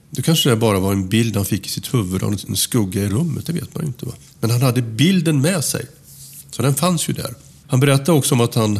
Det 0.09 0.21
kanske 0.21 0.49
det 0.49 0.55
bara 0.55 0.79
var 0.79 0.91
en 0.91 1.09
bild 1.09 1.35
han 1.35 1.45
fick 1.45 1.65
i 1.65 1.69
sitt 1.69 1.93
huvud 1.93 2.23
av 2.23 2.37
en 2.47 2.55
skugga 2.55 3.03
i 3.03 3.09
rummet, 3.09 3.45
det 3.45 3.53
vet 3.53 3.75
man 3.75 3.83
ju 3.83 3.87
inte. 3.87 4.05
Va? 4.05 4.11
Men 4.39 4.51
han 4.51 4.61
hade 4.61 4.81
bilden 4.81 5.41
med 5.41 5.63
sig. 5.63 5.85
Så 6.51 6.61
den 6.61 6.75
fanns 6.75 7.09
ju 7.09 7.13
där. 7.13 7.35
Han 7.67 7.79
berättade 7.79 8.17
också 8.17 8.35
om 8.35 8.41
att 8.41 8.55
han 8.55 8.79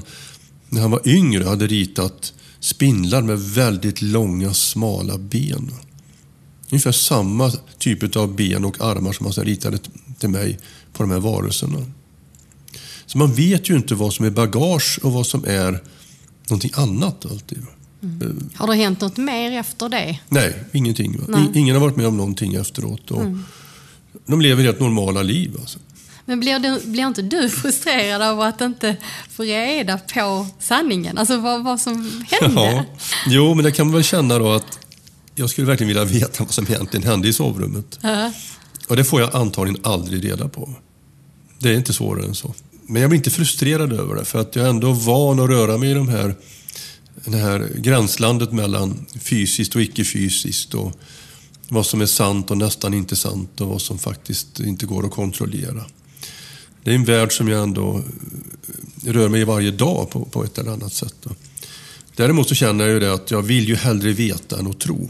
när 0.72 0.82
han 0.82 0.92
var 0.92 1.08
yngre 1.08 1.44
hade 1.44 1.68
ritat 1.68 2.34
spindlar 2.60 3.22
med 3.22 3.40
väldigt 3.40 4.02
långa 4.02 4.54
smala 4.54 5.18
ben. 5.18 5.72
Ungefär 6.70 6.92
samma 6.92 7.52
typ 7.78 8.16
av 8.16 8.36
ben 8.36 8.66
och 8.66 8.82
armar 8.82 9.14
som 9.14 9.26
han 9.26 9.46
ritade 9.46 9.78
till 10.20 10.30
mig 10.30 10.60
på 10.94 11.04
de 11.04 11.12
här 11.12 11.20
varelserna. 11.20 11.86
Så 13.06 13.18
man 13.18 13.34
vet 13.34 13.70
ju 13.70 13.76
inte 13.76 13.96
vad 13.96 14.14
som 14.14 14.26
är 14.26 14.30
bagage 14.30 15.00
och 15.04 15.12
vad 15.12 15.28
som 15.28 15.46
är 15.46 15.84
någonting 16.48 16.72
annat 16.74 17.26
alltid. 17.26 17.66
Mm. 18.04 18.50
Har 18.56 18.68
det 18.68 18.76
hänt 18.76 19.02
något 19.02 19.18
mer 19.18 19.52
efter 19.52 19.90
det? 19.90 20.20
Nej, 20.30 20.64
ingenting. 20.72 21.20
Nej. 21.28 21.52
Ingen 21.56 21.76
har 21.76 21.82
varit 21.82 21.96
med 21.96 22.08
om 22.08 22.18
någonting 22.18 22.54
efteråt. 22.54 23.12
Och 23.12 23.22
mm. 23.22 23.44
De 24.26 24.42
lever 24.42 24.64
helt 24.64 24.80
normala 24.80 25.22
liv. 25.22 25.58
Alltså. 25.60 25.80
Men 26.32 26.40
blir, 26.40 26.60
du, 26.60 26.80
blir 26.88 27.08
inte 27.08 27.22
du 27.22 27.50
frustrerad 27.50 28.22
av 28.22 28.42
att 28.42 28.62
inte 28.62 28.96
få 29.30 29.44
reda 29.44 29.98
på 29.98 30.48
sanningen? 30.60 31.18
Alltså 31.18 31.38
vad, 31.38 31.64
vad 31.64 31.80
som 31.80 32.26
hände? 32.30 32.62
Ja. 32.62 32.86
Jo, 33.28 33.54
men 33.54 33.66
det 33.66 33.72
kan 33.72 33.88
man 33.88 33.94
väl 33.94 34.04
känna 34.04 34.40
då 34.40 34.52
att 34.52 34.80
jag 35.36 35.50
skulle 35.50 35.68
verkligen 35.68 35.88
vilja 35.88 36.04
veta 36.04 36.44
vad 36.44 36.54
som 36.54 36.66
egentligen 36.70 37.08
hände 37.08 37.28
i 37.28 37.34
sovrummet. 37.34 38.00
-huh. 38.02 38.32
Och 38.88 38.96
det 38.96 39.04
får 39.04 39.22
jag 39.22 39.36
antagligen 39.36 39.82
aldrig 39.84 40.26
reda 40.26 40.48
på. 40.48 40.70
Det 41.60 41.70
är 41.70 41.74
inte 41.74 41.94
svårare 41.94 42.26
än 42.26 42.36
så. 42.36 42.54
Men 42.88 43.02
jag 43.02 43.10
blir 43.10 43.18
inte 43.18 43.32
frustrerad 43.32 43.94
över 43.94 44.16
det, 44.16 44.26
för 44.26 44.40
att 44.40 44.56
jag 44.56 44.66
är 44.66 44.70
ändå 44.70 44.92
van 44.92 45.40
att 45.40 45.50
röra 45.50 45.78
mig 45.78 45.92
i 45.92 45.94
de 45.94 46.10
här, 46.10 46.36
det 47.26 47.38
här 47.38 47.70
gränslandet 47.78 48.52
mellan 48.52 49.06
fysiskt 49.22 49.76
och 49.76 49.82
icke-fysiskt. 49.82 50.74
Och 50.74 50.92
vad 51.68 51.86
som 51.86 52.02
är 52.02 52.06
sant 52.06 52.52
och 52.52 52.58
nästan 52.58 52.94
inte 52.94 53.16
sant 53.16 53.62
och 53.62 53.68
vad 53.68 53.82
som 53.82 54.00
faktiskt 54.00 54.60
inte 54.60 54.86
går 54.86 55.06
att 55.06 55.12
kontrollera. 55.12 55.86
Det 56.84 56.92
är 56.92 56.96
en 56.96 57.06
värld 57.06 57.32
som 57.32 57.48
jag 57.48 57.64
ändå 57.64 58.04
rör 59.04 59.30
mig 59.30 59.42
i 59.42 59.44
varje 59.44 59.72
dag 59.72 60.10
på, 60.10 60.26
på 60.26 60.44
ett 60.44 60.58
eller 60.58 60.72
annat 60.72 60.94
sätt. 60.94 61.28
Däremot 62.16 62.50
så 62.50 62.56
känner 62.56 62.86
jag 62.86 62.94
ju 62.94 63.00
det 63.00 63.14
att 63.14 63.32
jag 63.32 63.42
vill 63.42 63.68
ju 63.68 63.76
hellre 63.76 64.14
veta 64.14 64.60
än 64.60 64.68
att 64.68 64.80
tro. 64.80 65.10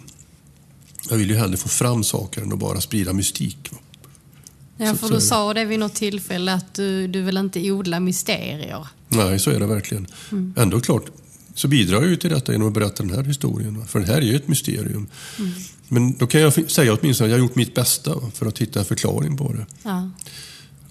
Jag 1.10 1.18
vill 1.18 1.30
ju 1.30 1.36
hellre 1.36 1.58
få 1.58 1.70
fram 1.70 2.04
saker 2.04 2.42
än 2.42 2.54
att 2.54 2.60
bara 2.60 2.82
sprida 2.82 3.14
mystik. 3.14 3.72
Ja, 4.78 4.96
för 4.96 5.10
du 5.10 5.22
sa 5.22 5.54
det 5.54 5.66
vid 5.66 5.80
något 5.80 5.96
tillfälle 5.96 6.54
att 6.54 6.74
du, 6.74 7.08
du 7.08 7.22
vill 7.22 7.38
inte 7.38 7.72
odla 7.72 8.00
mysterier. 8.00 8.88
Nej, 9.08 9.40
så 9.40 9.52
är 9.52 9.60
det 9.60 9.66
verkligen. 9.66 10.08
Mm. 10.32 10.54
Ändå 10.58 10.80
klart, 10.80 11.06
så 11.56 11.68
bidrar 11.68 12.02
jag 12.02 12.10
ju 12.10 12.16
till 12.16 12.30
detta 12.30 12.52
genom 12.52 12.68
att 12.68 12.74
berätta 12.74 13.04
den 13.04 13.16
här 13.16 13.24
historien. 13.24 13.88
För 13.88 14.00
det 14.00 14.06
här 14.06 14.18
är 14.18 14.22
ju 14.22 14.36
ett 14.36 14.48
mysterium. 14.48 15.08
Mm. 15.40 15.52
Men 15.88 16.18
då 16.18 16.28
kan 16.28 16.42
jag 16.42 16.72
säga 16.72 16.98
åtminstone 17.02 17.28
att 17.28 17.32
jag 17.32 17.38
har 17.38 17.48
gjort 17.48 17.56
mitt 17.56 17.76
bästa 17.76 18.16
för 18.34 18.46
att 18.46 18.58
hitta 18.58 18.80
en 18.80 18.86
förklaring 18.86 19.38
på 19.38 19.54
det. 19.54 19.66
Ja. 19.84 20.10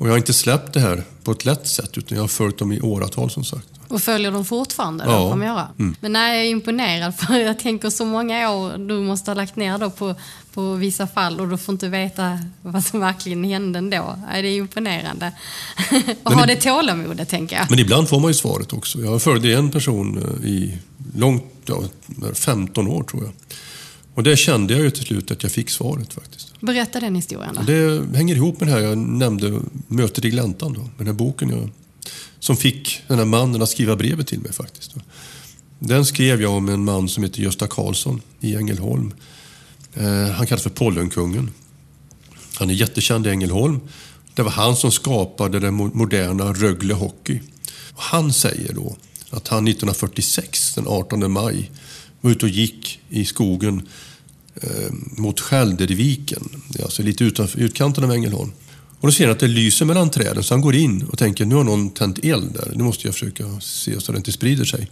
Och 0.01 0.07
jag 0.07 0.13
har 0.13 0.19
inte 0.19 0.33
släppt 0.33 0.73
det 0.73 0.81
här 0.81 1.05
på 1.25 1.33
ett 1.33 1.45
lätt 1.45 1.67
sätt, 1.67 1.99
utan 1.99 2.17
jag 2.17 2.23
har 2.23 2.29
följt 2.29 2.59
dem 2.59 2.73
i 2.73 2.81
åratal 2.81 3.31
som 3.31 3.45
sagt. 3.45 3.69
Och 3.89 4.03
följer 4.03 4.33
dem 4.33 4.45
fortfarande? 4.45 5.05
Ja. 5.05 5.35
Då, 5.37 5.45
göra. 5.45 5.69
Mm. 5.79 5.97
Men 6.01 6.13
nej, 6.13 6.37
jag 6.37 6.47
är 6.47 6.51
imponerad, 6.51 7.17
för 7.19 7.35
jag 7.35 7.59
tänker 7.59 7.91
så 7.91 8.05
många 8.05 8.51
år 8.51 8.79
du 8.79 8.95
måste 8.95 9.31
ha 9.31 9.35
lagt 9.35 9.57
ner 9.57 9.79
då 9.79 9.91
på, 9.91 10.15
på 10.55 10.75
vissa 10.75 11.07
fall 11.07 11.41
och 11.41 11.49
du 11.49 11.59
får 11.59 11.73
inte 11.73 11.89
veta 11.89 12.39
vad 12.63 12.85
som 12.85 13.01
verkligen 13.01 13.45
hände 13.45 13.79
ändå. 13.79 14.19
Nej, 14.27 14.43
det 14.43 14.49
är 14.49 14.57
imponerande. 14.57 15.33
och 16.23 16.33
ha 16.33 16.47
det 16.47 16.57
tålamodet, 16.57 17.29
tänker 17.29 17.57
jag. 17.57 17.71
Men 17.71 17.79
ibland 17.79 18.09
får 18.09 18.21
man 18.21 18.31
ju 18.31 18.35
svaret 18.35 18.73
också. 18.73 18.99
Jag 18.99 19.23
följde 19.23 19.55
en 19.55 19.71
person 19.71 20.19
eh, 20.19 20.49
i 20.51 20.79
långt, 21.15 21.45
ja, 21.67 21.83
15 22.35 22.89
år 22.89 23.03
tror 23.03 23.25
jag. 23.25 23.33
Och 24.21 24.25
det 24.25 24.37
kände 24.37 24.75
jag 24.75 24.83
ju 24.83 24.91
till 24.91 25.05
slut 25.05 25.31
att 25.31 25.43
jag 25.43 25.53
fick 25.53 25.71
svaret 25.71 26.13
faktiskt. 26.13 26.61
Berätta 26.61 27.01
den 27.01 27.15
historien 27.15 27.55
då. 27.55 27.63
Det 27.63 28.17
hänger 28.17 28.35
ihop 28.35 28.61
med 28.61 28.69
det 28.69 28.73
här 28.73 28.81
jag 28.81 28.99
nämnde, 28.99 29.61
Mötet 29.89 30.25
i 30.25 30.31
gläntan. 30.31 30.73
Då, 30.73 30.81
med 30.81 30.91
den 30.99 31.07
här 31.07 31.15
boken 31.15 31.49
jag, 31.49 31.71
som 32.39 32.57
fick 32.57 33.03
den 33.09 33.19
här 33.19 33.25
mannen 33.25 33.63
att 33.63 33.69
skriva 33.69 33.97
brevet 33.97 34.27
till 34.27 34.41
mig 34.41 34.53
faktiskt. 34.53 34.95
Den 35.79 36.05
skrev 36.05 36.43
jag 36.43 36.53
om 36.53 36.69
en 36.69 36.85
man 36.85 37.09
som 37.09 37.25
heter 37.25 37.43
Gösta 37.43 37.67
Karlsson 37.67 38.21
i 38.41 38.55
Ängelholm. 38.57 39.15
Eh, 39.95 40.31
han 40.31 40.47
kallas 40.47 40.63
för 40.63 40.71
Pollenkungen. 40.71 41.51
Han 42.55 42.71
är 42.71 42.75
jättekänd 42.75 43.27
i 43.27 43.31
Ängelholm. 43.31 43.81
Det 44.35 44.43
var 44.43 44.51
han 44.51 44.77
som 44.77 44.91
skapade 44.91 45.61
den 45.61 45.75
moderna 45.75 46.53
Rögle 46.53 46.95
Hockey. 46.95 47.41
Han 47.97 48.33
säger 48.33 48.75
då 48.75 48.97
att 49.31 49.49
han 49.49 49.69
1946, 49.69 50.75
den 50.75 50.89
18 50.89 51.33
maj, 51.33 51.71
var 52.21 52.31
ute 52.31 52.47
och 52.47 52.53
gick 52.53 53.01
i 53.09 53.25
skogen 53.25 53.89
eh, 54.61 54.93
mot 55.17 55.41
Skälderviken, 55.41 56.49
alltså 56.83 57.03
lite 57.03 57.25
utanför 57.25 57.59
utkanten 57.59 58.05
av 58.05 58.13
Ängelholm. 58.13 58.53
Och 59.01 59.09
då 59.09 59.13
ser 59.13 59.25
han 59.25 59.33
att 59.33 59.41
det 59.41 59.49
lyser 59.49 59.85
mellan 59.85 60.11
träden 60.11 60.43
så 60.43 60.55
han 60.55 60.61
går 60.61 60.75
in 60.75 61.03
och 61.03 61.19
tänker 61.19 61.45
nu 61.45 61.55
har 61.55 61.65
någon 61.65 61.91
tänt 61.91 62.19
eld 62.19 62.53
där. 62.53 62.73
Nu 62.75 62.85
måste 62.85 63.07
jag 63.07 63.15
försöka 63.15 63.61
se 63.61 64.01
så 64.01 64.13
det 64.13 64.19
inte 64.19 64.33
sprider 64.33 64.65
sig. 64.65 64.91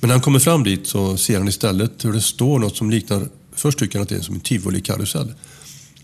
Men 0.00 0.08
när 0.08 0.14
han 0.14 0.22
kommer 0.22 0.38
fram 0.38 0.64
dit 0.64 0.86
så 0.86 1.16
ser 1.16 1.38
han 1.38 1.48
istället 1.48 2.04
hur 2.04 2.12
det 2.12 2.20
står 2.20 2.58
något 2.58 2.76
som 2.76 2.90
liknar, 2.90 3.28
först 3.54 3.78
tycker 3.78 3.98
han 3.98 4.02
att 4.02 4.08
det 4.08 4.16
är 4.16 4.20
som 4.20 4.34
en 4.34 4.40
tivolikarusell. 4.40 5.34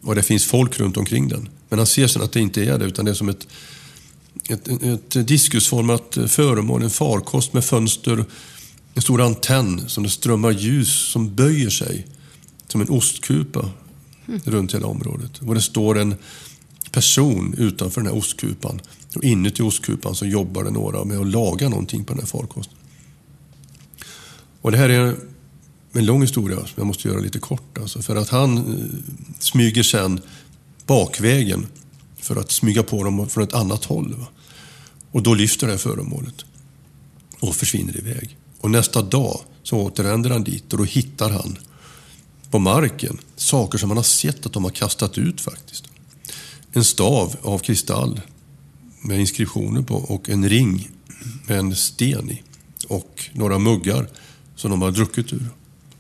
Och 0.03 0.15
det 0.15 0.23
finns 0.23 0.45
folk 0.45 0.81
runt 0.81 0.97
omkring 0.97 1.29
den. 1.29 1.49
Men 1.69 1.79
han 1.79 1.87
ser 1.87 2.07
sen 2.07 2.23
att 2.23 2.33
det 2.33 2.41
inte 2.41 2.65
är 2.65 2.79
det 2.79 2.85
utan 2.85 3.05
det 3.05 3.11
är 3.11 3.15
som 3.15 3.29
ett, 3.29 3.47
ett, 4.49 4.69
ett 5.17 5.29
diskusformat 5.29 6.19
föremål, 6.27 6.83
en 6.83 6.91
farkost 6.91 7.53
med 7.53 7.65
fönster 7.65 8.25
en 8.97 9.03
stor 9.03 9.23
antenn 9.23 9.89
som 9.89 10.03
det 10.03 10.11
strömmar 10.11 10.51
ljus 10.51 11.11
som 11.11 11.35
böjer 11.35 11.71
sig 11.71 12.07
som 12.69 12.81
en 12.81 12.91
ostkupa 12.91 13.71
mm. 14.29 14.41
runt 14.45 14.75
hela 14.75 14.87
området. 14.87 15.39
Och 15.39 15.55
det 15.55 15.61
står 15.61 15.99
en 15.99 16.15
person 16.91 17.55
utanför 17.59 18.01
den 18.01 18.11
här 18.11 18.19
ostkupan. 18.19 18.81
Och 19.15 19.25
inuti 19.25 19.63
ostkupan 19.63 20.15
så 20.15 20.27
jobbar 20.27 20.65
det 20.65 20.71
några 20.71 21.05
med 21.05 21.19
att 21.19 21.27
laga 21.27 21.69
någonting 21.69 22.05
på 22.05 22.13
den 22.13 22.21
här 22.21 22.27
farkosten. 22.27 22.77
Och 24.61 24.73
det 24.73 24.79
här 24.79 24.89
är 24.89 25.17
en 25.93 26.07
lång 26.07 26.21
historia 26.23 26.57
som 26.57 26.75
jag 26.77 26.87
måste 26.87 27.09
göra 27.09 27.21
lite 27.21 27.39
kort. 27.39 27.79
Alltså, 27.79 28.03
för 28.03 28.17
att 28.17 28.29
han 28.29 28.59
eh, 28.59 29.15
smyger 29.39 29.83
sen 29.83 30.21
bakvägen 30.87 31.67
för 32.17 32.37
att 32.37 32.51
smyga 32.51 32.83
på 32.83 33.05
dem 33.05 33.29
från 33.29 33.45
ett 33.45 33.55
annat 33.55 33.85
håll. 33.85 34.15
Va? 34.15 34.27
Och 35.13 35.23
då 35.23 35.35
lyfter 35.35 35.67
det 35.67 35.73
här 35.73 35.79
föremålet 35.79 36.45
och 37.41 37.57
försvinner 37.57 37.97
iväg. 37.99 38.37
Och 38.61 38.71
nästa 38.71 39.03
dag 39.03 39.41
så 39.63 39.79
återvänder 39.79 40.31
han 40.31 40.45
dit 40.45 40.73
och 40.73 40.79
då 40.79 40.85
hittar 40.85 41.31
han 41.31 41.59
på 42.51 42.59
marken 42.59 43.19
saker 43.37 43.79
som 43.79 43.89
man 43.89 43.97
har 43.97 44.05
sett 44.05 44.47
att 44.47 44.53
de 44.53 44.65
har 44.65 44.71
kastat 44.71 45.19
ut 45.19 45.41
faktiskt. 45.41 45.85
En 46.73 46.85
stav 46.85 47.37
av 47.43 47.59
kristall 47.59 48.21
med 49.01 49.21
inskriptioner 49.21 49.83
på 49.83 49.95
och 49.95 50.29
en 50.29 50.49
ring 50.49 50.91
med 51.47 51.59
en 51.59 51.77
sten 51.77 52.31
i 52.31 52.43
och 52.89 53.31
några 53.33 53.59
muggar 53.59 54.09
som 54.57 54.71
de 54.71 54.83
har 54.83 54.91
druckit 54.91 55.33
ur. 55.33 55.49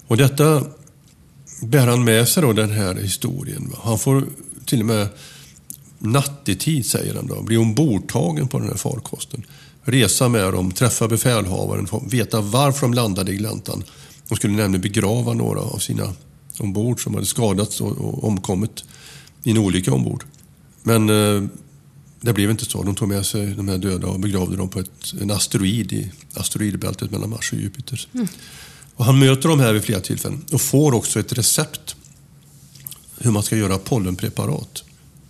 Och 0.07 0.16
detta 0.16 0.64
bär 1.62 1.86
han 1.86 2.05
med 2.05 2.28
sig 2.28 2.42
då, 2.42 2.53
den 2.53 2.70
här 2.70 2.94
historien. 2.94 3.72
Han 3.82 3.99
får 3.99 4.26
till 4.64 4.80
och 4.80 4.86
med 4.86 5.09
nattetid, 5.99 6.86
säger 6.86 7.14
han 7.14 7.26
då, 7.26 7.42
bli 7.42 7.57
ombordtagen 7.57 8.49
på 8.49 8.59
den 8.59 8.68
här 8.68 8.76
farkosten 8.76 9.44
resa 9.86 10.28
med 10.28 10.53
dem, 10.53 10.72
träffa 10.72 11.09
befälhavaren, 11.09 11.88
veta 12.11 12.40
varför 12.40 12.80
de 12.80 12.94
landade 12.94 13.32
i 13.32 13.36
gläntan. 13.36 13.84
De 14.28 14.36
skulle 14.36 14.53
nämligen 14.53 14.80
begrava 14.82 15.32
några 15.32 15.61
av 15.61 15.78
sina 15.78 16.12
ombord 16.61 17.03
som 17.03 17.15
hade 17.15 17.27
skadats 17.27 17.81
och, 17.81 18.25
omkommit 18.25 18.85
i 19.43 19.51
en 19.51 19.59
olycka 19.59 19.93
ombord. 19.93 20.25
Men 20.83 21.11
eh, 21.11 21.49
det 22.21 22.33
blev 22.33 22.51
inte 22.51 22.65
så. 22.65 22.83
De 22.83 22.95
tog 22.95 23.09
med 23.09 23.27
sig 23.27 23.47
de 23.47 23.69
här 23.69 23.79
döda 23.79 24.07
och 24.07 24.21
begravde 24.21 24.57
dem 24.57 24.69
på 24.69 24.81
ett, 24.81 25.15
en 25.21 25.31
asteroid 25.31 25.93
i 25.93 26.11
asteroidbältet 26.35 27.11
mellan 27.11 27.31
Mars 27.31 27.53
och 27.53 27.59
Jupiter. 27.59 28.09
Mm. 28.15 28.27
Och 28.95 29.05
han 29.05 29.19
möter 29.19 29.49
dem 29.49 29.61
här 29.61 29.73
vid 29.73 29.83
flera 29.83 30.01
tillfällen 30.01 30.45
och 30.53 30.61
får 30.61 30.95
också 30.95 31.21
ett 31.21 31.33
recept 31.33 31.97
hur 33.19 33.31
man 33.31 33.43
ska 33.43 33.57
göra 33.57 33.79
pollenpreparat. 33.79 34.85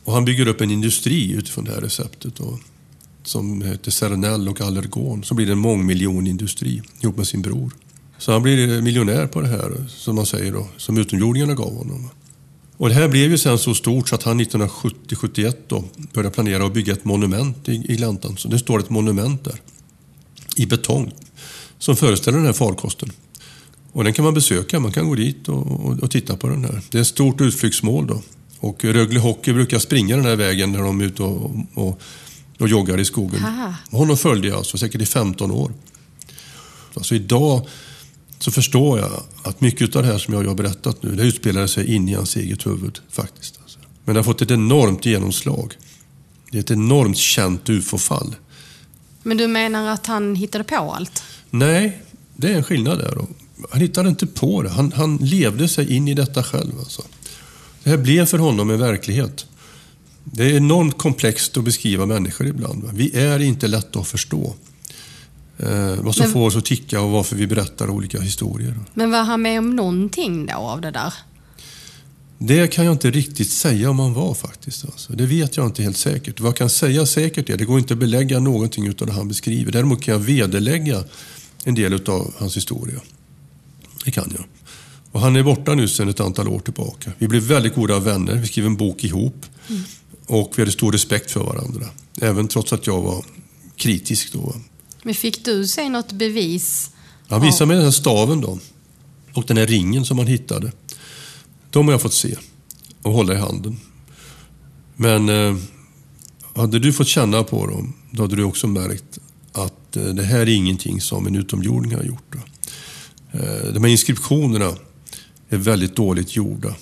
Och 0.04 0.12
han 0.12 0.24
bygger 0.24 0.48
upp 0.48 0.60
en 0.60 0.70
industri 0.70 1.32
utifrån 1.32 1.64
det 1.64 1.70
här 1.70 1.80
receptet. 1.80 2.40
Och 2.40 2.58
som 3.28 3.62
heter 3.62 3.90
Cernell 3.90 4.48
och 4.48 4.60
Allergon. 4.60 5.24
Så 5.24 5.34
blir 5.34 5.50
en 5.50 5.58
mångmiljonindustri 5.58 6.82
ihop 7.00 7.16
med 7.16 7.26
sin 7.26 7.42
bror. 7.42 7.72
Så 8.18 8.32
han 8.32 8.42
blir 8.42 8.82
miljonär 8.82 9.26
på 9.26 9.40
det 9.40 9.48
här, 9.48 9.84
som 9.88 10.16
man 10.16 10.26
säger 10.26 10.52
då, 10.52 10.68
som 10.76 10.98
utomjordingarna 10.98 11.54
gav 11.54 11.76
honom. 11.76 12.10
Och 12.76 12.88
det 12.88 12.94
här 12.94 13.08
blev 13.08 13.30
ju 13.30 13.38
sen 13.38 13.58
så 13.58 13.74
stort 13.74 14.08
så 14.08 14.14
att 14.14 14.22
han 14.22 14.40
1970-71 14.40 15.54
då 15.66 15.84
började 16.12 16.34
planera 16.34 16.66
att 16.66 16.74
bygga 16.74 16.92
ett 16.92 17.04
monument 17.04 17.68
i, 17.68 17.72
i 17.72 17.96
Gläntan. 17.96 18.36
Så 18.36 18.48
det 18.48 18.58
står 18.58 18.78
ett 18.78 18.90
monument 18.90 19.44
där, 19.44 19.60
i 20.56 20.66
betong, 20.66 21.12
som 21.78 21.96
föreställer 21.96 22.38
den 22.38 22.46
här 22.46 22.52
farkosten. 22.52 23.10
Och 23.92 24.04
den 24.04 24.12
kan 24.12 24.24
man 24.24 24.34
besöka, 24.34 24.80
man 24.80 24.92
kan 24.92 25.08
gå 25.08 25.14
dit 25.14 25.48
och, 25.48 25.66
och, 25.66 26.02
och 26.02 26.10
titta 26.10 26.36
på 26.36 26.48
den 26.48 26.64
här. 26.64 26.80
Det 26.90 26.98
är 26.98 27.02
ett 27.02 27.06
stort 27.08 27.40
utflyktsmål 27.40 28.06
då. 28.06 28.22
Och 28.60 28.84
Rögle 28.84 29.20
Hockey 29.20 29.52
brukar 29.52 29.78
springa 29.78 30.16
den 30.16 30.24
här 30.24 30.36
vägen 30.36 30.72
när 30.72 30.82
de 30.82 31.00
är 31.00 31.04
ute 31.04 31.22
och, 31.22 31.50
och 31.74 32.00
och 32.58 32.68
joggar 32.68 33.00
i 33.00 33.04
skogen. 33.04 33.44
Aha. 33.44 33.74
Honom 33.90 34.16
följde 34.16 34.48
jag 34.48 34.56
alltså, 34.56 34.78
säkert 34.78 35.00
i 35.00 35.06
15 35.06 35.50
år. 35.50 35.72
Alltså 36.94 37.14
idag 37.14 37.68
så 38.38 38.50
förstår 38.50 38.98
jag 38.98 39.22
att 39.42 39.60
mycket 39.60 39.96
av 39.96 40.02
det 40.02 40.08
här 40.08 40.18
som 40.18 40.34
jag 40.34 40.44
har 40.44 40.54
berättat 40.54 41.02
nu, 41.02 41.14
det 41.14 41.22
utspelade 41.22 41.68
sig 41.68 41.94
in 41.94 42.08
i 42.08 42.14
hans 42.14 42.36
eget 42.36 42.66
huvud 42.66 42.98
faktiskt. 43.10 43.58
Alltså. 43.62 43.78
Men 44.04 44.14
det 44.14 44.18
har 44.18 44.24
fått 44.24 44.42
ett 44.42 44.50
enormt 44.50 45.06
genomslag. 45.06 45.74
Det 46.50 46.58
är 46.58 46.60
ett 46.60 46.70
enormt 46.70 47.16
känt 47.16 47.68
ufo-fall. 47.68 48.34
Men 49.22 49.36
du 49.36 49.46
menar 49.46 49.88
att 49.88 50.06
han 50.06 50.34
hittade 50.34 50.64
på 50.64 50.76
allt? 50.76 51.22
Nej, 51.50 52.02
det 52.36 52.52
är 52.52 52.56
en 52.56 52.64
skillnad 52.64 52.98
där. 52.98 53.26
Han 53.70 53.80
hittade 53.80 54.08
inte 54.08 54.26
på 54.26 54.62
det. 54.62 54.68
Han, 54.68 54.92
han 54.92 55.16
levde 55.16 55.68
sig 55.68 55.96
in 55.96 56.08
i 56.08 56.14
detta 56.14 56.42
själv. 56.42 56.78
Alltså. 56.78 57.02
Det 57.82 57.90
här 57.90 57.96
blev 57.96 58.26
för 58.26 58.38
honom 58.38 58.70
en 58.70 58.78
verklighet. 58.78 59.46
Det 60.24 60.44
är 60.44 60.56
enormt 60.56 60.98
komplext 60.98 61.56
att 61.56 61.64
beskriva 61.64 62.06
människor 62.06 62.46
ibland. 62.46 62.90
Vi 62.92 63.16
är 63.16 63.42
inte 63.42 63.68
lätta 63.68 63.98
att 63.98 64.06
förstå. 64.06 64.54
Eh, 65.58 65.94
vad 66.02 66.14
som 66.14 66.22
Men, 66.22 66.32
får 66.32 66.46
oss 66.46 66.56
att 66.56 66.64
ticka 66.64 67.00
och 67.00 67.10
varför 67.10 67.36
vi 67.36 67.46
berättar 67.46 67.90
olika 67.90 68.20
historier. 68.20 68.74
Men 68.94 69.10
var 69.10 69.22
han 69.22 69.42
med 69.42 69.58
om 69.58 69.76
någonting 69.76 70.46
då 70.46 70.54
av 70.54 70.80
det 70.80 70.90
där? 70.90 71.14
Det 72.38 72.68
kan 72.68 72.84
jag 72.84 72.94
inte 72.94 73.10
riktigt 73.10 73.50
säga 73.50 73.90
om 73.90 73.98
han 73.98 74.14
var 74.14 74.34
faktiskt. 74.34 74.84
Alltså. 74.84 75.12
Det 75.12 75.26
vet 75.26 75.56
jag 75.56 75.66
inte 75.66 75.82
helt 75.82 75.96
säkert. 75.96 76.40
Vad 76.40 76.48
jag 76.48 76.56
kan 76.56 76.70
säga 76.70 77.06
säkert 77.06 77.50
är 77.50 77.56
det 77.56 77.64
går 77.64 77.78
inte 77.78 77.94
att 77.94 78.00
belägga 78.00 78.40
någonting 78.40 78.88
av 78.88 79.06
det 79.06 79.12
han 79.12 79.28
beskriver. 79.28 79.72
Däremot 79.72 80.02
kan 80.02 80.12
jag 80.12 80.18
vederlägga 80.18 81.04
en 81.64 81.74
del 81.74 82.10
av 82.10 82.34
hans 82.38 82.56
historia. 82.56 83.00
Det 84.04 84.10
kan 84.10 84.32
jag. 84.36 84.44
Och 85.12 85.20
han 85.20 85.36
är 85.36 85.42
borta 85.42 85.74
nu 85.74 85.88
sedan 85.88 86.08
ett 86.08 86.20
antal 86.20 86.48
år 86.48 86.58
tillbaka. 86.58 87.12
Vi 87.18 87.28
blev 87.28 87.42
väldigt 87.42 87.74
goda 87.74 87.98
vänner. 87.98 88.34
Vi 88.34 88.46
skrev 88.46 88.66
en 88.66 88.76
bok 88.76 89.04
ihop. 89.04 89.46
Mm. 89.68 89.82
Och 90.26 90.52
vi 90.56 90.62
hade 90.62 90.72
stor 90.72 90.92
respekt 90.92 91.30
för 91.30 91.40
varandra. 91.40 91.86
Även 92.20 92.48
trots 92.48 92.72
att 92.72 92.86
jag 92.86 93.00
var 93.02 93.24
kritisk 93.76 94.32
då. 94.32 94.54
Men 95.06 95.14
fick 95.14 95.44
du 95.44 95.66
se 95.66 95.88
något 95.88 96.12
bevis? 96.12 96.90
Han 97.28 97.42
visade 97.42 97.68
mig 97.68 97.76
den 97.76 97.84
här 97.84 97.92
staven 97.92 98.40
då. 98.40 98.58
Och 99.32 99.44
den 99.46 99.56
här 99.56 99.66
ringen 99.66 100.04
som 100.04 100.18
han 100.18 100.26
hittade. 100.26 100.72
De 101.70 101.86
har 101.86 101.94
jag 101.94 102.02
fått 102.02 102.14
se 102.14 102.36
och 103.02 103.12
hålla 103.12 103.34
i 103.34 103.36
handen. 103.36 103.76
Men 104.96 105.28
eh, 105.28 105.56
hade 106.54 106.78
du 106.78 106.92
fått 106.92 107.08
känna 107.08 107.42
på 107.42 107.66
dem, 107.66 107.94
då 108.10 108.22
hade 108.22 108.36
du 108.36 108.44
också 108.44 108.66
märkt 108.66 109.18
att 109.52 109.96
eh, 109.96 110.04
det 110.04 110.22
här 110.22 110.40
är 110.40 110.48
ingenting 110.48 111.00
som 111.00 111.26
en 111.26 111.36
utomjording 111.36 111.94
har 111.94 112.02
gjort. 112.02 112.32
Då. 112.32 112.38
Eh, 113.38 113.72
de 113.72 113.84
här 113.84 113.90
inskriptionerna 113.90 114.72
är 115.48 115.56
väldigt 115.56 115.96
dåligt 115.96 116.36
gjorda. 116.36 116.74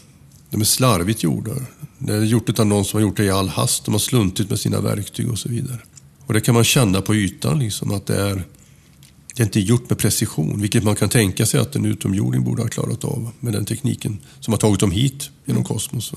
De 0.50 0.60
är 0.60 0.64
slarvigt 0.64 1.22
gjorda. 1.22 1.52
Det 1.98 2.14
är 2.14 2.22
gjort 2.22 2.58
av 2.58 2.66
någon 2.66 2.84
som 2.84 2.96
har 2.96 3.02
gjort 3.02 3.16
det 3.16 3.24
i 3.24 3.30
all 3.30 3.48
hast. 3.48 3.84
De 3.84 3.94
har 3.94 3.98
sluntit 3.98 4.50
med 4.50 4.60
sina 4.60 4.80
verktyg 4.80 5.30
och 5.30 5.38
så 5.38 5.48
vidare. 5.48 5.80
Och 6.26 6.34
det 6.34 6.40
kan 6.40 6.54
man 6.54 6.64
känna 6.64 7.00
på 7.00 7.14
ytan, 7.14 7.58
liksom, 7.58 7.90
att 7.90 8.06
det 8.06 8.16
är, 8.16 8.44
det 9.34 9.42
är 9.42 9.44
inte 9.44 9.60
gjort 9.60 9.90
med 9.90 9.98
precision. 9.98 10.60
Vilket 10.60 10.84
man 10.84 10.96
kan 10.96 11.08
tänka 11.08 11.46
sig 11.46 11.60
att 11.60 11.76
en 11.76 11.84
utomjording 11.84 12.44
borde 12.44 12.62
ha 12.62 12.68
klarat 12.68 13.04
av 13.04 13.30
med 13.40 13.52
den 13.52 13.64
tekniken 13.64 14.18
som 14.40 14.52
har 14.52 14.58
tagit 14.58 14.80
dem 14.80 14.90
hit 14.90 15.30
genom 15.44 15.64
kosmos. 15.64 16.12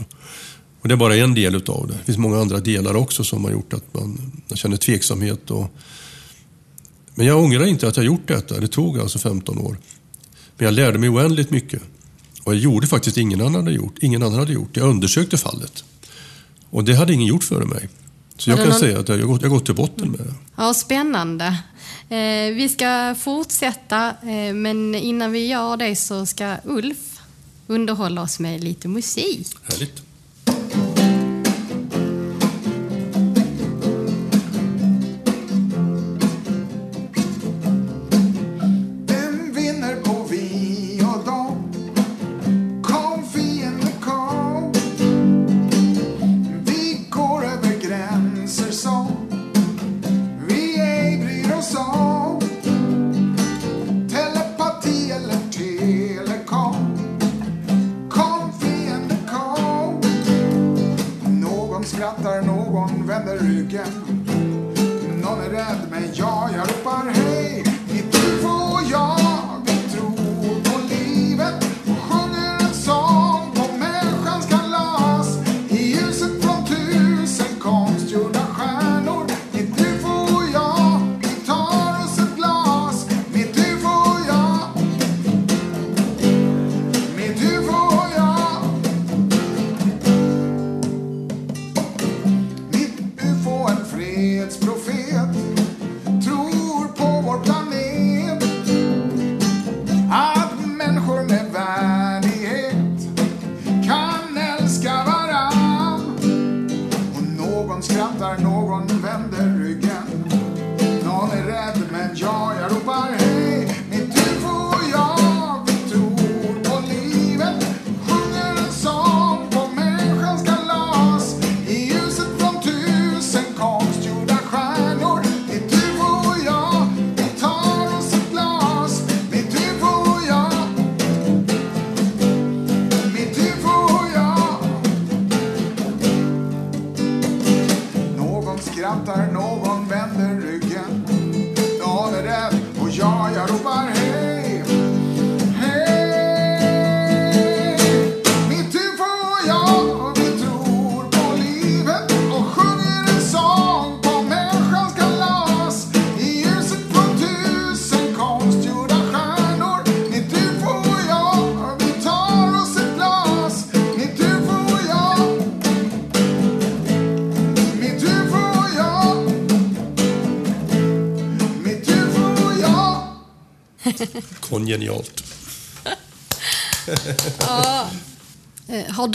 Och 0.82 0.88
det 0.88 0.94
är 0.94 0.98
bara 0.98 1.16
en 1.16 1.34
del 1.34 1.56
utav 1.56 1.88
det. 1.88 1.94
Det 1.94 2.04
finns 2.06 2.18
många 2.18 2.40
andra 2.40 2.60
delar 2.60 2.96
också 2.96 3.24
som 3.24 3.44
har 3.44 3.52
gjort 3.52 3.74
att 3.74 3.94
man, 3.94 4.32
man 4.48 4.58
känner 4.58 4.78
tveksamhet. 4.78 5.52
Och... 5.52 5.68
Men 7.16 7.26
jag 7.26 7.44
ångrar 7.44 7.66
inte 7.66 7.88
att 7.88 7.98
jag 7.98 8.06
gjort 8.06 8.28
detta. 8.28 8.60
Det 8.60 8.68
tog 8.68 9.00
alltså 9.00 9.20
15 9.20 9.58
år. 9.58 9.78
Men 10.58 10.66
jag 10.66 10.74
lärde 10.74 11.00
mig 11.00 11.10
oändligt 11.10 11.52
mycket. 11.52 11.82
Och 12.44 12.54
jag 12.54 12.62
gjorde 12.62 12.88
faktiskt 12.88 13.18
ingen 13.18 13.42
annan 13.42 13.56
hade 13.56 13.76
gjort. 13.76 13.96
Ingen 14.02 14.24
annan 14.24 14.40
hade 14.40 14.54
gjort. 14.54 14.78
Jag 14.78 14.90
undersökte 14.90 15.38
fallet. 15.38 15.84
Och 16.70 16.84
det 16.84 16.96
hade 16.96 17.14
ingen 17.14 17.28
gjort 17.28 17.44
före 17.44 17.66
mig. 17.66 17.90
Så 18.38 18.50
jag 18.50 18.60
kan 18.60 18.70
någon... 18.70 18.80
säga 18.80 19.00
att 19.00 19.10
jag 19.10 19.18
har 19.18 19.48
gått, 19.50 19.66
till 19.66 19.76
botten 19.76 20.12
med 20.12 20.20
det. 20.20 20.34
Ja, 20.56 20.74
spännande. 20.74 21.46
Eh, 22.10 22.54
vi 22.56 22.70
ska 22.70 23.16
fortsätta, 23.20 24.10
eh, 24.10 24.54
men 24.54 24.96
innan 24.96 25.32
vi 25.32 25.48
gör 25.48 25.78
det 25.78 25.96
så 25.96 26.26
ska 26.26 26.56
Ulf 26.64 27.22
underhålla 27.68 28.22
oss 28.22 28.40
med 28.40 28.64
lite 28.64 28.88
musik. 28.88 29.48
Härligt. 29.64 30.07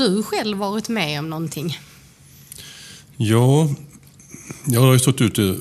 Du 0.03 0.23
själv 0.23 0.59
varit 0.59 0.89
med 0.89 1.19
om 1.19 1.31
någonting? 1.31 1.79
Ja, 3.17 3.69
jag 4.65 4.81
har 4.81 4.93
ju 4.93 4.99
stått 4.99 5.21
ute 5.21 5.57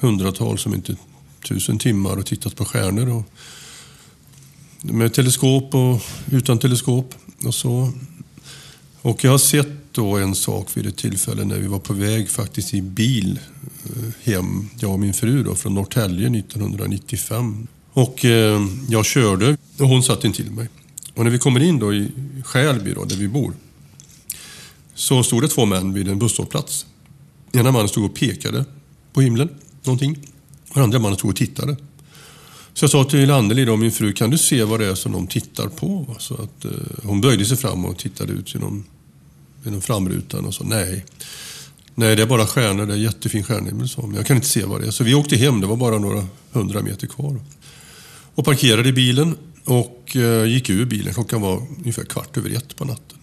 hundratals, 0.00 0.66
om 0.66 0.74
inte 0.74 0.96
tusen 1.48 1.78
timmar 1.78 2.16
och 2.16 2.26
tittat 2.26 2.56
på 2.56 2.64
stjärnor. 2.64 3.08
Och 3.08 3.24
med 4.82 5.14
teleskop 5.14 5.74
och 5.74 6.02
utan 6.30 6.58
teleskop 6.58 7.14
och 7.44 7.54
så. 7.54 7.92
Och 9.02 9.24
jag 9.24 9.30
har 9.30 9.38
sett 9.38 9.68
då 9.92 10.16
en 10.16 10.34
sak 10.34 10.76
vid 10.76 10.86
ett 10.86 10.96
tillfälle 10.96 11.44
när 11.44 11.58
vi 11.58 11.66
var 11.66 11.78
på 11.78 11.92
väg 11.92 12.30
faktiskt 12.30 12.74
i 12.74 12.82
bil 12.82 13.40
eh, 13.84 14.32
hem, 14.32 14.68
jag 14.78 14.92
och 14.92 15.00
min 15.00 15.14
fru 15.14 15.42
då, 15.42 15.54
från 15.54 15.74
Norrtälje 15.74 16.38
1995. 16.38 17.66
Och 17.92 18.24
eh, 18.24 18.60
jag 18.88 19.04
körde 19.04 19.56
och 19.78 19.88
hon 19.88 20.02
satt 20.02 20.24
intill 20.24 20.50
mig. 20.50 20.68
Och 21.14 21.24
när 21.24 21.30
vi 21.30 21.38
kommer 21.38 21.60
in 21.60 21.78
då 21.78 21.94
i 21.94 22.10
Skälby 22.44 22.92
då, 22.92 23.04
där 23.04 23.16
vi 23.16 23.28
bor, 23.28 23.54
så 25.02 25.22
stod 25.22 25.42
det 25.42 25.48
två 25.48 25.66
män 25.66 25.92
vid 25.92 26.08
en 26.08 26.18
busshållplats. 26.18 26.86
Ena 27.52 27.72
mannen 27.72 27.88
stod 27.88 28.04
och 28.04 28.14
pekade 28.14 28.64
på 29.12 29.20
himlen, 29.20 29.48
någonting. 29.82 30.18
Och 30.68 30.74
den 30.74 30.82
andra 30.82 30.98
mannen 30.98 31.16
stod 31.18 31.30
och 31.30 31.36
tittade. 31.36 31.76
Så 32.74 32.84
jag 32.84 32.90
sa 32.90 33.04
till 33.04 33.30
Anneli, 33.30 33.64
då, 33.64 33.76
min 33.76 33.92
fru, 33.92 34.12
kan 34.12 34.30
du 34.30 34.38
se 34.38 34.64
vad 34.64 34.80
det 34.80 34.86
är 34.86 34.94
som 34.94 35.12
de 35.12 35.26
tittar 35.26 35.68
på? 35.68 36.16
Så 36.18 36.34
att, 36.34 36.64
eh, 36.64 36.70
hon 37.02 37.20
böjde 37.20 37.44
sig 37.44 37.56
fram 37.56 37.84
och 37.84 37.98
tittade 37.98 38.32
ut 38.32 38.54
genom, 38.54 38.84
genom 39.64 39.80
framrutan 39.80 40.44
och 40.44 40.54
sa 40.54 40.64
nej. 40.64 41.04
Nej, 41.94 42.16
det 42.16 42.22
är 42.22 42.26
bara 42.26 42.46
stjärnor. 42.46 42.86
Det 42.86 42.94
är 42.94 42.98
jättefin 42.98 43.44
stjärnhimmel, 43.44 43.88
sa 43.88 44.02
Men 44.02 44.14
jag 44.14 44.26
kan 44.26 44.36
inte 44.36 44.48
se 44.48 44.64
vad 44.64 44.80
det 44.80 44.86
är. 44.86 44.90
Så 44.90 45.04
vi 45.04 45.14
åkte 45.14 45.36
hem. 45.36 45.60
Det 45.60 45.66
var 45.66 45.76
bara 45.76 45.98
några 45.98 46.26
hundra 46.52 46.82
meter 46.82 47.06
kvar. 47.06 47.40
Och 48.34 48.44
parkerade 48.44 48.92
bilen 48.92 49.36
och 49.64 50.16
eh, 50.16 50.44
gick 50.44 50.70
ur 50.70 50.84
bilen. 50.84 51.14
Klockan 51.14 51.40
var 51.40 51.66
ungefär 51.78 52.04
kvart 52.04 52.36
över 52.36 52.50
ett 52.50 52.76
på 52.76 52.84
natten. 52.84 53.18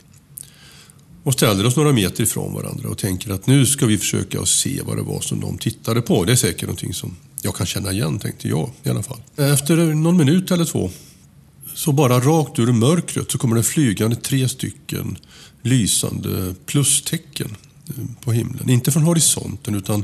Och 1.23 1.33
ställer 1.33 1.65
oss 1.65 1.75
några 1.75 1.91
meter 1.91 2.23
ifrån 2.23 2.53
varandra 2.53 2.89
och 2.89 2.97
tänker 2.97 3.31
att 3.31 3.47
nu 3.47 3.65
ska 3.65 3.85
vi 3.85 3.97
försöka 3.97 4.45
se 4.45 4.81
vad 4.85 4.97
det 4.97 5.03
var 5.03 5.21
som 5.21 5.39
de 5.39 5.57
tittade 5.57 6.01
på. 6.01 6.23
Det 6.23 6.31
är 6.31 6.35
säkert 6.35 6.61
någonting 6.61 6.93
som 6.93 7.15
jag 7.41 7.55
kan 7.55 7.65
känna 7.65 7.91
igen, 7.91 8.19
tänkte 8.19 8.47
jag 8.47 8.69
i 8.83 8.89
alla 8.89 9.03
fall. 9.03 9.17
Efter 9.35 9.75
någon 9.75 10.17
minut 10.17 10.51
eller 10.51 10.65
två 10.65 10.89
så 11.73 11.91
bara 11.91 12.19
rakt 12.19 12.59
ur 12.59 12.71
mörkret 12.71 13.31
så 13.31 13.37
kommer 13.37 13.55
det 13.55 13.63
flygande 13.63 14.15
tre 14.15 14.49
stycken 14.49 15.17
lysande 15.61 16.55
plustecken 16.65 17.55
eh, 17.87 18.03
på 18.21 18.31
himlen. 18.31 18.69
Inte 18.69 18.91
från 18.91 19.03
horisonten 19.03 19.75
utan 19.75 20.03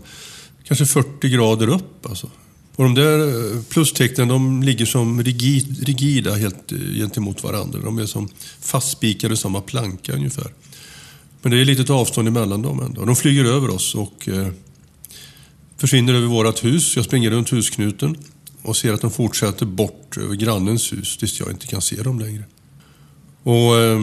kanske 0.63 0.85
40 0.85 1.29
grader 1.29 1.67
upp. 1.67 2.05
Alltså. 2.05 2.29
Och 2.75 2.83
de 2.83 2.93
där 2.93 3.19
eh, 3.19 3.61
plustecknen 3.61 4.27
de 4.27 4.63
ligger 4.63 4.85
som 4.85 5.23
rigid, 5.23 5.83
rigida 5.87 6.35
helt 6.35 6.71
eh, 6.71 6.77
gentemot 6.77 7.43
varandra. 7.43 7.79
De 7.79 7.97
är 7.97 8.05
som 8.05 8.29
fastspikade 8.59 9.33
i 9.33 9.37
samma 9.37 9.61
planka 9.61 10.13
ungefär. 10.13 10.53
Men 11.45 11.51
det 11.51 11.61
är 11.61 11.65
litet 11.65 11.89
avstånd 11.89 12.27
emellan 12.27 12.61
dem 12.61 12.81
ändå. 12.81 13.05
De 13.05 13.15
flyger 13.15 13.45
över 13.45 13.69
oss 13.69 13.95
och 13.95 14.29
eh, 14.29 14.47
försvinner 15.77 16.13
över 16.13 16.27
vårt 16.27 16.63
hus. 16.63 16.95
Jag 16.95 17.05
springer 17.05 17.31
runt 17.31 17.49
husknuten 17.49 18.17
och 18.61 18.77
ser 18.77 18.93
att 18.93 19.01
de 19.01 19.11
fortsätter 19.11 19.65
bort 19.65 20.17
över 20.17 20.35
grannens 20.35 20.93
hus 20.93 21.17
tills 21.17 21.39
jag 21.39 21.51
inte 21.51 21.67
kan 21.67 21.81
se 21.81 21.95
dem 22.01 22.19
längre. 22.19 22.43
Och, 23.43 23.77
eh, 23.79 23.99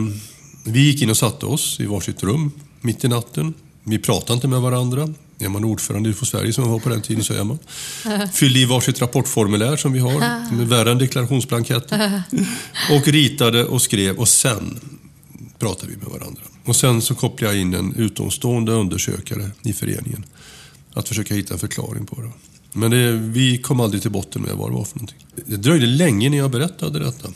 vi 0.65 0.81
gick 0.81 1.03
in 1.03 1.11
och 1.11 1.17
satte 1.17 1.47
oss 1.47 1.81
i 1.81 1.87
varsitt 1.87 2.23
rum 2.23 2.51
mitt 2.81 3.05
i 3.05 3.09
natten. 3.09 3.55
Vi 3.85 3.99
pratade 3.99 4.35
inte 4.35 4.49
med 4.49 4.61
varandra. 4.61 5.09
Är 5.39 5.49
man 5.49 5.65
ordförande 5.65 6.11
i 6.11 6.15
Sverige 6.15 6.53
som 6.53 6.65
jag 6.65 6.71
var 6.71 6.79
på 6.79 6.89
den 6.89 7.03
tiden 7.03 7.25
så 7.25 7.35
är 7.35 7.45
man. 7.45 7.59
Fyllde 8.33 8.59
i 8.59 8.65
varsitt 8.65 9.01
rapportformulär 9.01 9.77
som 9.77 9.93
vi 9.93 9.99
har, 9.99 10.13
är 10.13 10.65
värre 10.65 10.91
än 10.91 10.99
deklarationsblanketten. 10.99 12.23
Och 12.91 13.09
ritade 13.09 13.65
och 13.65 13.83
skrev 13.83 14.17
och 14.17 14.29
sen 14.29 14.81
pratade 15.59 15.93
vi 15.93 15.97
med 15.97 16.07
varandra. 16.07 16.43
Och 16.65 16.77
sen 16.77 17.03
så 17.03 17.15
kopplade 17.15 17.55
jag 17.55 17.63
in 17.63 17.75
en 17.75 17.95
utomstående 17.95 18.73
undersökare 18.73 19.51
i 19.63 19.73
föreningen. 19.73 20.25
Att 20.95 21.09
försöka 21.09 21.35
hitta 21.35 21.55
en 21.55 21.61
förklaring 21.61 22.07
på 22.07 22.21
det. 22.21 22.31
Men 22.73 22.91
det, 22.91 23.13
vi 23.13 23.59
kom 23.59 23.81
aldrig 23.81 24.03
till 24.03 24.11
botten 24.11 24.43
med 24.43 24.57
vad 24.57 24.71
det 24.71 24.75
var 24.75 24.85
för 24.85 24.97
någonting. 24.97 25.27
Det 25.47 25.57
dröjde 25.57 25.87
länge 25.87 26.27
innan 26.27 26.39
jag 26.39 26.51
berättade 26.51 26.99
detta. 26.99 27.29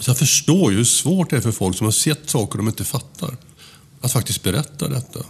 Så 0.00 0.10
jag 0.10 0.18
förstår 0.18 0.72
ju 0.72 0.78
hur 0.78 0.84
svårt 0.84 1.30
det 1.30 1.36
är 1.36 1.40
för 1.40 1.52
folk 1.52 1.76
som 1.76 1.84
har 1.84 1.92
sett 1.92 2.30
saker 2.30 2.58
de 2.58 2.68
inte 2.68 2.84
fattar. 2.84 3.36
Att 4.00 4.12
faktiskt 4.12 4.42
berätta 4.42 4.88
detta. 4.88 5.20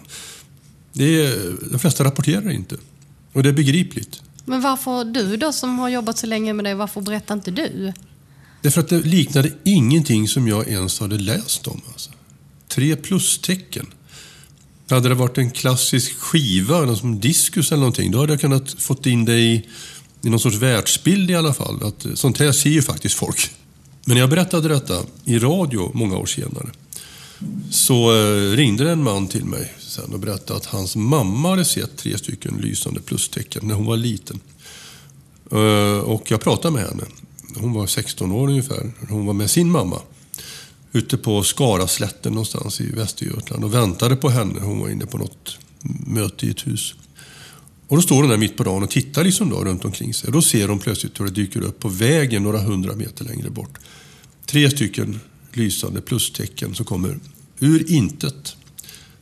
Det 0.93 1.27
är, 1.27 1.55
de 1.71 1.79
flesta 1.79 2.05
rapporterar 2.05 2.51
inte. 2.51 2.77
Och 3.33 3.43
det 3.43 3.49
är 3.49 3.53
begripligt. 3.53 4.23
Men 4.45 4.61
varför 4.61 5.05
du 5.05 5.37
då 5.37 5.53
som 5.53 5.79
har 5.79 5.89
jobbat 5.89 6.19
så 6.19 6.27
länge 6.27 6.53
med 6.53 6.65
det, 6.65 6.75
varför 6.75 7.01
berättar 7.01 7.35
inte 7.35 7.51
du? 7.51 7.93
Därför 8.63 8.81
att 8.81 8.89
det 8.89 9.01
liknade 9.01 9.53
ingenting 9.65 10.29
som 10.29 10.49
jag 10.49 10.69
ens 10.69 11.01
hade 11.01 11.19
läst 11.19 11.67
om. 11.67 11.81
Alltså. 11.93 12.11
Tre 12.69 12.97
plustecken. 12.97 13.87
Hade 14.91 15.09
det 15.09 15.15
varit 15.15 15.39
en 15.39 15.51
klassisk 15.51 16.19
skiva, 16.19 16.81
någon 16.81 16.97
som 16.97 17.21
diskus 17.21 17.73
eller 17.73 17.81
någonting, 17.81 18.11
då 18.11 18.19
hade 18.19 18.33
jag 18.33 18.41
kunnat 18.41 18.73
fått 18.83 19.07
in 19.07 19.25
det 19.25 19.39
i, 19.39 19.69
i 20.23 20.31
någon 20.31 20.41
sorts 20.41 20.57
världsbild 20.57 21.31
i 21.31 21.35
alla 21.35 21.55
fall. 21.55 21.83
Att, 21.83 22.05
eh, 22.05 22.15
sånt 22.15 22.39
här 22.39 22.53
ser 22.53 22.71
ju 22.71 22.83
faktiskt 22.83 23.15
folk. 23.15 23.51
Men 24.05 24.15
när 24.15 24.21
jag 24.21 24.31
berättade 24.31 24.69
detta 24.69 25.03
i 25.25 25.39
radio 25.39 25.91
många 25.95 26.17
år 26.17 26.27
senare 26.27 26.69
så 27.71 28.15
eh, 28.15 28.57
ringde 28.57 28.85
det 28.85 28.91
en 28.91 29.03
man 29.03 29.29
till 29.29 29.45
mig 29.45 29.75
sen 29.79 30.13
och 30.13 30.21
berättade 30.21 30.57
att 30.57 30.67
hans 30.67 30.97
mamma 30.97 31.51
hade 31.51 31.65
sett 31.65 31.97
tre 31.97 32.19
stycken 32.19 32.57
lysande 32.57 33.01
plustecken 33.01 33.67
när 33.67 33.75
hon 33.75 33.87
var 33.87 33.97
liten. 33.97 34.41
Eh, 35.53 35.99
och 35.99 36.31
jag 36.31 36.41
pratade 36.41 36.75
med 36.75 36.85
henne. 36.89 37.05
Hon 37.57 37.73
var 37.73 37.87
16 37.87 38.33
år 38.33 38.49
ungefär. 38.49 38.93
Hon 39.09 39.27
var 39.27 39.35
med 39.35 39.51
sin 39.51 39.71
mamma 39.71 40.01
ute 40.97 41.17
på 41.17 41.43
Skaraslätten 41.43 42.33
någonstans 42.33 42.81
i 42.81 42.91
Västergötland 42.91 43.65
och 43.65 43.75
väntade 43.75 44.17
på 44.17 44.29
henne. 44.29 44.61
Hon 44.61 44.81
var 44.81 44.89
inne 44.89 45.07
på 45.07 45.19
något 45.19 45.59
möte 46.07 46.47
i 46.47 46.51
ett 46.51 46.67
hus. 46.67 46.95
Och 47.89 47.97
då 47.97 48.03
står 48.03 48.17
hon 48.17 48.29
där 48.29 48.37
mitt 48.37 48.57
på 48.57 48.65
dagen 48.65 48.83
och 48.83 48.91
tittar 48.91 49.25
liksom 49.25 49.51
då 49.51 49.65
runt 49.65 49.85
omkring 49.85 50.15
sig. 50.15 50.27
Och 50.27 50.33
då 50.33 50.43
ser 50.43 50.69
hon 50.69 50.79
plötsligt 50.79 51.21
hur 51.21 51.25
det 51.25 51.31
dyker 51.31 51.61
upp 51.61 51.81
på 51.81 51.89
vägen 51.89 52.43
några 52.43 52.61
hundra 52.61 52.95
meter 52.95 53.25
längre 53.25 53.51
bort. 53.51 53.79
Tre 54.47 54.71
stycken 54.71 55.21
lysande 55.53 56.01
plustecken 56.01 56.75
som 56.75 56.87
kommer 56.87 57.19
ur 57.59 57.93
intet, 57.93 58.57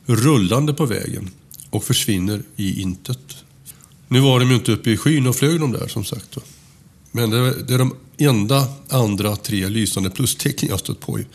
rullande 0.05 0.73
på 0.73 0.85
vägen 0.85 1.29
och 1.69 1.83
försvinner 1.83 2.43
i 2.55 2.81
intet. 2.81 3.35
Nu 4.07 4.19
var 4.19 4.39
de 4.39 4.49
ju 4.49 4.55
inte 4.55 4.71
uppe 4.71 4.91
i 4.91 4.97
skyn 4.97 5.27
och 5.27 5.35
flög 5.35 5.59
de 5.59 5.71
där 5.71 5.87
som 5.87 6.05
sagt. 6.05 6.37
Men 7.15 7.29
det 7.29 7.73
är 7.73 7.77
de 7.77 7.95
enda 8.17 8.67
andra 8.89 9.35
tre 9.35 9.69
lysande 9.69 10.09
plustecken 10.09 10.69
jag 10.69 10.79
stött 10.79 10.99
på 10.99 11.19
i, 11.19 11.25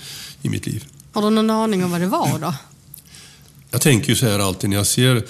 i 0.42 0.48
mitt 0.48 0.66
liv. 0.66 0.84
Har 1.12 1.22
du 1.22 1.30
någon 1.30 1.50
aning 1.50 1.84
om 1.84 1.90
vad 1.90 2.00
det 2.00 2.06
var 2.06 2.38
då? 2.38 2.54
Jag 3.70 3.80
tänker 3.80 4.08
ju 4.08 4.16
så 4.16 4.26
här 4.26 4.38
alltid 4.38 4.70
när 4.70 4.76
jag 4.76 4.86
ser 4.86 5.24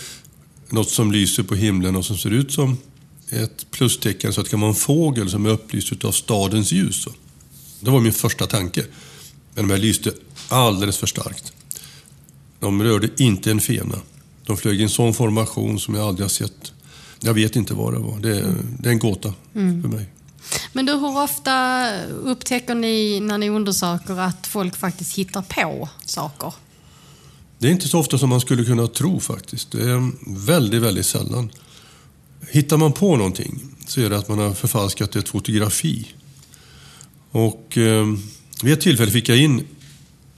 något 0.68 0.90
som 0.90 1.12
lyser 1.12 1.42
på 1.42 1.55
himlen 1.55 1.96
och 1.96 2.05
som 2.05 2.18
ser 2.18 2.30
ut 2.30 2.53
som 2.53 2.76
ett 3.28 3.70
plustecken 3.70 4.32
så 4.32 4.40
att 4.40 4.46
det 4.46 4.51
kan 4.51 4.61
vara 4.61 4.68
en 4.68 4.74
fågel 4.74 5.30
som 5.30 5.46
är 5.46 5.51
upplyst 5.51 6.05
av 6.05 6.12
stadens 6.12 6.72
ljus. 6.72 7.09
Det 7.80 7.90
var 7.90 8.01
min 8.01 8.12
första 8.12 8.46
tanke. 8.46 8.84
Men 9.55 9.68
de 9.68 9.74
här 9.74 9.80
lyste 9.80 10.12
alldeles 10.48 10.98
för 10.98 11.07
starkt. 11.07 11.53
De 12.61 12.82
rörde 12.82 13.09
inte 13.18 13.51
en 13.51 13.61
fena. 13.61 13.98
De 14.46 14.57
flög 14.57 14.80
i 14.80 14.82
en 14.82 14.88
sån 14.88 15.14
formation 15.14 15.80
som 15.80 15.94
jag 15.94 16.09
aldrig 16.09 16.24
har 16.24 16.30
sett. 16.30 16.72
Jag 17.20 17.34
vet 17.34 17.57
inte 17.57 17.74
vad 17.74 17.92
det 17.92 17.98
var. 17.98 18.18
Det 18.18 18.38
är, 18.38 18.55
det 18.78 18.88
är 18.88 18.92
en 18.92 18.98
gåta 18.98 19.34
mm. 19.55 19.82
för 19.82 19.88
mig. 19.88 20.07
Men 20.72 20.86
du, 20.86 20.92
hur 20.92 21.18
ofta 21.18 21.86
upptäcker 22.07 22.74
ni 22.74 23.20
när 23.20 23.38
ni 23.38 23.51
undersöker 23.51 24.20
att 24.20 24.46
folk 24.46 24.76
faktiskt 24.76 25.18
hittar 25.18 25.42
på 25.42 25.88
saker? 26.05 26.53
Det 27.59 27.66
är 27.66 27.70
inte 27.70 27.88
så 27.88 27.98
ofta 27.98 28.18
som 28.18 28.28
man 28.28 28.40
skulle 28.40 28.64
kunna 28.64 28.86
tro 28.86 29.20
faktiskt. 29.20 29.72
Det 29.72 29.90
är 29.90 30.12
väldigt, 30.46 30.82
väldigt 30.82 31.07
sällan. 31.07 31.51
Hittar 32.51 32.76
man 32.76 32.92
på 32.92 33.16
någonting 33.16 33.61
så 33.86 34.01
är 34.01 34.11
det 34.11 34.18
att 34.18 34.28
man 34.28 34.38
har 34.38 34.55
förfalskat 34.55 35.16
ett 35.16 35.28
fotografi. 35.28 36.07
Och 37.30 37.78
eh, 37.78 38.07
vid 38.62 38.72
ett 38.72 38.80
tillfälle 38.80 39.11
fick 39.11 39.28
jag 39.28 39.38
in 39.38 39.66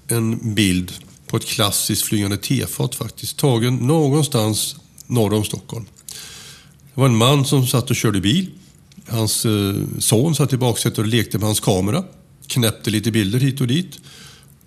en 0.08 0.54
bild 0.54 0.92
på 1.26 1.36
ett 1.36 1.46
klassiskt 1.46 2.02
flygande 2.02 2.36
tefat 2.36 2.94
faktiskt. 2.94 3.36
Tagen 3.36 3.76
någonstans 3.76 4.76
norr 5.06 5.34
om 5.34 5.44
Stockholm. 5.44 5.86
Det 6.94 7.00
var 7.00 7.06
en 7.06 7.16
man 7.16 7.44
som 7.44 7.66
satt 7.66 7.90
och 7.90 7.96
körde 7.96 8.20
bil. 8.20 8.50
Hans 9.12 9.46
eh, 9.46 9.74
son 9.98 10.34
satt 10.34 10.52
i 10.52 10.56
baksätet 10.56 10.98
och 10.98 11.06
lekte 11.06 11.38
med 11.38 11.46
hans 11.46 11.60
kamera. 11.60 12.04
Knäppte 12.46 12.90
lite 12.90 13.10
bilder 13.10 13.38
hit 13.38 13.60
och 13.60 13.66
dit. 13.66 14.00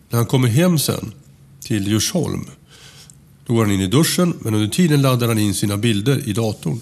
När 0.09 0.17
han 0.17 0.25
kommer 0.25 0.47
hem 0.47 0.79
sen 0.79 1.13
till 1.59 1.87
Djursholm 1.87 2.45
då 3.47 3.53
går 3.53 3.65
han 3.65 3.73
in 3.73 3.81
i 3.81 3.87
duschen 3.87 4.33
men 4.39 4.53
under 4.53 4.67
tiden 4.67 5.01
laddar 5.01 5.27
han 5.27 5.37
in 5.37 5.53
sina 5.53 5.77
bilder 5.77 6.29
i 6.29 6.33
datorn. 6.33 6.79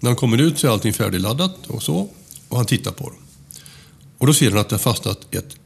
När 0.00 0.10
han 0.10 0.16
kommer 0.16 0.38
ut 0.38 0.58
så 0.58 0.66
är 0.66 0.70
allting 0.70 0.92
färdigladdat 0.92 1.66
och 1.66 1.82
så 1.82 2.08
och 2.48 2.56
han 2.56 2.66
tittar 2.66 2.92
på 2.92 3.04
dem. 3.04 3.18
Och 4.18 4.26
då 4.26 4.34
ser 4.34 4.50
han 4.50 4.60
att 4.60 4.68
det 4.68 4.74
har 4.74 4.80
fastnat 4.80 5.34
ett 5.34 5.56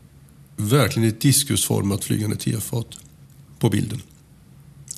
verkligen 0.56 1.08
ett 1.08 1.20
diskusformat 1.20 2.04
flygande 2.04 2.36
tefat 2.36 2.86
på 3.58 3.70
bilden. 3.70 4.02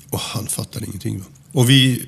Och 0.09 0.19
han 0.19 0.47
fattar 0.47 0.83
ingenting. 0.83 1.19
Va? 1.19 1.25
Och 1.51 1.69
vi, 1.69 2.05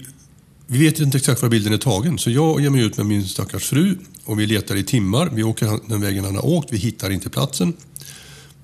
vi 0.67 0.79
vet 0.79 0.99
inte 0.99 1.17
exakt 1.17 1.41
var 1.41 1.49
bilden 1.49 1.73
är 1.73 1.77
tagen, 1.77 2.17
så 2.17 2.29
jag 2.29 2.61
ger 2.61 2.69
mig 2.69 2.81
ut 2.81 2.97
med 2.97 3.05
min 3.05 3.27
stackars 3.27 3.65
fru 3.65 3.97
och 4.25 4.39
vi 4.39 4.45
letar 4.45 4.75
i 4.75 4.83
timmar. 4.83 5.29
Vi 5.33 5.43
åker 5.43 5.79
den 5.87 6.01
vägen 6.01 6.25
han 6.25 6.35
har 6.35 6.45
åkt, 6.45 6.73
vi 6.73 6.77
hittar 6.77 7.09
inte 7.09 7.29
platsen. 7.29 7.73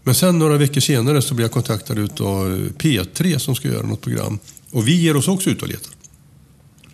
Men 0.03 0.15
sen 0.15 0.39
några 0.39 0.57
veckor 0.57 0.81
senare 0.81 1.21
så 1.21 1.33
blir 1.33 1.45
jag 1.45 1.51
kontaktad 1.51 1.99
av 1.99 2.69
P3 2.77 3.37
som 3.37 3.55
ska 3.55 3.67
göra 3.67 3.87
något 3.87 4.01
program. 4.01 4.39
Och 4.71 4.87
vi 4.87 4.95
ger 5.01 5.15
oss 5.15 5.27
också 5.27 5.49
ut 5.49 5.61
och 5.61 5.67
letar. 5.67 5.93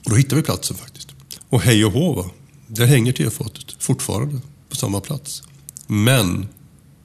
Och 0.04 0.10
då 0.10 0.16
hittar 0.16 0.36
vi 0.36 0.42
platsen 0.42 0.78
faktiskt. 0.78 1.08
Och 1.50 1.62
hej 1.62 1.86
och 1.86 1.92
hå, 1.92 2.26
där 2.68 2.86
hänger 2.86 3.14
tefatet 3.14 3.76
fortfarande 3.80 4.42
på 4.70 4.76
samma 4.76 5.00
plats. 5.00 5.44
Men 5.88 6.48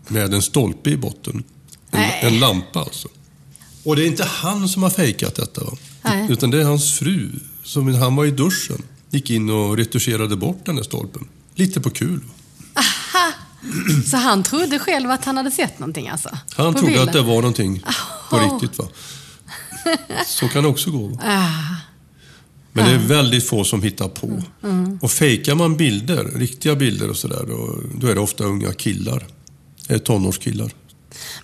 med 0.09 0.35
en 0.35 0.43
stolpe 0.43 0.91
i 0.91 0.97
botten. 0.97 1.45
En, 1.91 2.33
en, 2.33 2.41
lampa 2.41 2.81
alltså. 2.81 3.09
Och 3.85 3.97
det 3.97 4.03
är 4.03 4.07
inte 4.07 4.25
han 4.25 4.69
som 4.69 4.83
har 4.83 4.91
fejkat 4.91 5.35
detta. 5.35 5.65
Va? 5.65 5.77
Utan 6.29 6.51
det 6.51 6.61
är 6.61 6.65
hans 6.65 6.99
fru. 6.99 7.31
Som 7.63 7.95
han 7.95 8.17
var 8.17 8.25
i 8.25 8.31
duschen. 8.31 8.83
Gick 9.11 9.31
in 9.31 9.51
och 9.51 9.77
retuscherade 9.77 10.37
bort 10.37 10.67
den 10.67 10.77
där 10.77 10.83
stolpen. 10.83 11.29
Lite 11.59 11.81
på 11.81 11.91
kul. 11.91 12.21
Aha. 12.75 13.33
Så 14.07 14.17
han 14.17 14.43
trodde 14.43 14.79
själv 14.79 15.11
att 15.11 15.25
han 15.25 15.37
hade 15.37 15.51
sett 15.51 15.79
någonting 15.79 16.09
alltså? 16.09 16.39
Han 16.57 16.75
trodde 16.75 16.87
bilden. 16.87 17.09
att 17.09 17.13
det 17.13 17.23
var 17.23 17.35
någonting 17.35 17.85
på 18.31 18.37
oh. 18.37 18.53
riktigt. 18.53 18.79
Va? 18.79 18.85
Så 20.27 20.49
kan 20.49 20.63
det 20.63 20.69
också 20.69 20.91
gå. 20.91 21.07
Va? 21.07 21.19
Ah. 21.25 21.77
Men 22.73 22.85
det 22.85 22.91
är 22.91 22.99
väldigt 22.99 23.49
få 23.49 23.65
som 23.65 23.83
hittar 23.83 24.09
på. 24.09 24.43
Mm. 24.63 24.99
Och 25.03 25.11
fejkar 25.11 25.55
man 25.55 25.77
bilder, 25.77 26.25
riktiga 26.25 26.75
bilder 26.75 27.11
och 27.11 27.17
sådär, 27.17 27.45
då, 27.49 27.79
då 27.95 28.07
är 28.07 28.15
det 28.15 28.21
ofta 28.21 28.45
unga 28.45 28.73
killar 28.73 29.27
är 29.89 29.99
tonårskillar. 29.99 30.71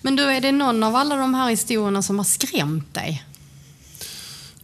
Men 0.03 0.17
då 0.17 0.23
är 0.23 0.41
det 0.41 0.53
någon 0.53 0.83
av 0.83 0.97
alla 0.97 1.17
de 1.17 1.35
här 1.35 1.51
historierna 1.51 2.03
som 2.03 2.19
har 2.19 2.25
skrämt 2.25 2.95
dig? 2.95 3.25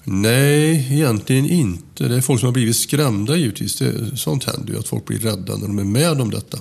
Nej, 0.05 0.89
egentligen 0.93 1.47
inte. 1.47 2.09
Det 2.09 2.17
är 2.17 2.21
folk 2.21 2.41
som 2.41 2.47
har 2.47 2.53
blivit 2.53 2.77
skrämda 2.77 3.37
givetvis. 3.37 3.79
Det, 3.79 4.17
sånt 4.17 4.45
händer 4.45 4.73
ju, 4.73 4.79
att 4.79 4.89
folk 4.89 5.07
blir 5.07 5.19
rädda 5.19 5.57
när 5.57 5.67
de 5.67 5.79
är 5.79 5.85
med 5.85 6.21
om 6.21 6.31
detta. 6.31 6.59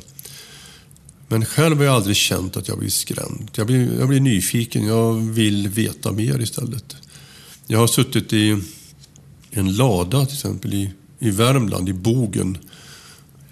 Men 1.28 1.46
själv 1.46 1.78
har 1.78 1.86
jag 1.86 1.96
aldrig 1.96 2.16
känt 2.16 2.58
att 2.58 2.68
jag 2.68 2.80
blir 2.80 2.90
skrämd. 2.90 3.52
Jag 3.56 3.68
blir, 3.68 4.00
jag 4.00 4.08
blir 4.08 4.20
nyfiken, 4.20 4.86
jag 4.86 5.14
vill 5.14 5.68
veta 5.68 6.12
mer 6.12 6.42
istället. 6.42 6.96
Jag 7.68 7.80
har 7.80 7.88
suttit 7.88 8.34
i 8.34 8.62
en 9.52 9.76
lada 9.76 10.26
till 10.26 10.36
exempel 10.36 10.74
i, 10.74 10.94
i 11.20 11.30
Värmland, 11.30 11.90
i 11.90 11.94
Bogen 11.94 12.58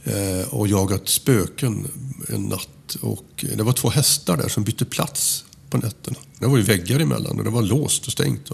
eh, 0.04 0.54
och 0.54 0.68
jagat 0.68 1.10
spöken 1.10 1.88
en 2.30 2.42
natt 2.42 2.98
och 3.02 3.46
det 3.56 3.64
var 3.64 3.74
två 3.74 3.90
hästar 3.90 4.38
där 4.38 4.50
som 4.50 4.64
bytte 4.64 4.86
plats 4.86 5.46
på 5.70 5.78
nätterna. 5.78 6.18
Det 6.40 6.46
var 6.46 6.58
ju 6.58 6.64
väggar 6.64 7.00
emellan 7.00 7.38
och 7.38 7.44
det 7.44 7.50
var 7.50 7.62
låst 7.62 8.06
och 8.06 8.12
stängt. 8.12 8.52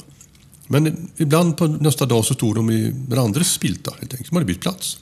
Men 0.68 1.10
ibland 1.18 1.58
på 1.58 1.68
nästa 1.68 2.06
dag 2.06 2.26
så 2.26 2.34
stod 2.34 2.56
de 2.56 2.72
i 2.72 2.92
den 3.08 3.20
andres 3.20 3.52
spilta 3.52 3.92
helt 4.00 4.14
enkelt. 4.14 4.30
De 4.30 4.36
hade 4.36 4.46
bytt 4.46 4.62
plats. 4.62 4.98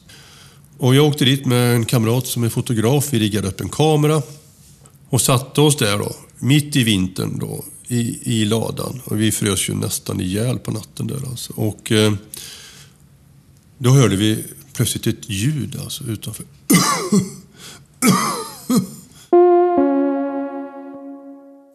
Och 0.77 0.95
jag 0.95 1.07
åkte 1.07 1.25
dit 1.25 1.45
med 1.45 1.75
en 1.75 1.85
kamrat 1.85 2.27
som 2.27 2.43
är 2.43 2.49
fotograf. 2.49 3.07
Vi 3.13 3.19
riggade 3.19 3.47
upp 3.47 3.61
en 3.61 3.69
kamera 3.69 4.21
och 5.09 5.21
satte 5.21 5.61
oss 5.61 5.77
där 5.77 5.97
då, 5.97 6.15
mitt 6.39 6.75
i 6.75 6.83
vintern 6.83 7.39
då, 7.39 7.63
i, 7.87 8.19
i 8.41 8.45
ladan. 8.45 9.01
Och 9.05 9.21
vi 9.21 9.31
frös 9.31 9.69
ju 9.69 9.73
nästan 9.73 10.21
ihjäl 10.21 10.59
på 10.59 10.71
natten 10.71 11.07
där 11.07 11.29
alltså. 11.29 11.53
Och 11.53 11.91
eh, 11.91 12.13
då 13.77 13.89
hörde 13.89 14.15
vi 14.15 14.43
plötsligt 14.73 15.07
ett 15.07 15.29
ljud 15.29 15.79
alltså 15.83 16.03
utanför. 16.03 16.45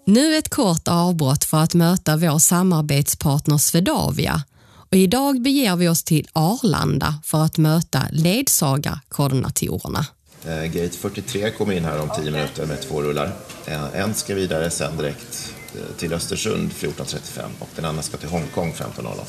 Nu 0.08 0.36
ett 0.36 0.48
kort 0.48 0.88
avbrott 0.88 1.44
för 1.44 1.56
att 1.56 1.74
möta 1.74 2.16
vår 2.16 2.38
samarbetspartner 2.38 3.58
Swedavia 3.58 4.42
och 4.90 4.96
idag 4.96 5.42
beger 5.42 5.76
vi 5.76 5.88
oss 5.88 6.04
till 6.04 6.28
Arlanda 6.32 7.14
för 7.24 7.44
att 7.44 7.58
möta 7.58 8.02
ledsagarkoordinatorerna. 8.10 10.06
Eh, 10.44 10.64
gate 10.64 10.96
43 10.98 11.50
kommer 11.50 11.72
in 11.74 11.84
här 11.84 12.00
om 12.00 12.10
10 12.16 12.30
minuter 12.30 12.66
med 12.66 12.82
två 12.82 13.02
rullar. 13.02 13.32
Eh, 13.66 14.00
en 14.00 14.14
ska 14.14 14.34
vidare 14.34 14.70
sen 14.70 14.96
direkt 14.96 15.54
eh, 15.74 15.96
till 15.96 16.12
Östersund 16.12 16.70
14.35 16.70 17.42
och 17.58 17.68
den 17.76 17.84
andra 17.84 18.02
ska 18.02 18.16
till 18.16 18.28
Hongkong 18.28 18.72
15.00. 18.72 19.20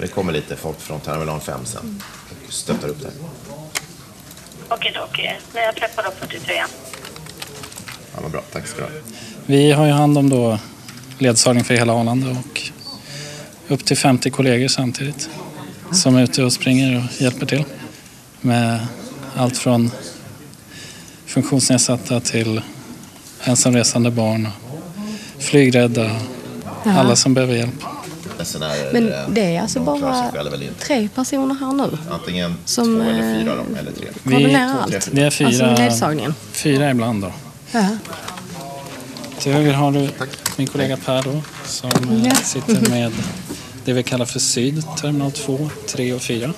Det 0.00 0.08
kommer 0.08 0.32
lite 0.32 0.56
folk 0.56 0.80
från 0.80 1.00
terminal 1.00 1.40
5 1.40 1.64
sen 1.64 2.02
och 2.46 2.52
stöttar 2.52 2.88
upp 2.88 3.00
det. 3.00 3.12
Okej, 4.68 4.94
okej. 5.10 5.40
Men 5.54 5.62
jag 5.62 5.76
träffar 5.76 6.02
då 6.02 6.10
43. 6.10 6.54
Ja, 8.14 8.20
vad 8.22 8.30
bra. 8.30 8.42
Tack 8.52 8.66
ska 8.66 8.76
du 8.78 8.82
ha. 8.82 8.90
Vi 9.50 9.72
har 9.72 9.86
ju 9.86 9.92
hand 9.92 10.18
om 10.18 10.30
då 10.30 10.58
ledsagning 11.18 11.64
för 11.64 11.74
hela 11.74 11.92
Arlanda 11.92 12.30
och 12.30 12.62
upp 13.68 13.84
till 13.84 13.96
50 13.96 14.30
kollegor 14.30 14.68
samtidigt 14.68 15.30
som 15.92 16.16
är 16.16 16.22
ute 16.22 16.44
och 16.44 16.52
springer 16.52 16.96
och 16.96 17.22
hjälper 17.22 17.46
till 17.46 17.64
med 18.40 18.86
allt 19.36 19.58
från 19.58 19.90
funktionsnedsatta 21.26 22.20
till 22.20 22.62
ensamresande 23.44 24.10
barn 24.10 24.48
och 25.36 25.42
flygrädda 25.42 26.10
och 26.84 26.86
alla 26.86 27.16
som 27.16 27.34
behöver 27.34 27.54
hjälp. 27.54 27.84
Men 28.92 29.12
eh, 29.12 29.28
det 29.30 29.56
är 29.56 29.62
alltså 29.62 29.80
bara 29.80 30.30
tre 30.78 31.08
personer 31.14 31.54
här 31.54 31.72
nu 31.72 31.98
Antingen 32.10 32.54
Som, 32.64 32.84
två 32.84 33.10
eller 33.10 33.40
fyra 33.40 33.52
eh, 33.52 33.58
då, 33.70 33.76
eller 33.78 33.92
tre. 33.92 34.08
Vi- 34.22 34.54
allt. 34.54 35.08
Vi 35.12 35.22
är 35.22 35.30
fyra, 35.30 35.76
Alltså 35.76 36.34
fyra 36.52 36.90
ibland 36.90 37.22
då. 37.22 37.32
Ja. 37.72 37.86
Till 39.40 39.52
höger 39.52 39.72
har 39.72 39.92
du 39.92 40.10
min 40.56 40.66
kollega 40.66 40.96
Per 40.96 41.22
då, 41.22 41.42
som 41.64 41.90
Ja. 42.24 42.34
sitter 42.34 42.90
med 42.90 43.12
det 43.84 43.92
vi 43.92 44.02
kallar 44.02 44.26
för 44.26 44.38
Syd, 44.38 44.84
terminal 45.00 45.32
2, 45.32 45.70
3 45.86 46.12
och 46.12 46.22
4. 46.22 46.52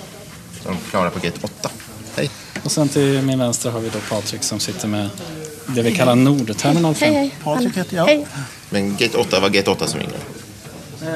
De 0.65 0.77
klarar 0.91 1.11
på 1.11 1.19
gate 1.19 1.39
8. 1.43 1.71
Hej. 2.17 2.31
Och 2.65 2.73
sen 2.73 2.89
till 2.89 3.23
min 3.23 3.39
vänster 3.39 3.71
har 3.71 3.81
vi 3.81 3.89
då 3.89 3.99
Patrik 4.11 4.43
som 4.43 4.61
sitter 4.61 4.89
med 4.89 5.09
det 5.67 5.83
vi 5.83 5.95
kallar 5.97 6.15
Nord, 6.15 6.57
terminal 6.57 6.95
5. 6.95 7.09
Hej, 7.15 7.19
hej. 7.23 7.35
Patrik 7.45 7.77
heter 7.77 7.97
jag. 7.97 8.07
Hej. 8.07 8.27
Men 8.71 8.97
gate 8.97 9.19
8 9.19 9.41
var 9.41 9.49
gate 9.49 9.71
8 9.71 9.87
som 9.87 10.01
ringer. 10.01 10.15
Eh, 11.03 11.07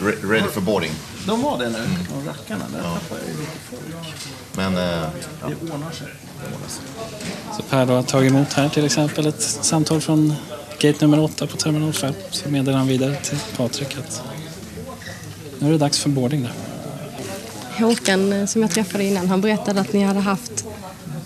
Re- 0.00 0.30
ready 0.30 0.48
for 0.54 0.60
boarding. 0.60 0.92
de 1.26 1.42
var 1.42 1.58
det 1.58 1.68
nu, 1.68 1.78
de 1.78 2.28
rackarna. 2.28 2.64
Där 2.72 2.82
tappade 2.82 3.20
jag 3.20 3.28
ju 3.30 3.40
lite 3.40 3.52
folk. 3.70 4.14
Men 4.52 4.76
eh, 4.76 4.82
ja, 5.42 5.48
Det 5.48 5.72
ordnar 5.72 5.90
sig. 5.90 6.06
Så 7.56 7.62
Per 7.62 7.86
då 7.86 7.94
har 7.94 8.02
tagit 8.02 8.32
emot 8.32 8.52
här 8.52 8.68
till 8.68 8.84
exempel 8.84 9.26
ett 9.26 9.42
samtal 9.42 10.00
från 10.00 10.34
gate 10.78 10.98
nummer 11.00 11.20
8 11.20 11.46
på 11.46 11.56
terminal 11.56 11.92
5. 11.92 12.14
Så 12.30 12.48
meddelar 12.48 12.78
han 12.78 12.86
vidare 12.88 13.14
till 13.14 13.38
Patrik 13.56 13.96
att 13.98 14.22
nu 15.58 15.68
är 15.68 15.72
det 15.72 15.78
dags 15.78 15.98
för 15.98 16.08
boarding 16.08 16.42
där. 16.42 16.52
Håkan 17.84 18.32
eh, 18.32 18.46
som 18.46 18.62
jag 18.62 18.70
träffade 18.70 19.04
innan, 19.04 19.28
han 19.28 19.40
berättade 19.40 19.80
att 19.80 19.92
ni 19.92 20.02
hade 20.02 20.20
haft 20.20 20.64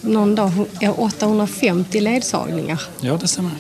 någon 0.01 0.35
dag 0.35 0.53
eh, 0.81 1.01
850 1.01 2.01
ledsagningar. 2.01 2.83
Ja, 3.01 3.17
det 3.21 3.29
stämmer. 3.29 3.51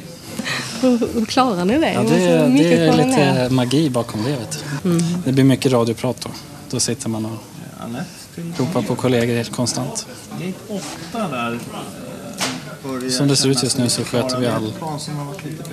Hur, 0.80 0.98
hur 1.14 1.24
klarar 1.24 1.64
ni 1.64 1.78
det? 1.78 1.92
Ja, 1.92 2.00
det, 2.02 2.36
vara 2.38 2.48
det 2.48 2.74
är 2.74 2.96
lite 2.96 3.54
magi 3.54 3.90
bakom 3.90 4.22
det. 4.22 4.30
Vet 4.30 4.64
du. 4.82 5.00
Det 5.24 5.32
blir 5.32 5.44
mycket 5.44 5.72
radioprat 5.72 6.20
då. 6.20 6.30
Då 6.70 6.80
sitter 6.80 7.08
man 7.08 7.24
och 7.24 7.38
ropar 8.58 8.82
på 8.82 8.96
kollegor 8.96 9.34
helt 9.34 9.52
konstant. 9.52 10.06
gate 10.40 10.82
8 11.12 11.28
där. 11.28 11.52
eh, 11.52 11.58
börjar 12.82 13.10
Som 13.10 13.28
det 13.28 13.36
ser 13.36 13.48
ut 13.48 13.62
just 13.62 13.78
nu 13.78 13.88
så 13.88 14.04
sköter 14.04 14.40
vi 14.40 14.46
all-. 14.46 14.72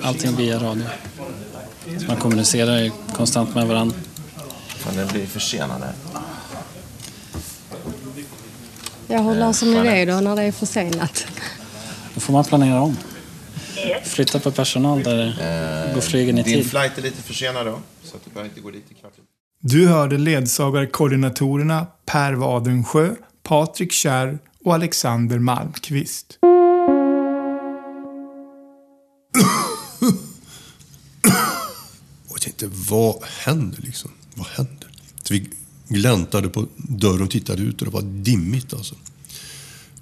Allting 0.02 0.36
via 0.36 0.58
radio. 0.58 0.84
Så 2.00 2.06
man 2.06 2.16
kommunicerar 2.16 2.78
ju 2.78 2.90
konstant 3.12 3.54
med 3.54 3.66
varandra. 3.66 3.96
fan, 4.78 4.96
den 4.96 5.08
blir 5.08 5.26
försenad 5.26 5.80
här. 5.82 5.92
Ja, 9.08 9.20
hur 9.22 9.34
löser 9.34 9.66
ni 9.66 9.82
det 9.82 10.04
då 10.12 10.20
när 10.20 10.36
det 10.36 10.42
är 10.42 10.52
försenat? 10.52 11.26
Då 12.14 12.20
får 12.20 12.32
man 12.32 12.44
planera 12.44 12.80
om. 12.80 12.96
Flytta 14.04 14.38
på 14.40 14.50
personal 14.50 15.02
där 15.02 15.16
det 15.16 15.90
går 15.94 16.00
flygen 16.00 16.38
i 16.38 16.42
Din 16.42 16.54
tid. 16.54 16.70
flight 16.70 16.98
är 16.98 17.02
lite 17.02 17.22
försenad 17.22 17.66
då, 17.66 17.78
så 18.04 18.16
att 18.16 18.24
du 18.24 18.30
behöver 18.30 18.48
inte 18.48 18.60
gå 18.60 18.70
dit 18.70 18.84
i 18.90 18.94
kvart. 18.94 19.12
Du 19.60 19.88
hörde 19.88 20.18
ledsagarkoordinatorerna 20.18 21.86
Per 22.06 22.32
Wadensjö, 22.32 23.14
Patrik 23.42 23.92
Kärr 23.92 24.38
och 24.64 24.74
Alexander 24.74 25.38
Malmqvist. 25.38 26.38
Jag 32.30 32.40
tänkte, 32.40 32.70
vad 32.90 33.22
händer 33.24 33.78
liksom? 33.82 34.10
Vad 34.34 34.46
händer? 34.46 34.88
Så 35.22 35.34
vi 35.34 35.50
gläntade 35.88 36.48
på 36.48 36.66
dörren 36.76 37.22
och 37.22 37.30
tittade 37.30 37.62
ut 37.62 37.80
och 37.80 37.86
det 37.86 37.92
var 37.92 38.02
dimmigt 38.02 38.74
alltså. 38.74 38.94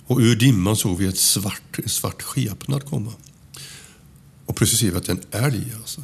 Och 0.07 0.19
ur 0.19 0.37
dimman 0.37 0.77
såg 0.77 0.99
vi 0.99 1.07
ett 1.07 1.19
svart, 1.19 1.79
en 1.83 1.89
svart 1.89 2.23
skepnad 2.23 2.85
komma. 2.85 3.13
Och 4.47 4.57
plötsligt 4.57 4.81
ser 4.81 4.91
vi 4.91 4.97
att 4.97 5.05
det 5.07 5.13
är 5.13 5.17
en 5.17 5.45
älg 5.45 5.73
alltså. 5.77 6.03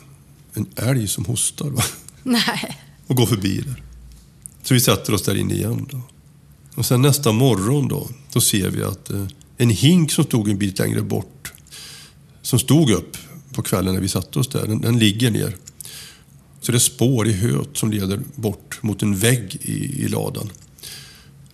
En 0.55 0.67
älg 0.77 1.09
som 1.09 1.25
hostar 1.25 1.71
va? 1.71 1.83
Nej 2.23 2.79
och 3.13 3.17
går 3.17 3.27
förbi 3.27 3.61
där. 3.61 3.83
Så 4.63 4.75
vi 4.75 4.81
sätter 4.81 5.15
oss 5.15 5.23
där 5.23 5.35
inne 5.35 5.55
igen 5.55 5.87
då. 5.91 6.01
Och 6.75 6.87
sen 6.87 7.03
nästa 7.03 7.33
morgon 7.33 7.89
då, 7.89 8.09
då 8.33 8.41
ser 8.41 8.71
vi 8.71 8.83
att 8.83 9.11
eh, 9.11 9.27
en 9.57 9.71
hink 9.71 10.13
som 10.13 10.25
stod 10.25 10.49
en 10.49 10.59
bit 10.59 10.79
längre 10.79 11.03
bort, 11.03 11.53
som 12.43 12.59
stod 12.59 12.91
upp 12.91 13.17
på 13.53 13.63
kvällen 13.63 13.95
när 13.95 14.01
vi 14.01 14.09
satte 14.09 14.39
oss 14.39 14.49
där, 14.49 14.67
den, 14.67 14.81
den 14.81 14.99
ligger 14.99 15.31
ner. 15.31 15.57
Så 16.61 16.73
det 16.73 16.79
är 16.79 16.81
spår 16.81 17.29
i 17.29 17.33
höet 17.33 17.69
som 17.73 17.91
leder 17.91 18.21
bort 18.35 18.83
mot 18.83 19.03
en 19.03 19.17
vägg 19.17 19.57
i, 19.61 20.05
i 20.05 20.09
ladan. 20.09 20.51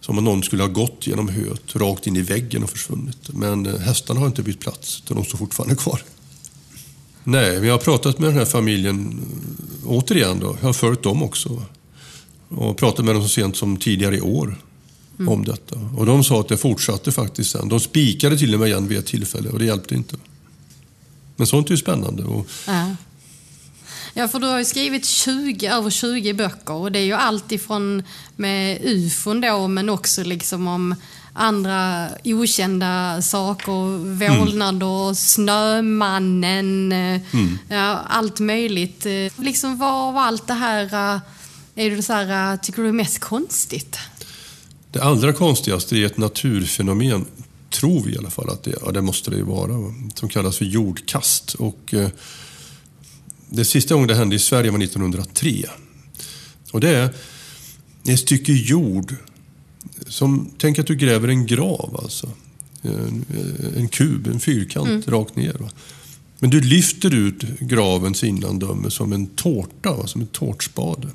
Som 0.00 0.18
om 0.18 0.24
någon 0.24 0.42
skulle 0.42 0.62
ha 0.62 0.70
gått 0.70 1.06
genom 1.06 1.28
höet, 1.28 1.76
rakt 1.76 2.06
in 2.06 2.16
i 2.16 2.22
väggen 2.22 2.62
och 2.62 2.70
försvunnit. 2.70 3.28
Men 3.32 3.66
eh, 3.66 3.78
hästarna 3.78 4.20
har 4.20 4.26
inte 4.26 4.42
bytt 4.42 4.60
plats, 4.60 5.02
utan 5.04 5.16
de 5.16 5.24
står 5.24 5.38
fortfarande 5.38 5.76
kvar. 5.76 6.02
Nej, 7.30 7.60
vi 7.60 7.68
har 7.68 7.78
pratat 7.78 8.18
med 8.18 8.28
den 8.28 8.38
här 8.38 8.44
familjen 8.44 9.20
eh, 9.82 9.90
återigen 9.90 10.40
då. 10.40 10.56
Jag 10.60 10.68
har 10.68 10.72
följt 10.72 11.02
dem 11.02 11.22
också. 11.22 11.62
Och 12.48 12.76
pratat 12.76 13.04
med 13.04 13.14
dem 13.14 13.22
så 13.22 13.28
sent 13.28 13.56
som 13.56 13.76
tidigare 13.76 14.16
i 14.16 14.20
år 14.20 14.58
om 15.26 15.44
detta. 15.44 15.76
Och 15.96 16.06
de 16.06 16.24
sa 16.24 16.40
att 16.40 16.48
det 16.48 16.56
fortsatte 16.56 17.12
faktiskt 17.12 17.50
sen. 17.50 17.68
De 17.68 17.80
spikade 17.80 18.38
till 18.38 18.54
och 18.54 18.60
med 18.60 18.68
igen 18.68 18.88
vid 18.88 18.98
ett 18.98 19.06
tillfälle 19.06 19.48
och 19.48 19.58
det 19.58 19.64
hjälpte 19.64 19.94
inte. 19.94 20.16
Men 21.36 21.46
sånt 21.46 21.66
är 21.66 21.70
ju 21.70 21.76
spännande. 21.76 22.22
Och 22.22 22.46
Ja. 22.66 22.96
Ja, 24.14 24.28
för 24.28 24.38
du 24.38 24.46
har 24.46 24.58
ju 24.58 24.64
skrivit 24.64 25.04
20, 25.04 25.66
över 25.66 25.90
20 25.90 26.32
böcker 26.32 26.74
och 26.74 26.92
det 26.92 26.98
är 26.98 27.04
ju 27.04 27.12
allt 27.12 27.52
ifrån 27.52 28.02
med 28.36 28.78
ufon 28.84 29.40
då 29.40 29.68
men 29.68 29.88
också 29.88 30.24
liksom 30.24 30.68
om 30.68 30.94
andra 31.38 32.08
okända 32.24 33.22
saker, 33.22 33.98
vålnad 34.38 34.82
och 34.82 35.16
Snömannen, 35.16 36.92
eh, 36.92 37.20
ja, 37.68 38.04
allt 38.08 38.40
möjligt. 38.40 39.06
Liksom 39.36 39.78
vad 39.78 40.08
av 40.08 40.16
allt 40.16 40.46
det 40.46 40.54
här 40.54 41.14
eh, 41.14 41.20
är 41.78 41.90
det 41.90 42.02
så 42.02 42.12
här, 42.12 42.52
eh, 42.52 42.60
tycker 42.60 42.82
du 42.82 42.88
är 42.88 42.92
mest 42.92 43.18
konstigt? 43.18 43.98
Det 44.92 45.00
allra 45.00 45.32
konstigaste 45.32 45.96
är 45.96 46.06
ett 46.06 46.16
naturfenomen, 46.16 47.26
tror 47.70 48.02
vi 48.02 48.14
i 48.14 48.18
alla 48.18 48.30
fall 48.30 48.50
att 48.50 48.62
det 48.62 48.70
är, 48.70 48.78
ja, 48.84 48.92
det 48.92 49.02
måste 49.02 49.30
det 49.30 49.36
ju 49.36 49.42
vara, 49.42 49.72
va, 49.72 49.94
som 50.14 50.28
kallas 50.28 50.56
för 50.56 50.64
jordkast. 50.64 51.54
Och, 51.54 51.94
eh, 51.94 52.08
det 53.48 53.64
sista 53.64 53.94
gången 53.94 54.08
det 54.08 54.14
hände 54.14 54.36
i 54.36 54.38
Sverige 54.38 54.70
var 54.70 54.78
1903. 54.78 55.64
Och 56.72 56.80
det 56.80 56.88
är 56.88 57.14
ett 58.08 58.20
stycke 58.20 58.52
jord 58.52 59.14
som, 60.08 60.50
tänk 60.58 60.78
att 60.78 60.86
du 60.86 60.96
gräver 60.96 61.28
en 61.28 61.46
grav 61.46 61.96
alltså. 62.02 62.30
En, 62.82 63.24
en 63.76 63.88
kub, 63.88 64.26
en 64.26 64.40
fyrkant 64.40 65.08
rakt 65.08 65.36
ner. 65.36 65.52
Va? 65.52 65.68
Men 66.38 66.50
du 66.50 66.60
lyfter 66.60 67.14
ut 67.14 67.42
gravens 67.60 68.24
innandöme 68.24 68.90
som 68.90 69.12
en 69.12 69.26
tårta, 69.26 69.96
va? 69.96 70.06
som 70.06 70.20
en 70.20 70.26
tårtspade. 70.26 71.08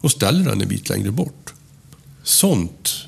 Och 0.00 0.10
ställer 0.10 0.44
den 0.44 0.60
en 0.60 0.68
bit 0.68 0.88
längre 0.88 1.10
bort. 1.10 1.52
Sånt 2.22 3.06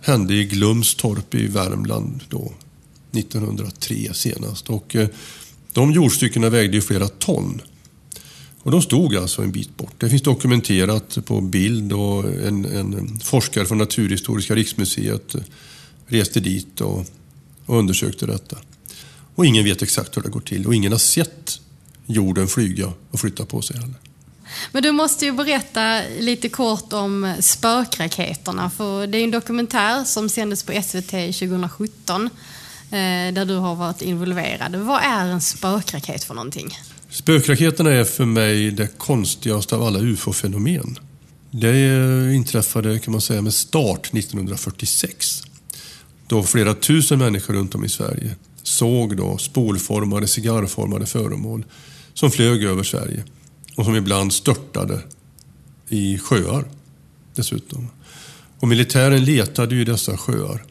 hände 0.00 0.34
i 0.34 0.44
Glumstorp 0.44 1.34
i 1.34 1.46
Värmland 1.46 2.20
då, 2.28 2.52
1903 3.12 4.14
senast. 4.14 4.70
Och 4.70 4.96
eh, 4.96 5.08
de 5.72 5.92
jordstyckena 5.92 6.50
vägde 6.50 6.76
ju 6.76 6.82
flera 6.82 7.08
ton. 7.08 7.60
Och 8.62 8.70
de 8.70 8.82
stod 8.82 9.16
alltså 9.16 9.42
en 9.42 9.52
bit 9.52 9.76
bort. 9.76 9.94
Det 9.98 10.08
finns 10.08 10.22
dokumenterat 10.22 11.18
på 11.24 11.40
bild 11.40 11.92
och 11.92 12.24
en, 12.24 12.64
en 12.64 13.20
forskare 13.24 13.66
från 13.66 13.78
Naturhistoriska 13.78 14.54
riksmuseet 14.54 15.36
reste 16.06 16.40
dit 16.40 16.80
och, 16.80 17.06
och 17.66 17.78
undersökte 17.78 18.26
detta. 18.26 18.56
Och 19.34 19.46
ingen 19.46 19.64
vet 19.64 19.82
exakt 19.82 20.16
hur 20.16 20.22
det 20.22 20.28
går 20.28 20.40
till 20.40 20.66
och 20.66 20.74
ingen 20.74 20.92
har 20.92 20.98
sett 20.98 21.60
jorden 22.06 22.48
flyga 22.48 22.92
och 23.10 23.20
flytta 23.20 23.44
på 23.44 23.62
sig 23.62 23.76
heller. 23.76 23.94
Men 24.72 24.82
du 24.82 24.92
måste 24.92 25.24
ju 25.24 25.32
berätta 25.32 26.02
lite 26.18 26.48
kort 26.48 26.92
om 26.92 27.34
spökraketerna. 27.40 28.70
För 28.70 29.06
det 29.06 29.18
är 29.18 29.24
en 29.24 29.30
dokumentär 29.30 30.04
som 30.04 30.28
sändes 30.28 30.62
på 30.62 30.82
SVT 30.82 31.10
2017 31.10 32.24
eh, 32.24 32.30
där 33.32 33.44
du 33.44 33.54
har 33.54 33.74
varit 33.74 34.02
involverad. 34.02 34.76
Vad 34.76 35.02
är 35.02 35.26
en 35.26 35.40
spökraket 35.40 36.24
för 36.24 36.34
någonting? 36.34 36.78
Spökraketerna 37.10 37.90
är 37.90 38.04
för 38.04 38.24
mig 38.24 38.70
det 38.70 38.98
konstigaste 38.98 39.76
av 39.76 39.82
alla 39.82 39.98
ufo-fenomen. 39.98 40.98
Det 41.50 42.34
inträffade 42.34 42.98
kan 42.98 43.12
man 43.12 43.20
säga 43.20 43.42
med 43.42 43.54
start 43.54 44.14
1946. 44.14 45.42
Då 46.26 46.42
flera 46.42 46.74
tusen 46.74 47.18
människor 47.18 47.54
runt 47.54 47.74
om 47.74 47.84
i 47.84 47.88
Sverige 47.88 48.36
såg 48.62 49.16
då 49.16 49.38
spolformade, 49.38 50.26
cigarrformade 50.26 51.06
föremål 51.06 51.64
som 52.14 52.30
flög 52.30 52.64
över 52.64 52.82
Sverige 52.82 53.24
och 53.76 53.84
som 53.84 53.96
ibland 53.96 54.32
störtade 54.32 55.00
i 55.88 56.18
sjöar 56.18 56.64
dessutom. 57.34 57.88
Och 58.60 58.68
militären 58.68 59.24
letade 59.24 59.74
ju 59.74 59.80
i 59.80 59.84
dessa 59.84 60.16
sjöar 60.16 60.64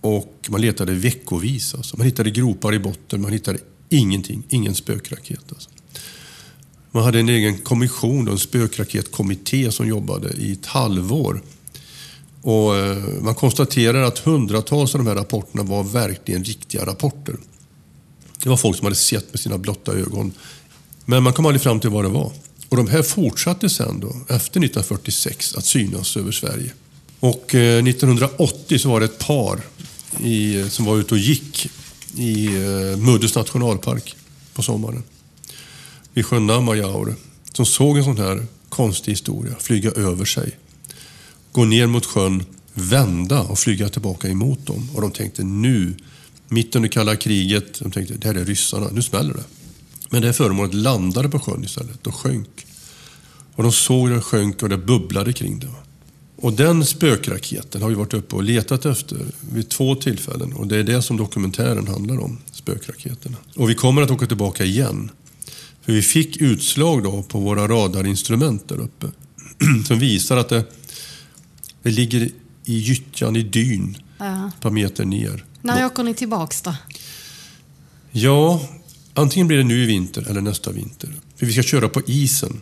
och 0.00 0.46
man 0.48 0.60
letade 0.60 0.92
veckovis. 0.92 1.74
Alltså. 1.74 1.96
Man 1.96 2.06
hittade 2.06 2.30
gropar 2.30 2.74
i 2.74 2.78
botten, 2.78 3.22
man 3.22 3.32
hittade 3.32 3.58
ingenting, 3.88 4.42
ingen 4.48 4.74
spökraket. 4.74 5.40
Alltså. 5.48 5.70
Man 6.90 7.04
hade 7.04 7.20
en 7.20 7.28
egen 7.28 7.58
kommission, 7.58 8.28
en 8.28 8.38
spökraketkommitté 8.38 9.72
som 9.72 9.88
jobbade 9.88 10.28
i 10.38 10.52
ett 10.52 10.66
halvår. 10.66 11.42
Och 12.42 12.76
eh, 12.76 12.96
man 13.20 13.34
konstaterar 13.34 14.02
att 14.02 14.18
hundratals 14.18 14.94
av 14.94 15.04
de 15.04 15.06
här 15.06 15.14
rapporterna 15.14 15.62
var 15.62 15.84
verkligen 15.84 16.44
riktiga 16.44 16.86
rapporter. 16.86 17.36
Det 18.42 18.48
var 18.48 18.56
folk 18.56 18.76
som 18.76 18.84
hade 18.84 18.96
sett 18.96 19.32
med 19.32 19.40
sina 19.40 19.58
blotta 19.58 19.92
ögon 19.92 20.32
men 21.08 21.22
man 21.22 21.32
kom 21.32 21.46
aldrig 21.46 21.62
fram 21.62 21.80
till 21.80 21.90
vad 21.90 22.04
det 22.04 22.08
var. 22.08 22.32
Och 22.68 22.76
de 22.76 22.88
här 22.88 23.02
fortsatte 23.02 23.68
sen 23.68 24.00
då, 24.00 24.08
efter 24.08 24.60
1946 24.60 25.54
att 25.54 25.64
synas 25.64 26.16
över 26.16 26.32
Sverige. 26.32 26.72
Och 27.20 27.54
eh, 27.54 27.84
1980 27.84 28.78
så 28.78 28.88
var 28.88 29.00
det 29.00 29.06
ett 29.06 29.18
par 29.18 29.60
i, 30.20 30.64
som 30.70 30.84
var 30.84 30.96
ute 30.96 31.14
och 31.14 31.20
gick 31.20 31.68
i 32.16 32.46
eh, 32.46 32.98
Muddus 32.98 33.34
nationalpark 33.34 34.16
på 34.54 34.62
sommaren. 34.62 35.02
Vid 36.12 36.26
sjön 36.26 36.46
Namajaure. 36.46 37.14
Som 37.52 37.66
såg 37.66 37.98
en 37.98 38.04
sån 38.04 38.18
här 38.18 38.46
konstig 38.68 39.12
historia 39.12 39.54
flyga 39.60 39.90
över 39.90 40.24
sig. 40.24 40.56
Gå 41.52 41.64
ner 41.64 41.86
mot 41.86 42.06
sjön, 42.06 42.44
vända 42.74 43.40
och 43.40 43.58
flyga 43.58 43.88
tillbaka 43.88 44.28
emot 44.28 44.66
dem. 44.66 44.90
Och 44.94 45.02
de 45.02 45.10
tänkte 45.10 45.44
nu, 45.44 45.96
mitt 46.48 46.76
under 46.76 46.88
kalla 46.88 47.16
kriget, 47.16 47.78
de 47.80 47.90
tänkte 47.90 48.14
det 48.14 48.28
här 48.28 48.34
är 48.34 48.44
ryssarna, 48.44 48.88
nu 48.92 49.02
smäller 49.02 49.34
det. 49.34 49.44
Men 50.10 50.22
det 50.22 50.32
föremålet 50.32 50.74
landade 50.74 51.28
på 51.28 51.38
sjön 51.38 51.64
istället 51.64 52.06
och 52.06 52.14
sjönk. 52.14 52.66
Och 53.54 53.62
de 53.62 53.72
såg 53.72 54.10
det 54.10 54.20
sjönk 54.20 54.62
och 54.62 54.68
det 54.68 54.78
bubblade 54.78 55.32
kring 55.32 55.58
det. 55.58 55.70
Och 56.36 56.52
den 56.52 56.84
spökraketen 56.84 57.82
har 57.82 57.88
vi 57.88 57.94
varit 57.94 58.14
uppe 58.14 58.36
och 58.36 58.42
letat 58.42 58.86
efter 58.86 59.18
vid 59.40 59.68
två 59.68 59.94
tillfällen. 59.94 60.52
Och 60.52 60.66
det 60.66 60.76
är 60.76 60.82
det 60.82 61.02
som 61.02 61.16
dokumentären 61.16 61.88
handlar 61.88 62.20
om, 62.20 62.38
spökraketerna. 62.52 63.36
Och 63.54 63.70
vi 63.70 63.74
kommer 63.74 64.02
att 64.02 64.10
åka 64.10 64.26
tillbaka 64.26 64.64
igen. 64.64 65.10
För 65.82 65.92
vi 65.92 66.02
fick 66.02 66.36
utslag 66.36 67.02
då 67.02 67.22
på 67.22 67.38
våra 67.38 67.68
radarinstrument 67.68 68.68
där 68.68 68.80
uppe. 68.80 69.06
Som 69.86 69.98
visar 69.98 70.36
att 70.36 70.48
det, 70.48 70.64
det 71.82 71.90
ligger 71.90 72.30
i 72.64 72.78
gyttjan, 72.78 73.36
i 73.36 73.42
dyn, 73.42 73.98
ja. 74.18 74.48
ett 74.48 74.60
par 74.60 74.70
meter 74.70 75.04
ner. 75.04 75.44
När 75.62 75.86
åker 75.86 76.02
ni 76.02 76.14
tillbaks 76.14 76.62
då? 76.62 76.74
Ja, 78.10 78.68
Antingen 79.18 79.46
blir 79.46 79.56
det 79.56 79.64
nu 79.64 79.82
i 79.82 79.86
vinter 79.86 80.30
eller 80.30 80.40
nästa 80.40 80.72
vinter. 80.72 81.10
För 81.36 81.46
vi 81.46 81.52
ska 81.52 81.62
köra 81.62 81.88
på 81.88 82.02
isen 82.06 82.60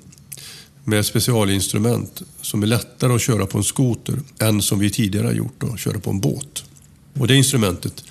med 0.84 1.06
specialinstrument 1.06 2.22
som 2.40 2.62
är 2.62 2.66
lättare 2.66 3.14
att 3.14 3.22
köra 3.22 3.46
på 3.46 3.58
en 3.58 3.64
skoter 3.64 4.18
än 4.38 4.62
som 4.62 4.78
vi 4.78 4.90
tidigare 4.90 5.26
har 5.26 5.34
gjort, 5.34 5.62
att 5.62 5.80
köra 5.80 5.98
på 5.98 6.10
en 6.10 6.20
båt. 6.20 6.64
Och 7.18 7.26
det 7.28 7.36
instrumentet 7.36 8.04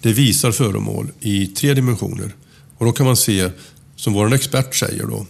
det 0.00 0.12
visar 0.12 0.52
föremål 0.52 1.12
i 1.20 1.46
tre 1.46 1.74
dimensioner. 1.74 2.34
Och 2.78 2.86
då 2.86 2.92
kan 2.92 3.06
man 3.06 3.16
se, 3.16 3.50
som 3.96 4.12
vår 4.12 4.34
expert 4.34 4.74
säger, 4.74 5.06
då, 5.06 5.26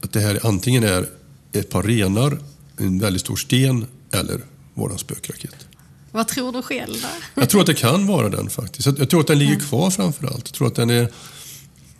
att 0.00 0.12
det 0.12 0.20
här 0.20 0.46
antingen 0.46 0.84
är 0.84 1.08
ett 1.52 1.70
par 1.70 1.82
renar, 1.82 2.38
en 2.76 2.98
väldigt 2.98 3.22
stor 3.22 3.36
sten 3.36 3.86
eller 4.12 4.40
våran 4.74 4.98
spökraket. 4.98 5.56
Vad 6.12 6.28
tror 6.28 6.52
du 6.52 6.62
själv? 6.62 7.00
Där? 7.00 7.10
Jag 7.34 7.50
tror 7.50 7.60
att 7.60 7.66
det 7.66 7.74
kan 7.74 8.06
vara 8.06 8.28
den 8.28 8.50
faktiskt. 8.50 8.98
Jag 8.98 9.10
tror 9.10 9.20
att 9.20 9.26
den 9.26 9.38
ligger 9.38 9.60
kvar 9.60 9.90
framför 9.90 10.26
allt. 10.26 10.46
Jag 10.46 10.54
tror 10.54 10.66
att 10.66 10.74
den 10.74 10.90
är 10.90 11.08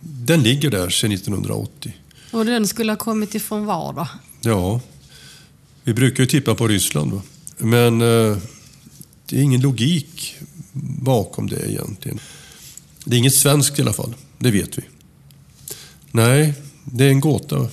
den 0.01 0.43
ligger 0.43 0.69
där 0.69 0.89
sedan 0.89 1.11
1980. 1.11 1.95
Och 2.31 2.45
den 2.45 2.67
skulle 2.67 2.91
ha 2.91 2.97
kommit 2.97 3.35
ifrån 3.35 3.65
var 3.65 3.93
då? 3.93 4.07
Ja, 4.41 4.81
vi 5.83 5.93
brukar 5.93 6.23
ju 6.23 6.27
tippa 6.27 6.55
på 6.55 6.67
Ryssland. 6.67 7.11
Då. 7.11 7.21
Men 7.57 8.01
eh, 8.01 8.37
det 9.25 9.37
är 9.37 9.41
ingen 9.41 9.61
logik 9.61 10.35
bakom 11.01 11.49
det 11.49 11.71
egentligen. 11.71 12.19
Det 13.05 13.15
är 13.15 13.17
inget 13.17 13.35
svenskt 13.35 13.79
i 13.79 13.81
alla 13.81 13.93
fall, 13.93 14.15
det 14.37 14.51
vet 14.51 14.77
vi. 14.77 14.81
Nej, 16.11 16.53
det 16.85 17.05
är 17.05 17.09
en 17.09 17.19
gåta. 17.19 17.69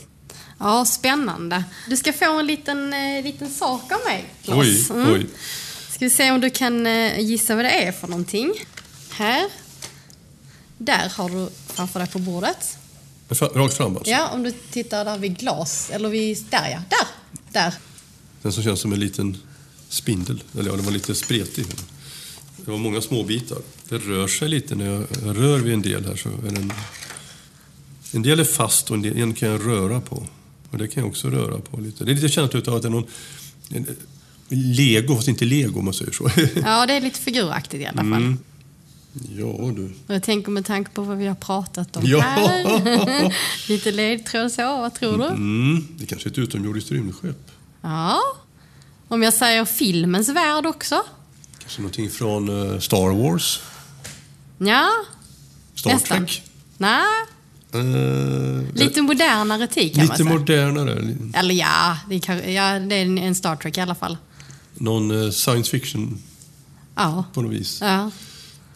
Ja, 0.58 0.84
spännande. 0.84 1.64
Du 1.88 1.96
ska 1.96 2.12
få 2.12 2.38
en 2.38 2.46
liten, 2.46 2.92
eh, 2.92 3.24
liten 3.24 3.50
sak 3.50 3.92
av 3.92 3.98
mig, 4.06 4.24
Klas. 4.44 4.58
Oj, 4.58 4.86
mm. 4.90 5.12
oj. 5.12 5.26
Ska 5.90 6.04
vi 6.04 6.10
se 6.10 6.30
om 6.30 6.40
du 6.40 6.50
kan 6.50 6.86
eh, 6.86 7.20
gissa 7.20 7.56
vad 7.56 7.64
det 7.64 7.86
är 7.86 7.92
för 7.92 8.08
någonting. 8.08 8.54
Här 9.10 9.48
där 10.78 11.12
har 11.16 11.28
du 11.28 11.48
framför 11.66 12.00
dig 12.00 12.08
på 12.08 12.18
bordet. 12.18 12.78
Rakt 13.28 13.74
fram 13.74 13.96
alltså? 13.96 14.10
Ja, 14.10 14.28
om 14.28 14.42
du 14.42 14.52
tittar 14.70 15.04
där 15.04 15.18
vid 15.18 15.38
glas. 15.38 15.90
Eller 15.90 16.08
vid... 16.08 16.44
Där 16.50 16.70
ja, 16.70 16.82
där! 16.88 17.06
Där. 17.52 17.74
Den 18.42 18.52
som 18.52 18.62
känns 18.62 18.80
som 18.80 18.92
en 18.92 19.00
liten 19.00 19.36
spindel. 19.88 20.42
Eller 20.58 20.70
ja, 20.70 20.76
den 20.76 20.84
var 20.84 20.92
lite 20.92 21.14
spretig. 21.14 21.66
Det 22.56 22.70
var 22.70 22.78
många 22.78 23.00
små 23.00 23.22
bitar. 23.22 23.58
Det 23.88 23.98
rör 23.98 24.28
sig 24.28 24.48
lite 24.48 24.74
när 24.74 24.86
jag 24.86 25.06
rör 25.22 25.58
vid 25.58 25.74
en 25.74 25.82
del 25.82 26.06
här. 26.06 26.16
Så 26.16 26.28
är 26.28 26.52
den... 26.52 26.72
En 28.12 28.22
del 28.22 28.40
är 28.40 28.44
fast 28.44 28.90
och 28.90 28.96
en, 28.96 29.02
del, 29.02 29.18
en 29.18 29.34
kan 29.34 29.48
jag 29.48 29.66
röra 29.66 30.00
på. 30.00 30.26
Och 30.70 30.78
det 30.78 30.88
kan 30.88 31.02
jag 31.02 31.10
också 31.10 31.30
röra 31.30 31.60
på 31.60 31.80
lite. 31.80 32.04
Det 32.04 32.12
är 32.12 32.14
lite 32.14 32.28
känt 32.28 32.54
av 32.54 32.74
att 32.74 32.82
det 32.82 32.88
är 32.88 32.90
någon... 32.90 33.06
Lego, 34.48 35.16
fast 35.16 35.28
inte 35.28 35.44
lego 35.44 35.78
om 35.78 35.84
man 35.84 35.94
säger 35.94 36.12
så. 36.12 36.30
Ja, 36.54 36.86
det 36.86 36.92
är 36.92 37.00
lite 37.00 37.20
figuraktigt 37.20 37.82
i 37.82 37.86
alla 37.86 37.96
fall. 37.96 38.12
Mm. 38.12 38.38
Ja 39.12 39.72
du. 39.76 39.92
Jag 40.06 40.22
tänker 40.22 40.50
med 40.50 40.64
tanke 40.64 40.90
på 40.90 41.02
vad 41.02 41.18
vi 41.18 41.26
har 41.26 41.34
pratat 41.34 41.96
om 41.96 42.02
ja. 42.06 42.20
här. 42.20 43.34
Lite 43.68 43.90
ledtråd 43.90 44.52
så, 44.52 44.62
vad 44.62 44.94
tror 44.94 45.18
du? 45.18 45.24
Mm, 45.24 45.88
det 45.98 46.06
kanske 46.06 46.28
är 46.28 46.30
ett 46.30 46.38
utomjordiskt 46.38 46.90
rymdskepp. 46.90 47.50
Ja. 47.80 48.20
Om 49.08 49.22
jag 49.22 49.34
säger 49.34 49.64
filmens 49.64 50.28
värld 50.28 50.66
också? 50.66 51.02
Kanske 51.58 51.80
någonting 51.80 52.10
från 52.10 52.48
uh, 52.48 52.78
Star 52.78 53.22
Wars? 53.22 53.60
Ja. 54.58 54.88
Star 55.74 55.90
Nästan. 55.90 56.18
Trek? 56.18 56.42
Nej. 56.76 57.02
Uh, 57.74 58.74
lite 58.74 59.02
modernare 59.02 59.66
tid 59.66 59.94
kan 59.94 60.02
lite 60.02 60.08
man 60.08 60.16
säga. 60.16 60.38
Lite 60.38 60.72
modernare? 60.72 61.16
Eller 61.34 61.54
ja 61.54 61.98
det, 62.08 62.20
kan, 62.20 62.52
ja, 62.52 62.78
det 62.78 62.94
är 62.94 63.18
en 63.18 63.34
Star 63.34 63.56
Trek 63.56 63.78
i 63.78 63.80
alla 63.80 63.94
fall. 63.94 64.16
Någon 64.74 65.10
uh, 65.10 65.30
science 65.30 65.70
fiction? 65.70 66.22
Ja. 66.94 67.24
På 67.34 67.42
något 67.42 67.52
vis? 67.52 67.78
Ja. 67.80 68.10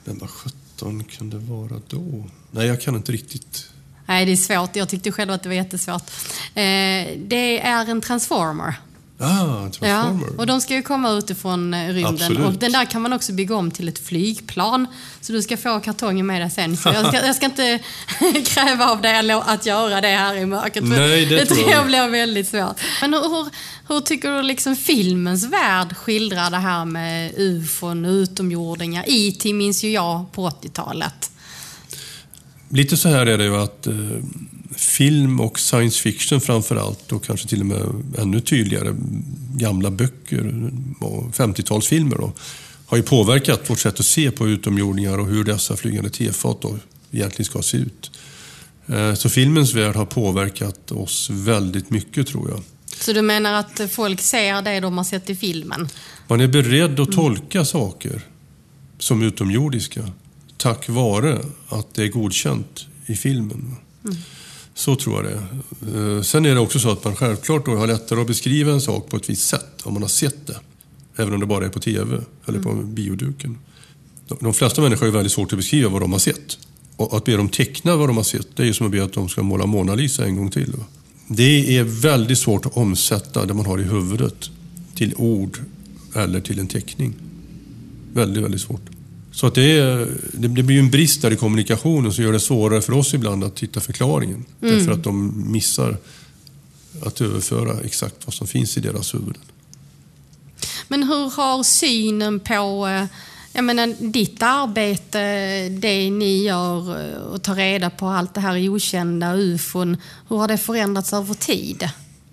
Men 0.05 0.18
vad 0.18 0.30
sjutton 0.30 1.05
kan 1.05 1.30
det 1.30 1.38
vara 1.38 1.80
då? 1.88 2.24
Nej, 2.50 2.66
jag 2.66 2.80
kan 2.80 2.96
inte 2.96 3.12
riktigt. 3.12 3.68
Nej, 4.07 4.26
det 4.26 4.32
är 4.32 4.36
svårt. 4.36 4.76
Jag 4.76 4.88
tyckte 4.88 5.12
själv 5.12 5.30
att 5.32 5.42
det 5.42 5.48
var 5.48 5.57
jättesvårt. 5.57 6.11
Eh, 6.55 7.18
det 7.18 7.61
är 7.61 7.90
en 7.90 8.00
transformer. 8.00 8.74
Ah, 9.23 9.70
transformer. 9.70 10.27
Ja, 10.27 10.35
och 10.39 10.47
de 10.47 10.61
ska 10.61 10.75
ju 10.75 10.83
komma 10.83 11.11
utifrån 11.11 11.75
eh, 11.75 11.89
rymden. 11.89 12.14
Absolut. 12.14 12.47
Och 12.47 12.53
den 12.53 12.73
där 12.73 12.85
kan 12.85 13.03
man 13.03 13.12
också 13.12 13.33
bygga 13.33 13.55
om 13.57 13.70
till 13.70 13.89
ett 13.89 13.99
flygplan. 13.99 14.87
Så 15.20 15.33
du 15.33 15.43
ska 15.43 15.57
få 15.57 15.81
kartongen 15.81 16.27
med 16.27 16.41
dig 16.41 16.51
sen. 16.51 16.77
Så 16.77 16.89
jag, 16.89 17.07
ska, 17.07 17.27
jag 17.27 17.37
ska 17.37 17.47
inte 17.47 17.79
kräva 18.47 18.91
av 18.91 19.03
dig 19.03 19.31
att 19.33 19.66
göra 19.66 20.01
det 20.01 20.09
här 20.09 20.35
i 20.35 20.47
mörkret. 20.47 20.85
Nej, 20.85 21.27
det, 21.27 21.37
det 21.37 21.47
tror 21.47 21.70
jag 21.70 21.87
blir 21.87 22.09
väldigt 22.09 22.49
svårt. 22.49 22.81
Men 23.01 23.14
hur, 23.14 23.49
hur 23.89 24.01
tycker 24.01 24.31
du 24.31 24.43
liksom 24.43 24.77
filmens 24.77 25.45
värld 25.45 25.97
skildrar 25.97 26.51
det 26.51 26.59
här 26.59 26.85
med 26.85 27.33
ufon, 27.37 28.05
utomjordingar? 28.05 29.05
IT 29.07 29.45
minns 29.45 29.85
ju 29.85 29.91
jag 29.91 30.33
på 30.33 30.49
80-talet. 30.49 31.31
Lite 32.68 32.97
så 32.97 33.09
här 33.09 33.27
är 33.27 33.39
det 33.39 33.45
ju 33.45 33.57
att 33.57 33.87
eh, 33.87 33.95
film 34.77 35.41
och 35.41 35.59
science 35.59 36.03
fiction 36.03 36.41
framför 36.41 36.77
allt 36.77 37.12
och 37.12 37.25
kanske 37.25 37.49
till 37.49 37.61
och 37.61 37.66
med 37.66 37.87
ännu 38.18 38.41
tydligare 38.41 38.95
gamla 39.57 39.91
böcker 39.91 40.70
och 41.01 41.35
50-talsfilmer 41.35 42.18
då, 42.18 42.33
har 42.87 42.97
ju 42.97 43.03
påverkat 43.03 43.70
vårt 43.70 43.79
sätt 43.79 44.01
att 44.01 44.07
se 44.07 44.31
på 44.31 44.49
utomjordingar 44.49 45.18
och 45.18 45.27
hur 45.27 45.45
dessa 45.45 45.77
flygande 45.77 46.11
tefat 46.11 46.62
då 46.62 46.79
egentligen 47.11 47.45
ska 47.45 47.62
se 47.62 47.77
ut. 47.77 48.11
Eh, 48.87 49.14
Så 49.14 49.29
filmens 49.29 49.75
värld 49.75 49.97
har 49.97 50.07
påverkat 50.07 50.93
oss 50.93 51.31
väldigt 51.31 51.91
mycket 51.91 52.27
tror 52.27 52.51
jag. 52.51 52.62
Så 53.01 53.12
du 53.12 53.23
menar 53.23 53.53
att 53.53 53.81
folk 53.91 54.20
ser 54.20 54.62
det 54.62 54.81
de 54.81 54.97
har 54.97 55.05
sett 55.05 55.31
i 55.31 55.37
filmen? 55.37 55.89
Man 56.29 56.41
är 56.41 56.49
beredd 56.49 57.01
att 57.01 57.12
tolka 57.12 57.64
saker 57.64 58.23
som 58.99 59.23
utomjordiska 59.23 60.09
tack 60.57 60.89
vare 60.89 61.41
att 61.68 61.95
det 61.95 62.03
är 62.03 62.09
godkänt 62.09 62.87
i 63.07 63.16
filmen. 63.16 63.77
Så 64.75 64.97
tror 64.97 65.14
jag 65.16 65.25
det 65.25 65.31
är. 65.93 66.16
Eh, 66.16 66.23
Sen 66.23 66.47
är 66.47 66.55
det 66.55 66.61
också 66.61 66.79
så 66.79 66.91
att 66.91 67.05
man 67.05 67.16
självklart 67.16 67.66
då 67.66 67.77
har 67.77 67.87
lättare 67.87 68.20
att 68.20 68.27
beskriva 68.27 68.73
en 68.73 68.81
sak 68.81 69.09
på 69.11 69.16
ett 69.16 69.31
visst 69.31 69.49
sätt 69.49 69.83
om 69.83 69.93
man 69.93 70.03
har 70.03 70.09
sett 70.09 70.47
det. 70.47 70.57
Även 71.16 71.35
om 71.35 71.41
det 71.41 71.47
bara 71.47 71.64
är 71.64 71.68
på 71.68 71.81
TV 71.81 72.20
eller 72.47 72.61
på 72.61 72.73
bioduken. 72.75 73.59
De- 74.41 74.55
flesta 74.55 74.83
människor 74.83 75.07
ju 75.07 75.12
väldigt 75.12 75.33
svårt 75.33 75.53
att 75.53 75.59
beskriva 75.59 75.89
vad 75.89 76.03
de 76.03 76.12
har 76.12 76.18
sett. 76.18 76.59
Och 76.97 77.16
att 77.16 77.25
be 77.25 77.37
dem 77.37 77.49
teckna 77.49 77.97
vad 77.97 78.09
de 78.09 78.16
har 78.16 78.25
sett, 78.25 78.57
det 78.57 78.62
är 78.62 78.66
ju 78.66 78.75
som 78.75 78.87
att 78.87 78.93
be 78.93 79.05
att 79.05 79.12
de 79.12 79.29
ska 79.29 79.43
måla 79.43 79.66
Mona 79.66 79.95
Lisa 79.95 80.25
en 80.25 80.37
gång 80.37 80.51
till. 80.51 80.75
Det 81.29 81.77
är 81.77 81.83
väldigt 81.85 82.39
svårt 82.39 82.66
att 82.66 82.77
omsätta 82.77 83.47
det 83.47 83.55
man 83.55 83.66
har 83.66 83.79
i 83.81 83.83
huvudet 83.83 84.51
till 84.95 85.14
ord 85.16 85.59
eller 86.14 86.41
till 86.41 86.59
en 86.59 86.66
teckning. 86.66 87.14
Väldigt, 88.12 88.45
väldigt 88.45 88.61
svårt. 88.61 88.81
Så 89.33 89.47
att 89.47 89.55
det, 89.55 89.78
är, 89.78 89.97
det 90.33 90.49
det 90.49 90.62
blir 90.62 90.76
ju 90.76 90.80
en 90.80 90.91
brist 90.91 91.22
där 91.22 91.30
i 91.30 91.37
kommunikationen 91.37 92.12
som 92.12 92.24
gör 92.24 92.33
det 92.33 92.41
svårare 92.41 92.83
för 92.83 92.93
oss 92.93 93.14
ibland 93.14 93.45
att 93.45 93.61
hitta 93.61 93.80
förklaringen. 93.80 94.45
Därför 94.61 94.93
att 94.93 95.05
de 95.05 95.45
missar 95.53 95.97
att 97.03 97.20
överföra 97.20 97.80
exakt 97.80 98.16
vad 98.24 98.35
som 98.35 98.47
finns 98.47 98.76
i 98.76 98.80
deras 98.80 99.14
huvuden. 99.14 99.43
Men 100.89 101.03
hur 101.03 101.30
har 101.30 101.62
synen 101.62 102.41
på 102.41 102.87
eh, 102.87 103.07
jag 103.53 103.64
menar, 103.64 103.95
ditt 104.12 104.43
arbete, 104.43 105.18
det 105.68 106.11
ni 106.11 106.43
gör 106.43 107.01
eh, 107.01 107.22
och 107.22 107.43
ta 107.43 107.55
reda 107.55 107.91
på 107.91 108.07
allt 108.07 108.35
det 108.35 108.41
här 108.41 108.68
okända, 108.68 109.35
ufon, 109.35 109.97
hur 110.28 110.37
har 110.37 110.49
det 110.49 110.59
förändrats 110.59 111.12
över 111.12 111.35
tid? 111.35 111.89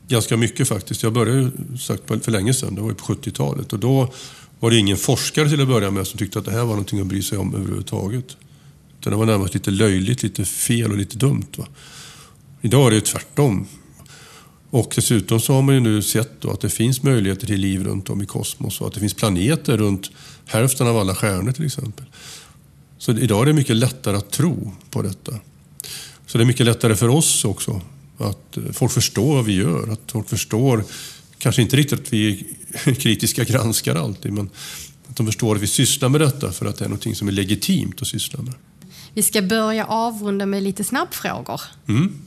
Ganska 0.08 0.38
mycket 0.38 0.68
faktiskt. 0.68 1.04
Jag 1.04 1.14
började 1.14 1.40
ju 1.40 1.78
sagt 1.78 2.26
för 2.26 2.32
länge 2.32 2.54
sedan, 2.54 2.76
det 2.76 2.82
var 2.82 2.90
ju 2.90 2.96
på 2.96 3.14
70-talet. 3.14 3.74
Och 3.74 3.80
då 3.80 4.14
var 4.60 4.72
det 4.72 4.78
ingen 4.78 4.98
forskare 4.98 5.50
till 5.50 5.62
att 5.62 5.68
börja 5.68 5.92
med 5.92 6.08
som 6.08 6.18
tyckte 6.18 6.40
att 6.40 6.46
det 6.46 6.52
här 6.52 6.60
var 6.60 6.66
någonting 6.66 7.00
att 7.00 7.08
bry 7.08 7.22
sig 7.22 7.38
om 7.38 7.56
överhuvudtaget. 7.56 8.38
Utan 9.00 9.12
det 9.12 9.18
var 9.18 9.26
närmast 9.26 9.54
lite 9.54 9.72
löjligt, 9.72 10.24
lite 10.24 10.46
fel 10.46 10.92
och 10.92 10.98
lite 10.98 11.18
dumt. 11.18 11.48
Va? 11.58 11.68
Idag 12.62 12.86
är 12.86 12.90
det 12.90 12.96
ju 12.96 13.02
tvärtom. 13.02 13.68
Och 14.70 14.94
dessutom 14.96 15.40
så 15.40 15.54
har 15.54 15.62
man 15.62 15.76
ju 15.76 15.82
nu 15.82 16.02
sett 16.02 16.42
då 16.42 16.52
att 16.52 16.62
det 16.62 16.70
finns 16.70 17.04
möjligheter 17.04 17.48
till 17.48 17.60
liv 17.60 17.84
runt 17.84 18.10
om 18.10 18.22
i 18.22 18.26
kosmos 18.26 18.82
och 18.82 18.88
att 18.88 18.94
det 18.94 19.00
finns 19.00 19.14
planeter 19.14 19.78
runt 19.78 20.12
hälften 20.46 20.88
av 20.88 20.98
alla 20.98 21.16
stjärnor 21.16 21.52
till 21.52 21.66
exempel. 21.66 22.06
Så 22.98 23.12
idag 23.12 23.42
är 23.42 23.46
det 23.46 23.54
mycket 23.54 23.76
lättare 23.76 24.18
att 24.18 24.32
tro 24.32 24.74
på 24.90 25.02
detta. 25.02 25.34
Så 26.26 26.38
det 26.38 26.44
är 26.44 26.46
mycket 26.46 26.66
lättare 26.66 26.96
för 26.96 27.08
oss 27.08 27.46
också 27.46 27.82
att 28.18 28.58
eh, 28.58 28.64
folk 28.74 28.92
förstår 28.92 29.36
vad 29.36 29.46
vi 29.46 29.56
gör. 29.56 29.92
Att 29.92 30.12
folk 30.12 30.30
förstår, 30.30 30.84
kanske 31.40 31.62
inte 31.62 31.76
riktigt 31.76 32.00
att 32.00 32.14
vi 32.14 32.46
är 32.86 32.94
kritiska 32.94 33.44
granskare 33.44 34.00
alltid, 34.00 34.34
men 34.34 34.50
att 35.08 35.16
de 35.16 35.26
förstår 35.26 35.56
att 35.56 35.62
vi 35.62 35.68
sysslar 35.68 36.10
med 36.10 36.22
detta 36.22 36.52
för 36.52 36.66
att 36.66 36.78
det 36.78 36.86
är 36.86 36.90
något 36.90 37.18
som 37.18 37.28
är 37.28 37.32
legitimt 37.32 38.02
att 38.02 38.08
syssla 38.08 38.42
med. 38.42 38.54
Vi 39.14 39.24
ska 39.24 39.42
börja 39.42 39.86
avrunda 39.86 40.46
med 40.46 40.64
lite 40.64 40.84
snabbfrågor. 40.84 41.62
Mm, 41.88 42.22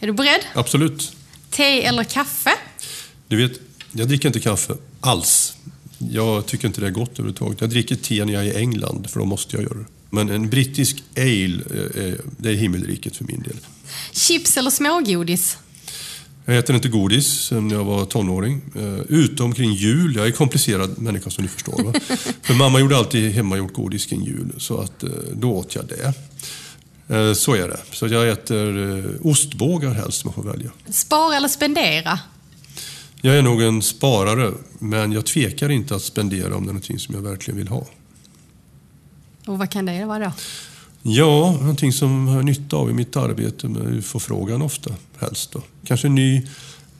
Är 0.00 0.06
du 0.06 0.12
beredd? 0.12 0.40
absolut. 0.54 1.16
Te 1.50 1.82
eller 1.84 2.04
kaffe? 2.04 2.50
Du 3.28 3.36
vet, 3.36 3.60
jag 3.92 4.08
dricker 4.08 4.28
inte 4.28 4.40
kaffe 4.40 4.74
alls. 5.00 5.56
Jag 5.98 6.46
tycker 6.46 6.68
inte 6.68 6.80
det 6.80 6.86
är 6.86 6.90
gott 6.90 7.10
överhuvudtaget. 7.12 7.60
Jag 7.60 7.70
dricker 7.70 7.96
te 7.96 8.24
när 8.24 8.32
jag 8.32 8.46
är 8.46 8.52
i 8.52 8.56
England, 8.56 9.10
för 9.10 9.20
då 9.20 9.26
måste 9.26 9.56
jag 9.56 9.62
göra 9.62 9.78
det. 9.78 9.84
Men 10.10 10.28
en 10.28 10.50
brittisk 10.50 11.02
ale, 11.16 11.60
eh, 11.74 12.04
eh, 12.04 12.14
det 12.38 12.48
är 12.50 12.54
himmelriket 12.54 13.16
för 13.16 13.24
min 13.24 13.42
del. 13.42 13.56
Chips 14.12 14.56
eller 14.56 14.70
smågodis? 14.70 15.58
Jag 16.44 16.56
äter 16.56 16.76
inte 16.76 16.88
godis 16.88 17.26
sedan 17.26 17.70
jag 17.70 17.84
var 17.84 18.04
tonåring. 18.04 18.60
Eh, 18.76 19.00
utom 19.08 19.54
kring 19.54 19.72
jul. 19.72 20.16
Jag 20.16 20.26
är 20.26 20.30
komplicerad 20.30 20.98
människa 20.98 21.30
som 21.30 21.44
ni 21.44 21.48
förstår. 21.48 21.82
Va? 21.82 21.92
För 22.42 22.54
mamma 22.54 22.80
gjorde 22.80 22.96
alltid 22.96 23.32
hemmagjort 23.32 23.72
godis 23.72 24.06
kring 24.06 24.24
jul. 24.24 24.52
Så 24.58 24.80
att, 24.80 25.02
eh, 25.02 25.10
då 25.32 25.52
åt 25.52 25.74
jag 25.74 25.84
det. 25.86 26.14
Eh, 27.14 27.32
så 27.32 27.54
är 27.54 27.68
det. 27.68 27.80
Så 27.92 28.06
jag 28.06 28.28
äter 28.28 29.26
ostbågar 29.26 29.90
helst 29.90 30.24
om 30.24 30.32
jag 30.36 30.44
får 30.44 30.52
välja. 30.52 30.70
Spara 30.90 31.36
eller 31.36 31.48
spendera? 31.48 32.18
Jag 33.20 33.36
är 33.36 33.42
nog 33.42 33.62
en 33.62 33.82
sparare, 33.82 34.52
men 34.78 35.12
jag 35.12 35.26
tvekar 35.26 35.68
inte 35.68 35.94
att 35.94 36.02
spendera 36.02 36.56
om 36.56 36.62
det 36.62 36.70
är 36.70 36.72
någonting 36.72 36.98
som 36.98 37.14
jag 37.14 37.22
verkligen 37.22 37.58
vill 37.58 37.68
ha. 37.68 37.86
Och 39.46 39.58
vad 39.58 39.70
kan 39.70 39.86
det 39.86 40.04
vara 40.04 40.18
då? 40.18 40.32
Ja, 41.06 41.56
någonting 41.60 41.92
som 41.92 42.28
jag 42.28 42.34
har 42.34 42.42
nytta 42.42 42.76
av 42.76 42.90
i 42.90 42.92
mitt 42.92 43.16
arbete 43.16 43.68
med 43.68 43.82
UFO-frågan 43.82 44.62
ofta, 44.62 44.94
helst. 45.18 45.52
Då. 45.52 45.62
Kanske 45.86 46.06
en 46.06 46.14
ny, 46.14 46.46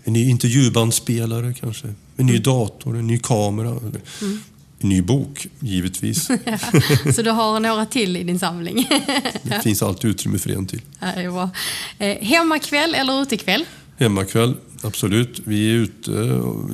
en 0.04 0.12
ny 0.12 0.30
intervjubandspelare, 0.30 1.54
kanske. 1.54 1.94
En 2.16 2.26
ny 2.26 2.38
dator, 2.38 2.96
en 2.96 3.06
ny 3.06 3.18
kamera. 3.18 3.68
En 3.70 4.88
ny 4.88 5.02
bok, 5.02 5.46
givetvis. 5.60 6.28
Så 7.14 7.22
du 7.22 7.30
har 7.30 7.60
några 7.60 7.86
till 7.86 8.16
i 8.16 8.22
din 8.22 8.38
samling? 8.38 8.88
Det 9.42 9.60
finns 9.62 9.82
alltid 9.82 10.10
utrymme 10.10 10.38
för 10.38 10.50
en 10.50 10.66
till. 10.66 10.80
Ja, 11.00 11.06
det 11.16 11.22
är 11.22 11.30
bra. 11.30 11.50
Eh, 11.98 12.16
hemmakväll 12.26 12.94
eller 12.94 13.22
utekväll? 13.22 13.64
Hemmakväll, 13.96 14.54
absolut. 14.84 15.40
Vi 15.44 15.70
är 15.70 15.74
ute, 15.74 16.10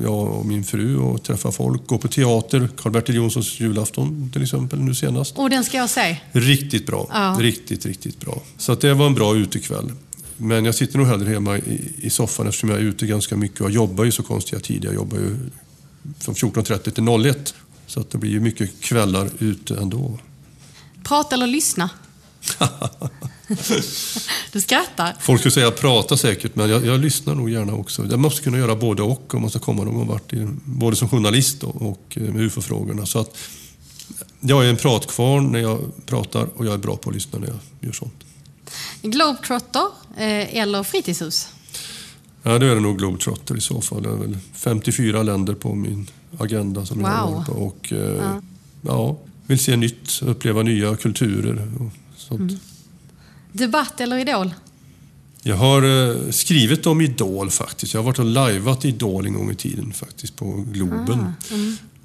jag 0.03 0.27
och 0.27 0.45
min 0.45 0.63
fru, 0.63 0.97
och 0.97 1.23
träffar 1.23 1.51
folk. 1.51 1.87
Går 1.87 1.97
på 1.97 2.07
teater. 2.07 2.69
Karl-Bertil 2.77 3.15
Jonssons 3.15 3.59
julafton 3.59 4.29
till 4.33 4.43
exempel, 4.43 4.79
nu 4.79 4.95
senast. 4.95 5.37
Och 5.37 5.49
den 5.49 5.63
ska 5.63 5.77
jag 5.77 5.89
se. 5.89 6.17
Riktigt 6.31 6.85
bra. 6.85 7.07
Ja. 7.11 7.37
Riktigt, 7.39 7.85
riktigt 7.85 8.19
bra. 8.19 8.41
Så 8.57 8.71
att 8.71 8.81
det 8.81 8.93
var 8.93 9.05
en 9.05 9.13
bra 9.13 9.35
utekväll. 9.35 9.91
Men 10.37 10.65
jag 10.65 10.75
sitter 10.75 10.97
nog 10.97 11.07
hellre 11.07 11.29
hemma 11.29 11.57
i, 11.57 11.91
i 12.01 12.09
soffan 12.09 12.47
eftersom 12.47 12.69
jag 12.69 12.79
är 12.79 12.83
ute 12.83 13.05
ganska 13.05 13.35
mycket. 13.37 13.61
Och 13.61 13.65
jag 13.65 13.73
jobbar 13.73 14.03
ju 14.03 14.11
så 14.11 14.23
konstiga 14.23 14.59
tider. 14.59 14.87
Jag 14.87 14.95
jobbar 14.95 15.17
ju 15.17 15.37
från 16.19 16.35
14.30 16.35 17.21
till 17.21 17.31
01. 17.31 17.53
Så 17.87 17.99
att 17.99 18.09
det 18.11 18.17
blir 18.17 18.31
ju 18.31 18.39
mycket 18.39 18.81
kvällar 18.81 19.29
ute 19.39 19.75
ändå. 19.75 20.19
Prata 21.03 21.35
eller 21.35 21.47
lyssna? 21.47 21.89
du 24.51 24.61
skrattar. 24.61 25.15
Folk 25.19 25.39
skulle 25.41 25.51
säga 25.51 25.71
prata 25.71 26.17
säkert, 26.17 26.55
men 26.55 26.69
jag, 26.69 26.85
jag 26.85 26.99
lyssnar 26.99 27.35
nog 27.35 27.49
gärna 27.49 27.73
också. 27.73 28.05
Jag 28.09 28.19
måste 28.19 28.41
kunna 28.43 28.57
göra 28.57 28.75
både 28.75 29.01
och 29.01 29.33
om 29.35 29.41
man 29.41 29.49
ska 29.49 29.59
komma 29.59 29.83
någon 29.83 30.07
vart, 30.07 30.33
i, 30.33 30.47
både 30.65 30.95
som 30.95 31.09
journalist 31.09 31.63
och, 31.63 31.81
och 31.81 32.17
eh, 32.17 32.21
med 32.21 32.41
UFO-frågorna. 32.41 33.05
Så 33.05 33.19
att 33.19 33.37
jag 34.39 34.65
är 34.65 34.69
en 34.69 34.77
pratkvarn 34.77 35.51
när 35.51 35.59
jag 35.59 35.79
pratar 36.05 36.47
och 36.55 36.65
jag 36.65 36.73
är 36.73 36.77
bra 36.77 36.95
på 36.97 37.09
att 37.09 37.15
lyssna 37.15 37.39
när 37.39 37.47
jag 37.47 37.57
gör 37.79 37.91
sånt. 37.91 38.13
Globetrotter 39.01 39.87
eh, 40.17 40.55
eller 40.57 40.83
fritidshus? 40.83 41.47
Ja, 42.43 42.59
då 42.59 42.65
är 42.65 42.75
det 42.75 42.81
nog 42.81 42.97
Globetrotter 42.97 43.57
i 43.57 43.61
så 43.61 43.81
fall. 43.81 44.03
Det 44.03 44.09
är 44.09 44.13
väl 44.15 44.37
54 44.53 45.23
länder 45.23 45.53
på 45.53 45.75
min 45.75 46.07
agenda 46.37 46.85
som 46.85 47.01
jag 47.01 47.09
Wow. 47.27 47.33
har 47.37 47.45
på. 47.45 47.51
Och, 47.51 47.93
eh, 47.93 48.35
ja, 48.81 49.17
vill 49.47 49.59
se 49.59 49.75
nytt, 49.75 50.21
uppleva 50.21 50.63
nya 50.63 50.95
kulturer 50.95 51.71
och 51.79 52.19
sånt. 52.19 52.51
Debatt 53.51 54.01
eller 54.01 54.17
idol? 54.17 54.53
Jag 55.43 55.55
har 55.55 55.83
eh, 55.83 56.31
skrivit 56.31 56.85
om 56.85 57.01
Idol 57.01 57.49
faktiskt. 57.49 57.93
Jag 57.93 58.01
har 58.01 58.05
varit 58.05 58.19
och 58.19 58.25
lajvat 58.25 58.85
Idol 58.85 59.25
en 59.25 59.33
gång 59.33 59.51
i 59.51 59.55
tiden 59.55 59.93
faktiskt 59.93 60.35
på 60.35 60.65
Globen. 60.71 61.33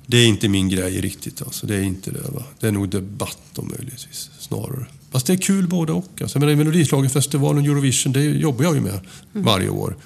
Det 0.06 0.16
är 0.16 0.26
inte 0.26 0.48
min 0.48 0.68
grej 0.68 1.00
riktigt. 1.00 1.42
Alltså. 1.42 1.66
Det 1.66 1.74
är 1.76 1.82
inte 1.82 2.10
det. 2.10 2.30
Va? 2.32 2.42
Det 2.60 2.66
är 2.66 2.72
nog 2.72 2.88
debatt 2.88 3.58
om 3.58 3.68
möjligtvis 3.78 4.30
snarare. 4.38 4.86
Fast 5.10 5.26
det 5.26 5.32
är 5.32 5.36
kul 5.36 5.68
både 5.68 5.92
och. 5.92 6.08
Alltså. 6.20 6.38
Jag 6.38 6.40
menar, 6.40 6.56
Melodislagenfestivalen 6.56 7.58
och 7.58 7.70
Eurovision, 7.70 8.12
det 8.12 8.22
jobbar 8.22 8.64
jag 8.64 8.74
ju 8.74 8.80
med 8.80 9.00
varje 9.32 9.68
år. 9.68 9.96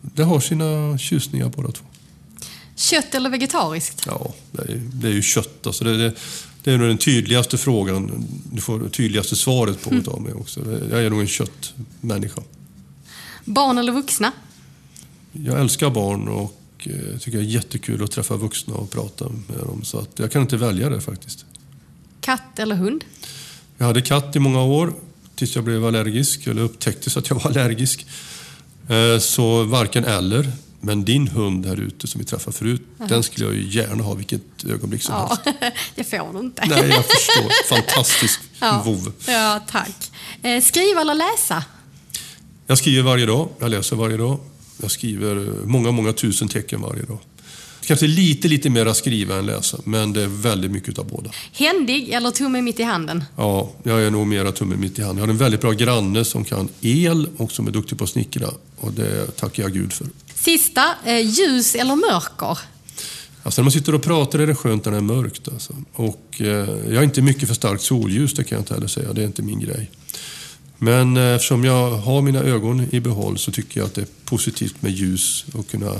Det 0.00 0.22
har 0.22 0.40
sina 0.40 0.98
tjusningar 0.98 1.48
båda 1.56 1.72
två. 1.72 1.84
Kött 2.76 3.14
eller 3.14 3.30
vegetariskt? 3.30 4.02
Ja, 4.06 4.34
det 4.52 4.62
är, 4.62 4.80
det 4.92 5.08
är 5.08 5.12
ju 5.12 5.22
kött. 5.22 5.66
Alltså 5.66 5.84
det, 5.84 5.96
det, 5.96 6.14
det 6.62 6.72
är 6.72 6.78
nog 6.78 6.88
den 6.88 6.98
tydligaste 6.98 7.58
frågan. 7.58 8.24
Du 8.52 8.60
får 8.60 8.80
det 8.80 8.88
tydligaste 8.90 9.36
svaret 9.36 9.82
på 9.82 9.94
utav 9.94 10.20
mig 10.22 10.32
också. 10.32 10.60
Jag 10.90 11.02
är 11.04 11.10
nog 11.10 11.20
en 11.20 11.26
köttmänniska. 11.26 12.42
Barn 13.44 13.78
eller 13.78 13.92
vuxna? 13.92 14.32
Jag 15.32 15.60
älskar 15.60 15.90
barn 15.90 16.28
och 16.28 16.54
eh, 16.84 17.18
tycker 17.18 17.38
det 17.38 17.44
är 17.44 17.48
jättekul 17.48 18.04
att 18.04 18.10
träffa 18.10 18.36
vuxna 18.36 18.74
och 18.74 18.90
prata 18.90 19.28
med 19.28 19.58
dem. 19.58 19.84
Så 19.84 19.98
att 19.98 20.10
jag 20.18 20.32
kan 20.32 20.42
inte 20.42 20.56
välja 20.56 20.90
det 20.90 21.00
faktiskt. 21.00 21.44
Katt 22.20 22.58
eller 22.58 22.76
hund? 22.76 23.04
Jag 23.78 23.86
hade 23.86 24.02
katt 24.02 24.36
i 24.36 24.38
många 24.38 24.62
år 24.62 24.94
tills 25.34 25.54
jag 25.54 25.64
blev 25.64 25.86
allergisk, 25.86 26.46
eller 26.46 26.62
upptäcktes 26.62 27.16
att 27.16 27.28
jag 27.30 27.36
var 27.36 27.46
allergisk. 27.46 28.06
Eh, 28.88 29.18
Så 29.18 29.64
varken 29.64 30.04
eller. 30.04 30.52
Men 30.84 31.04
din 31.04 31.28
hund 31.28 31.66
här 31.66 31.80
ute 31.80 32.06
som 32.06 32.18
vi 32.18 32.24
träffade 32.24 32.56
förut, 32.56 32.82
den 33.08 33.22
skulle 33.22 33.46
jag 33.46 33.54
ju 33.54 33.68
gärna 33.68 34.02
ha 34.02 34.14
vilket 34.14 34.64
ögonblick 34.64 35.02
som 35.02 35.14
Ja, 35.14 35.38
helst. 35.44 35.58
det 35.94 36.04
får 36.04 36.32
du 36.32 36.38
inte. 36.40 36.62
Nej, 36.66 36.88
jag 36.88 37.04
förstår. 37.04 37.68
Fantastisk 37.76 38.40
Ja. 38.60 38.82
vov. 38.84 39.12
Ja, 39.26 39.60
tack. 39.70 40.10
Eh, 40.42 40.62
skriva 40.62 41.00
eller 41.00 41.14
läsa? 41.14 41.64
Jag 42.66 42.78
skriver 42.78 43.02
varje 43.02 43.26
dag, 43.26 43.48
jag 43.58 43.70
läser 43.70 43.96
varje 43.96 44.16
dag. 44.16 44.38
Jag 44.82 44.90
skriver 44.90 45.34
många, 45.64 45.90
många 45.90 46.12
tusen 46.12 46.48
tecken 46.48 46.80
varje 46.82 47.02
dag. 47.02 47.18
Kanske 47.86 48.06
lite, 48.06 48.48
lite 48.48 48.70
mera 48.70 48.94
skriva 48.94 49.36
än 49.36 49.46
läsa, 49.46 49.78
men 49.84 50.12
det 50.12 50.22
är 50.22 50.26
väldigt 50.26 50.70
mycket 50.70 50.98
av 50.98 51.06
båda. 51.08 51.30
Händig 51.52 52.08
eller 52.10 52.30
tumme 52.30 52.62
mitt 52.62 52.80
i 52.80 52.82
handen? 52.82 53.24
Ja, 53.36 53.70
jag 53.82 54.02
är 54.02 54.10
nog 54.10 54.26
mera 54.26 54.52
tummen 54.52 54.80
mitt 54.80 54.98
i 54.98 55.02
handen. 55.02 55.18
Jag 55.18 55.26
har 55.26 55.32
en 55.32 55.38
väldigt 55.38 55.60
bra 55.60 55.72
granne 55.72 56.24
som 56.24 56.44
kan 56.44 56.68
el 56.80 57.28
och 57.36 57.52
som 57.52 57.66
är 57.66 57.70
duktig 57.70 57.98
på 57.98 58.04
att 58.04 58.10
snickra. 58.10 58.48
Och 58.76 58.92
det 58.92 59.36
tackar 59.36 59.62
jag 59.62 59.72
Gud 59.72 59.92
för. 59.92 60.06
Sista, 60.44 60.94
eh, 61.04 61.20
ljus 61.20 61.74
eller 61.74 61.96
mörker? 61.96 62.58
Alltså 63.42 63.60
när 63.60 63.64
man 63.64 63.72
sitter 63.72 63.94
och 63.94 64.02
pratar 64.02 64.38
är 64.38 64.46
det 64.46 64.54
skönt 64.54 64.84
när 64.84 64.92
det 64.92 64.98
är 64.98 65.02
mörkt. 65.02 65.48
Alltså. 65.48 65.76
Och, 65.92 66.26
eh, 66.38 66.46
jag 66.68 66.94
är 66.94 67.02
inte 67.02 67.22
mycket 67.22 67.48
för 67.48 67.54
starkt 67.54 67.82
solljus, 67.82 68.34
det 68.34 68.44
kan 68.44 68.56
jag 68.56 68.62
inte 68.62 68.74
heller 68.74 68.86
säga. 68.86 69.12
Det 69.12 69.22
är 69.22 69.26
inte 69.26 69.42
min 69.42 69.60
grej. 69.60 69.90
Men 70.78 71.16
eh, 71.16 71.22
eftersom 71.22 71.64
jag 71.64 71.90
har 71.90 72.22
mina 72.22 72.40
ögon 72.40 72.86
i 72.90 73.00
behåll 73.00 73.38
så 73.38 73.52
tycker 73.52 73.80
jag 73.80 73.86
att 73.86 73.94
det 73.94 74.00
är 74.00 74.08
positivt 74.24 74.82
med 74.82 74.92
ljus 74.92 75.44
och 75.52 75.68
kunna 75.68 75.94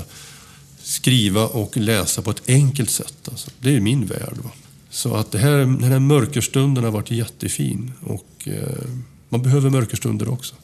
skriva 0.83 1.45
och 1.45 1.77
läsa 1.77 2.21
på 2.21 2.31
ett 2.31 2.41
enkelt 2.47 2.89
sätt. 2.89 3.29
Alltså. 3.29 3.51
Det 3.59 3.75
är 3.75 3.79
min 3.79 4.05
värld. 4.05 4.37
Va? 4.43 4.51
Så 4.89 5.15
att 5.15 5.31
det 5.31 5.37
här, 5.37 5.57
den 5.57 5.83
här 5.83 5.99
mörkerstunden 5.99 6.83
har 6.83 6.91
varit 6.91 7.11
jättefin. 7.11 7.91
Och 8.01 8.47
eh, 8.47 8.85
man 9.29 9.41
behöver 9.41 9.69
mörkerstunder 9.69 10.29
också. 10.29 10.55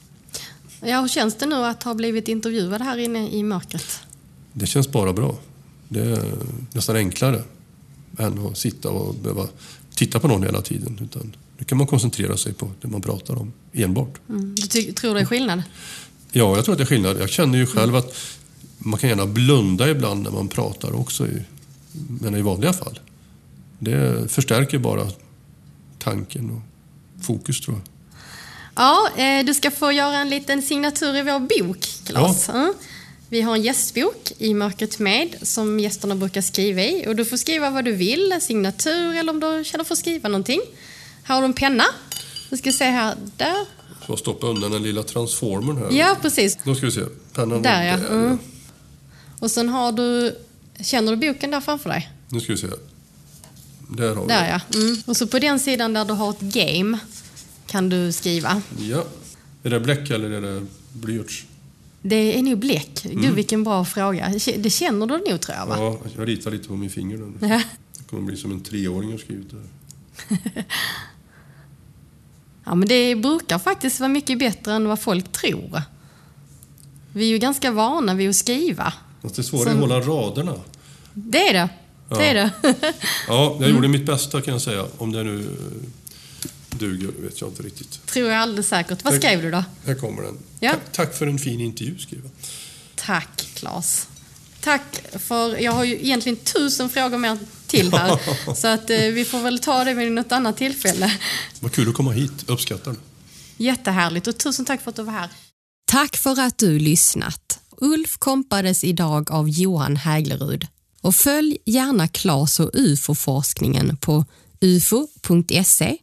Ja, 0.81 1.01
hur 1.01 1.07
känns 1.07 1.35
det 1.35 1.45
nu 1.45 1.55
att 1.55 1.83
ha 1.83 1.93
blivit 1.93 2.27
intervjuad 2.27 2.81
här 2.81 2.97
inne 2.97 3.29
i 3.29 3.43
mörkret? 3.43 3.99
Det 4.53 4.65
känns 4.65 4.91
bara 4.91 5.13
bra. 5.13 5.37
Det 5.87 6.01
är 6.01 6.33
nästan 6.73 6.95
enklare 6.95 7.43
än 8.17 8.47
att 8.47 8.57
sitta 8.57 8.89
och 8.89 9.15
behöva 9.15 9.47
titta 9.95 10.19
på 10.19 10.27
någon 10.27 10.43
hela 10.43 10.61
tiden. 10.61 10.99
Utan 11.01 11.35
nu 11.57 11.65
kan 11.65 11.77
man 11.77 11.87
koncentrera 11.87 12.37
sig 12.37 12.53
på 12.53 12.71
det 12.81 12.87
man 12.87 13.01
pratar 13.01 13.35
om 13.35 13.53
enbart. 13.73 14.19
Mm. 14.29 14.55
Du 14.55 14.91
tror 14.93 15.13
det 15.13 15.19
är 15.19 15.25
skillnad? 15.25 15.63
Ja, 16.31 16.55
jag 16.55 16.65
tror 16.65 16.73
att 16.73 16.77
det 16.77 16.83
är 16.83 16.85
skillnad. 16.85 17.19
Jag 17.19 17.29
känner 17.29 17.57
ju 17.57 17.65
själv 17.65 17.95
att 17.95 18.15
man 18.77 18.99
kan 18.99 19.09
gärna 19.09 19.25
blunda 19.25 19.89
ibland 19.89 20.23
när 20.23 20.31
man 20.31 20.47
pratar 20.47 20.91
också, 20.91 21.27
i, 21.27 21.41
men 22.21 22.35
i 22.35 22.41
vanliga 22.41 22.73
fall. 22.73 22.99
Det 23.79 24.31
förstärker 24.31 24.77
bara 24.77 25.07
tanken 25.99 26.49
och 26.49 26.61
fokus 27.25 27.61
tror 27.61 27.77
jag. 27.77 27.83
Ja, 28.79 29.09
eh, 29.17 29.45
du 29.45 29.53
ska 29.53 29.71
få 29.71 29.91
göra 29.91 30.17
en 30.17 30.29
liten 30.29 30.61
signatur 30.61 31.15
i 31.15 31.21
vår 31.21 31.39
bok, 31.39 31.87
Claes. 32.05 32.49
Mm. 32.49 32.73
Vi 33.29 33.41
har 33.41 33.55
en 33.55 33.61
gästbok 33.61 34.31
i 34.37 34.53
Mörkret 34.53 34.99
med 34.99 35.35
som 35.41 35.79
gästerna 35.79 36.15
brukar 36.15 36.41
skriva 36.41 36.81
i. 36.81 37.07
Och 37.07 37.15
du 37.15 37.25
får 37.25 37.37
skriva 37.37 37.69
vad 37.69 37.85
du 37.85 37.91
vill, 37.91 38.31
en 38.31 38.41
signatur 38.41 39.15
eller 39.15 39.33
om 39.33 39.39
du 39.39 39.63
känner 39.63 39.83
för 39.83 39.93
att 39.93 39.99
skriva 39.99 40.29
någonting. 40.29 40.61
Här 41.23 41.35
har 41.35 41.41
du 41.41 41.45
en 41.45 41.53
penna. 41.53 41.83
Du 42.49 42.57
ska 42.57 42.71
se 42.71 42.83
här, 42.83 43.15
där. 43.37 43.65
Jag 44.07 44.19
stoppa 44.19 44.47
undan 44.47 44.71
den 44.71 44.83
lilla 44.83 45.03
transformern 45.03 45.77
här. 45.77 45.91
Ja, 45.91 46.17
precis. 46.21 46.57
Då 46.63 46.75
ska 46.75 46.85
vi 46.85 46.91
se. 46.91 47.03
Pennan 47.33 47.61
Där 47.61 47.83
ja. 47.83 47.97
där, 47.97 48.09
Mm. 48.09 48.39
Och 49.39 49.51
sen 49.51 49.69
har 49.69 49.91
du, 49.91 50.35
känner 50.81 51.15
du 51.15 51.27
boken 51.27 51.51
där 51.51 51.61
framför 51.61 51.89
dig? 51.89 52.09
Nu 52.29 52.39
ska 52.39 52.53
vi 52.53 52.59
se. 52.59 52.67
Där 53.89 54.15
har 54.15 54.21
vi 54.21 54.27
Där 54.27 54.49
ja. 54.49 54.79
Mm. 54.79 54.97
Och 55.05 55.17
så 55.17 55.27
på 55.27 55.39
den 55.39 55.59
sidan 55.59 55.93
där 55.93 56.05
du 56.05 56.13
har 56.13 56.29
ett 56.29 56.39
game 56.39 56.97
kan 57.69 57.89
du 57.89 58.11
skriva. 58.11 58.61
Ja. 58.79 59.03
Är 59.63 59.69
det 59.69 59.79
bläck 59.79 60.09
eller 60.09 60.29
är 60.29 60.41
det 60.41 60.65
blyerts? 60.93 61.45
Det 62.01 62.37
är 62.39 62.43
nog 62.43 62.57
bläck. 62.59 63.03
Gud 63.03 63.33
vilken 63.35 63.63
bra 63.63 63.85
fråga. 63.85 64.33
Det 64.57 64.69
känner 64.69 65.07
du 65.07 65.17
nog 65.31 65.41
tror 65.41 65.57
jag 65.57 65.65
va? 65.67 65.75
Ja, 65.77 65.97
jag 66.17 66.27
ritar 66.27 66.51
lite 66.51 66.67
på 66.67 66.75
min 66.75 66.89
finger 66.89 67.17
nu. 67.17 67.33
Ja. 67.47 67.61
Det 67.97 68.03
kommer 68.09 68.23
bli 68.23 68.37
som 68.37 68.51
en 68.51 68.61
treåring 68.61 69.11
har 69.11 69.17
skrivit 69.17 69.47
det. 69.51 69.57
Ja, 72.65 72.75
men 72.75 72.87
det 72.87 73.15
brukar 73.15 73.59
faktiskt 73.59 73.99
vara 73.99 74.07
mycket 74.09 74.39
bättre 74.39 74.73
än 74.73 74.87
vad 74.87 74.99
folk 74.99 75.31
tror. 75.31 75.81
Vi 77.13 77.25
är 77.25 77.29
ju 77.29 77.37
ganska 77.37 77.71
vana 77.71 78.13
vid 78.13 78.29
att 78.29 78.35
skriva. 78.35 78.93
Fast 79.21 79.35
det 79.35 79.41
är 79.41 79.43
svårare 79.43 79.65
Som- 79.73 79.83
att 79.83 79.89
hålla 79.89 79.99
raderna. 80.01 80.55
Det 81.13 81.47
är 81.47 81.53
det. 81.53 81.69
Det 82.09 82.27
är 82.27 82.33
det. 82.33 82.51
Ja, 83.27 83.57
jag 83.59 83.69
gjorde 83.73 83.87
mitt 83.87 84.05
bästa 84.05 84.41
kan 84.41 84.51
jag 84.53 84.61
säga. 84.61 84.85
Om 84.97 85.11
det 85.11 85.23
nu 85.23 85.49
duger 86.79 87.11
vet 87.17 87.41
jag 87.41 87.49
inte 87.49 87.63
riktigt. 87.63 88.05
tror 88.05 88.29
jag 88.29 88.41
alldeles 88.41 88.67
säkert. 88.67 89.03
Vad 89.03 89.13
skrev 89.13 89.41
du 89.41 89.51
då? 89.51 89.63
Här 89.85 89.95
kommer 89.95 90.21
den. 90.21 90.37
Ja. 90.59 90.71
Tack, 90.71 90.91
tack 90.91 91.17
för 91.17 91.27
en 91.27 91.39
fin 91.39 91.61
intervju, 91.61 91.97
skriver. 91.97 92.29
Tack, 92.95 93.49
Claes. 93.53 94.07
Tack 94.61 95.01
för... 95.19 95.57
Jag 95.57 95.71
har 95.71 95.83
ju 95.83 95.93
egentligen 95.95 96.37
tusen 96.37 96.89
frågor 96.89 97.17
mer 97.17 97.37
till 97.67 97.93
här. 97.93 98.19
Så 98.55 98.67
att 98.67 98.89
eh, 98.89 98.97
vi 98.97 99.25
får 99.25 99.39
väl 99.39 99.59
ta 99.59 99.83
det 99.83 99.93
vid 99.93 100.11
något 100.11 100.31
annat 100.31 100.57
tillfälle. 100.57 101.11
Vad 101.59 101.71
kul 101.71 101.89
att 101.89 101.95
komma 101.95 102.11
hit. 102.11 102.49
Uppskattar 102.49 102.91
det. 102.91 102.97
Jättehärligt 103.63 104.27
och 104.27 104.37
tusen 104.37 104.65
tack 104.65 104.81
för 104.81 104.89
att 104.89 104.95
du 104.95 105.03
var 105.03 105.13
här. 105.13 105.29
Tack 105.91 106.17
för 106.17 106.39
att 106.39 106.57
du 106.57 106.79
lyssnat. 106.79 107.59
Ulf 107.77 108.17
kompades 108.17 108.83
idag 108.83 109.31
av 109.31 109.49
Johan 109.49 109.95
Häglerud. 109.95 110.67
Och 111.01 111.15
följ 111.15 111.57
gärna 111.65 112.07
Klas 112.07 112.59
och 112.59 112.69
UFO-forskningen 112.73 113.97
på 113.97 114.25
ufo.se 114.61 115.97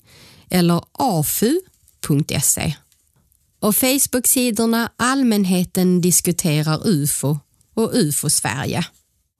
eller 0.50 0.82
afu.se. 0.92 2.74
Och 3.60 3.76
Facebook-sidorna 3.76 4.90
Allmänheten 4.96 6.00
diskuterar 6.00 6.86
UFO 6.86 7.38
och 7.74 7.90
UFO 7.94 8.30
Sverige. 8.30 8.86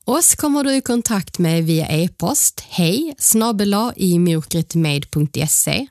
Oss 0.05 0.35
kommer 0.35 0.65
du 0.65 0.77
i 0.77 0.81
kontakt 0.81 1.39
med 1.39 1.65
via 1.65 1.89
e-post 1.89 2.65
hej 2.69 3.15
snabela 3.19 3.93
i 3.97 4.15
e. 5.67 5.89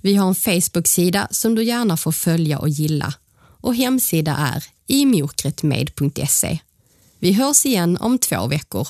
Vi 0.00 0.14
har 0.14 0.28
en 0.28 0.34
Facebook-sida 0.34 1.28
som 1.30 1.54
du 1.54 1.64
gärna 1.64 1.96
får 1.96 2.12
följa 2.12 2.58
och 2.58 2.68
gilla 2.68 3.14
och 3.60 3.76
hemsida 3.76 4.36
är 4.36 4.64
imokretmed.se. 4.86 6.58
Vi 7.18 7.32
hörs 7.32 7.66
igen 7.66 7.96
om 7.96 8.18
två 8.18 8.46
veckor. 8.46 8.88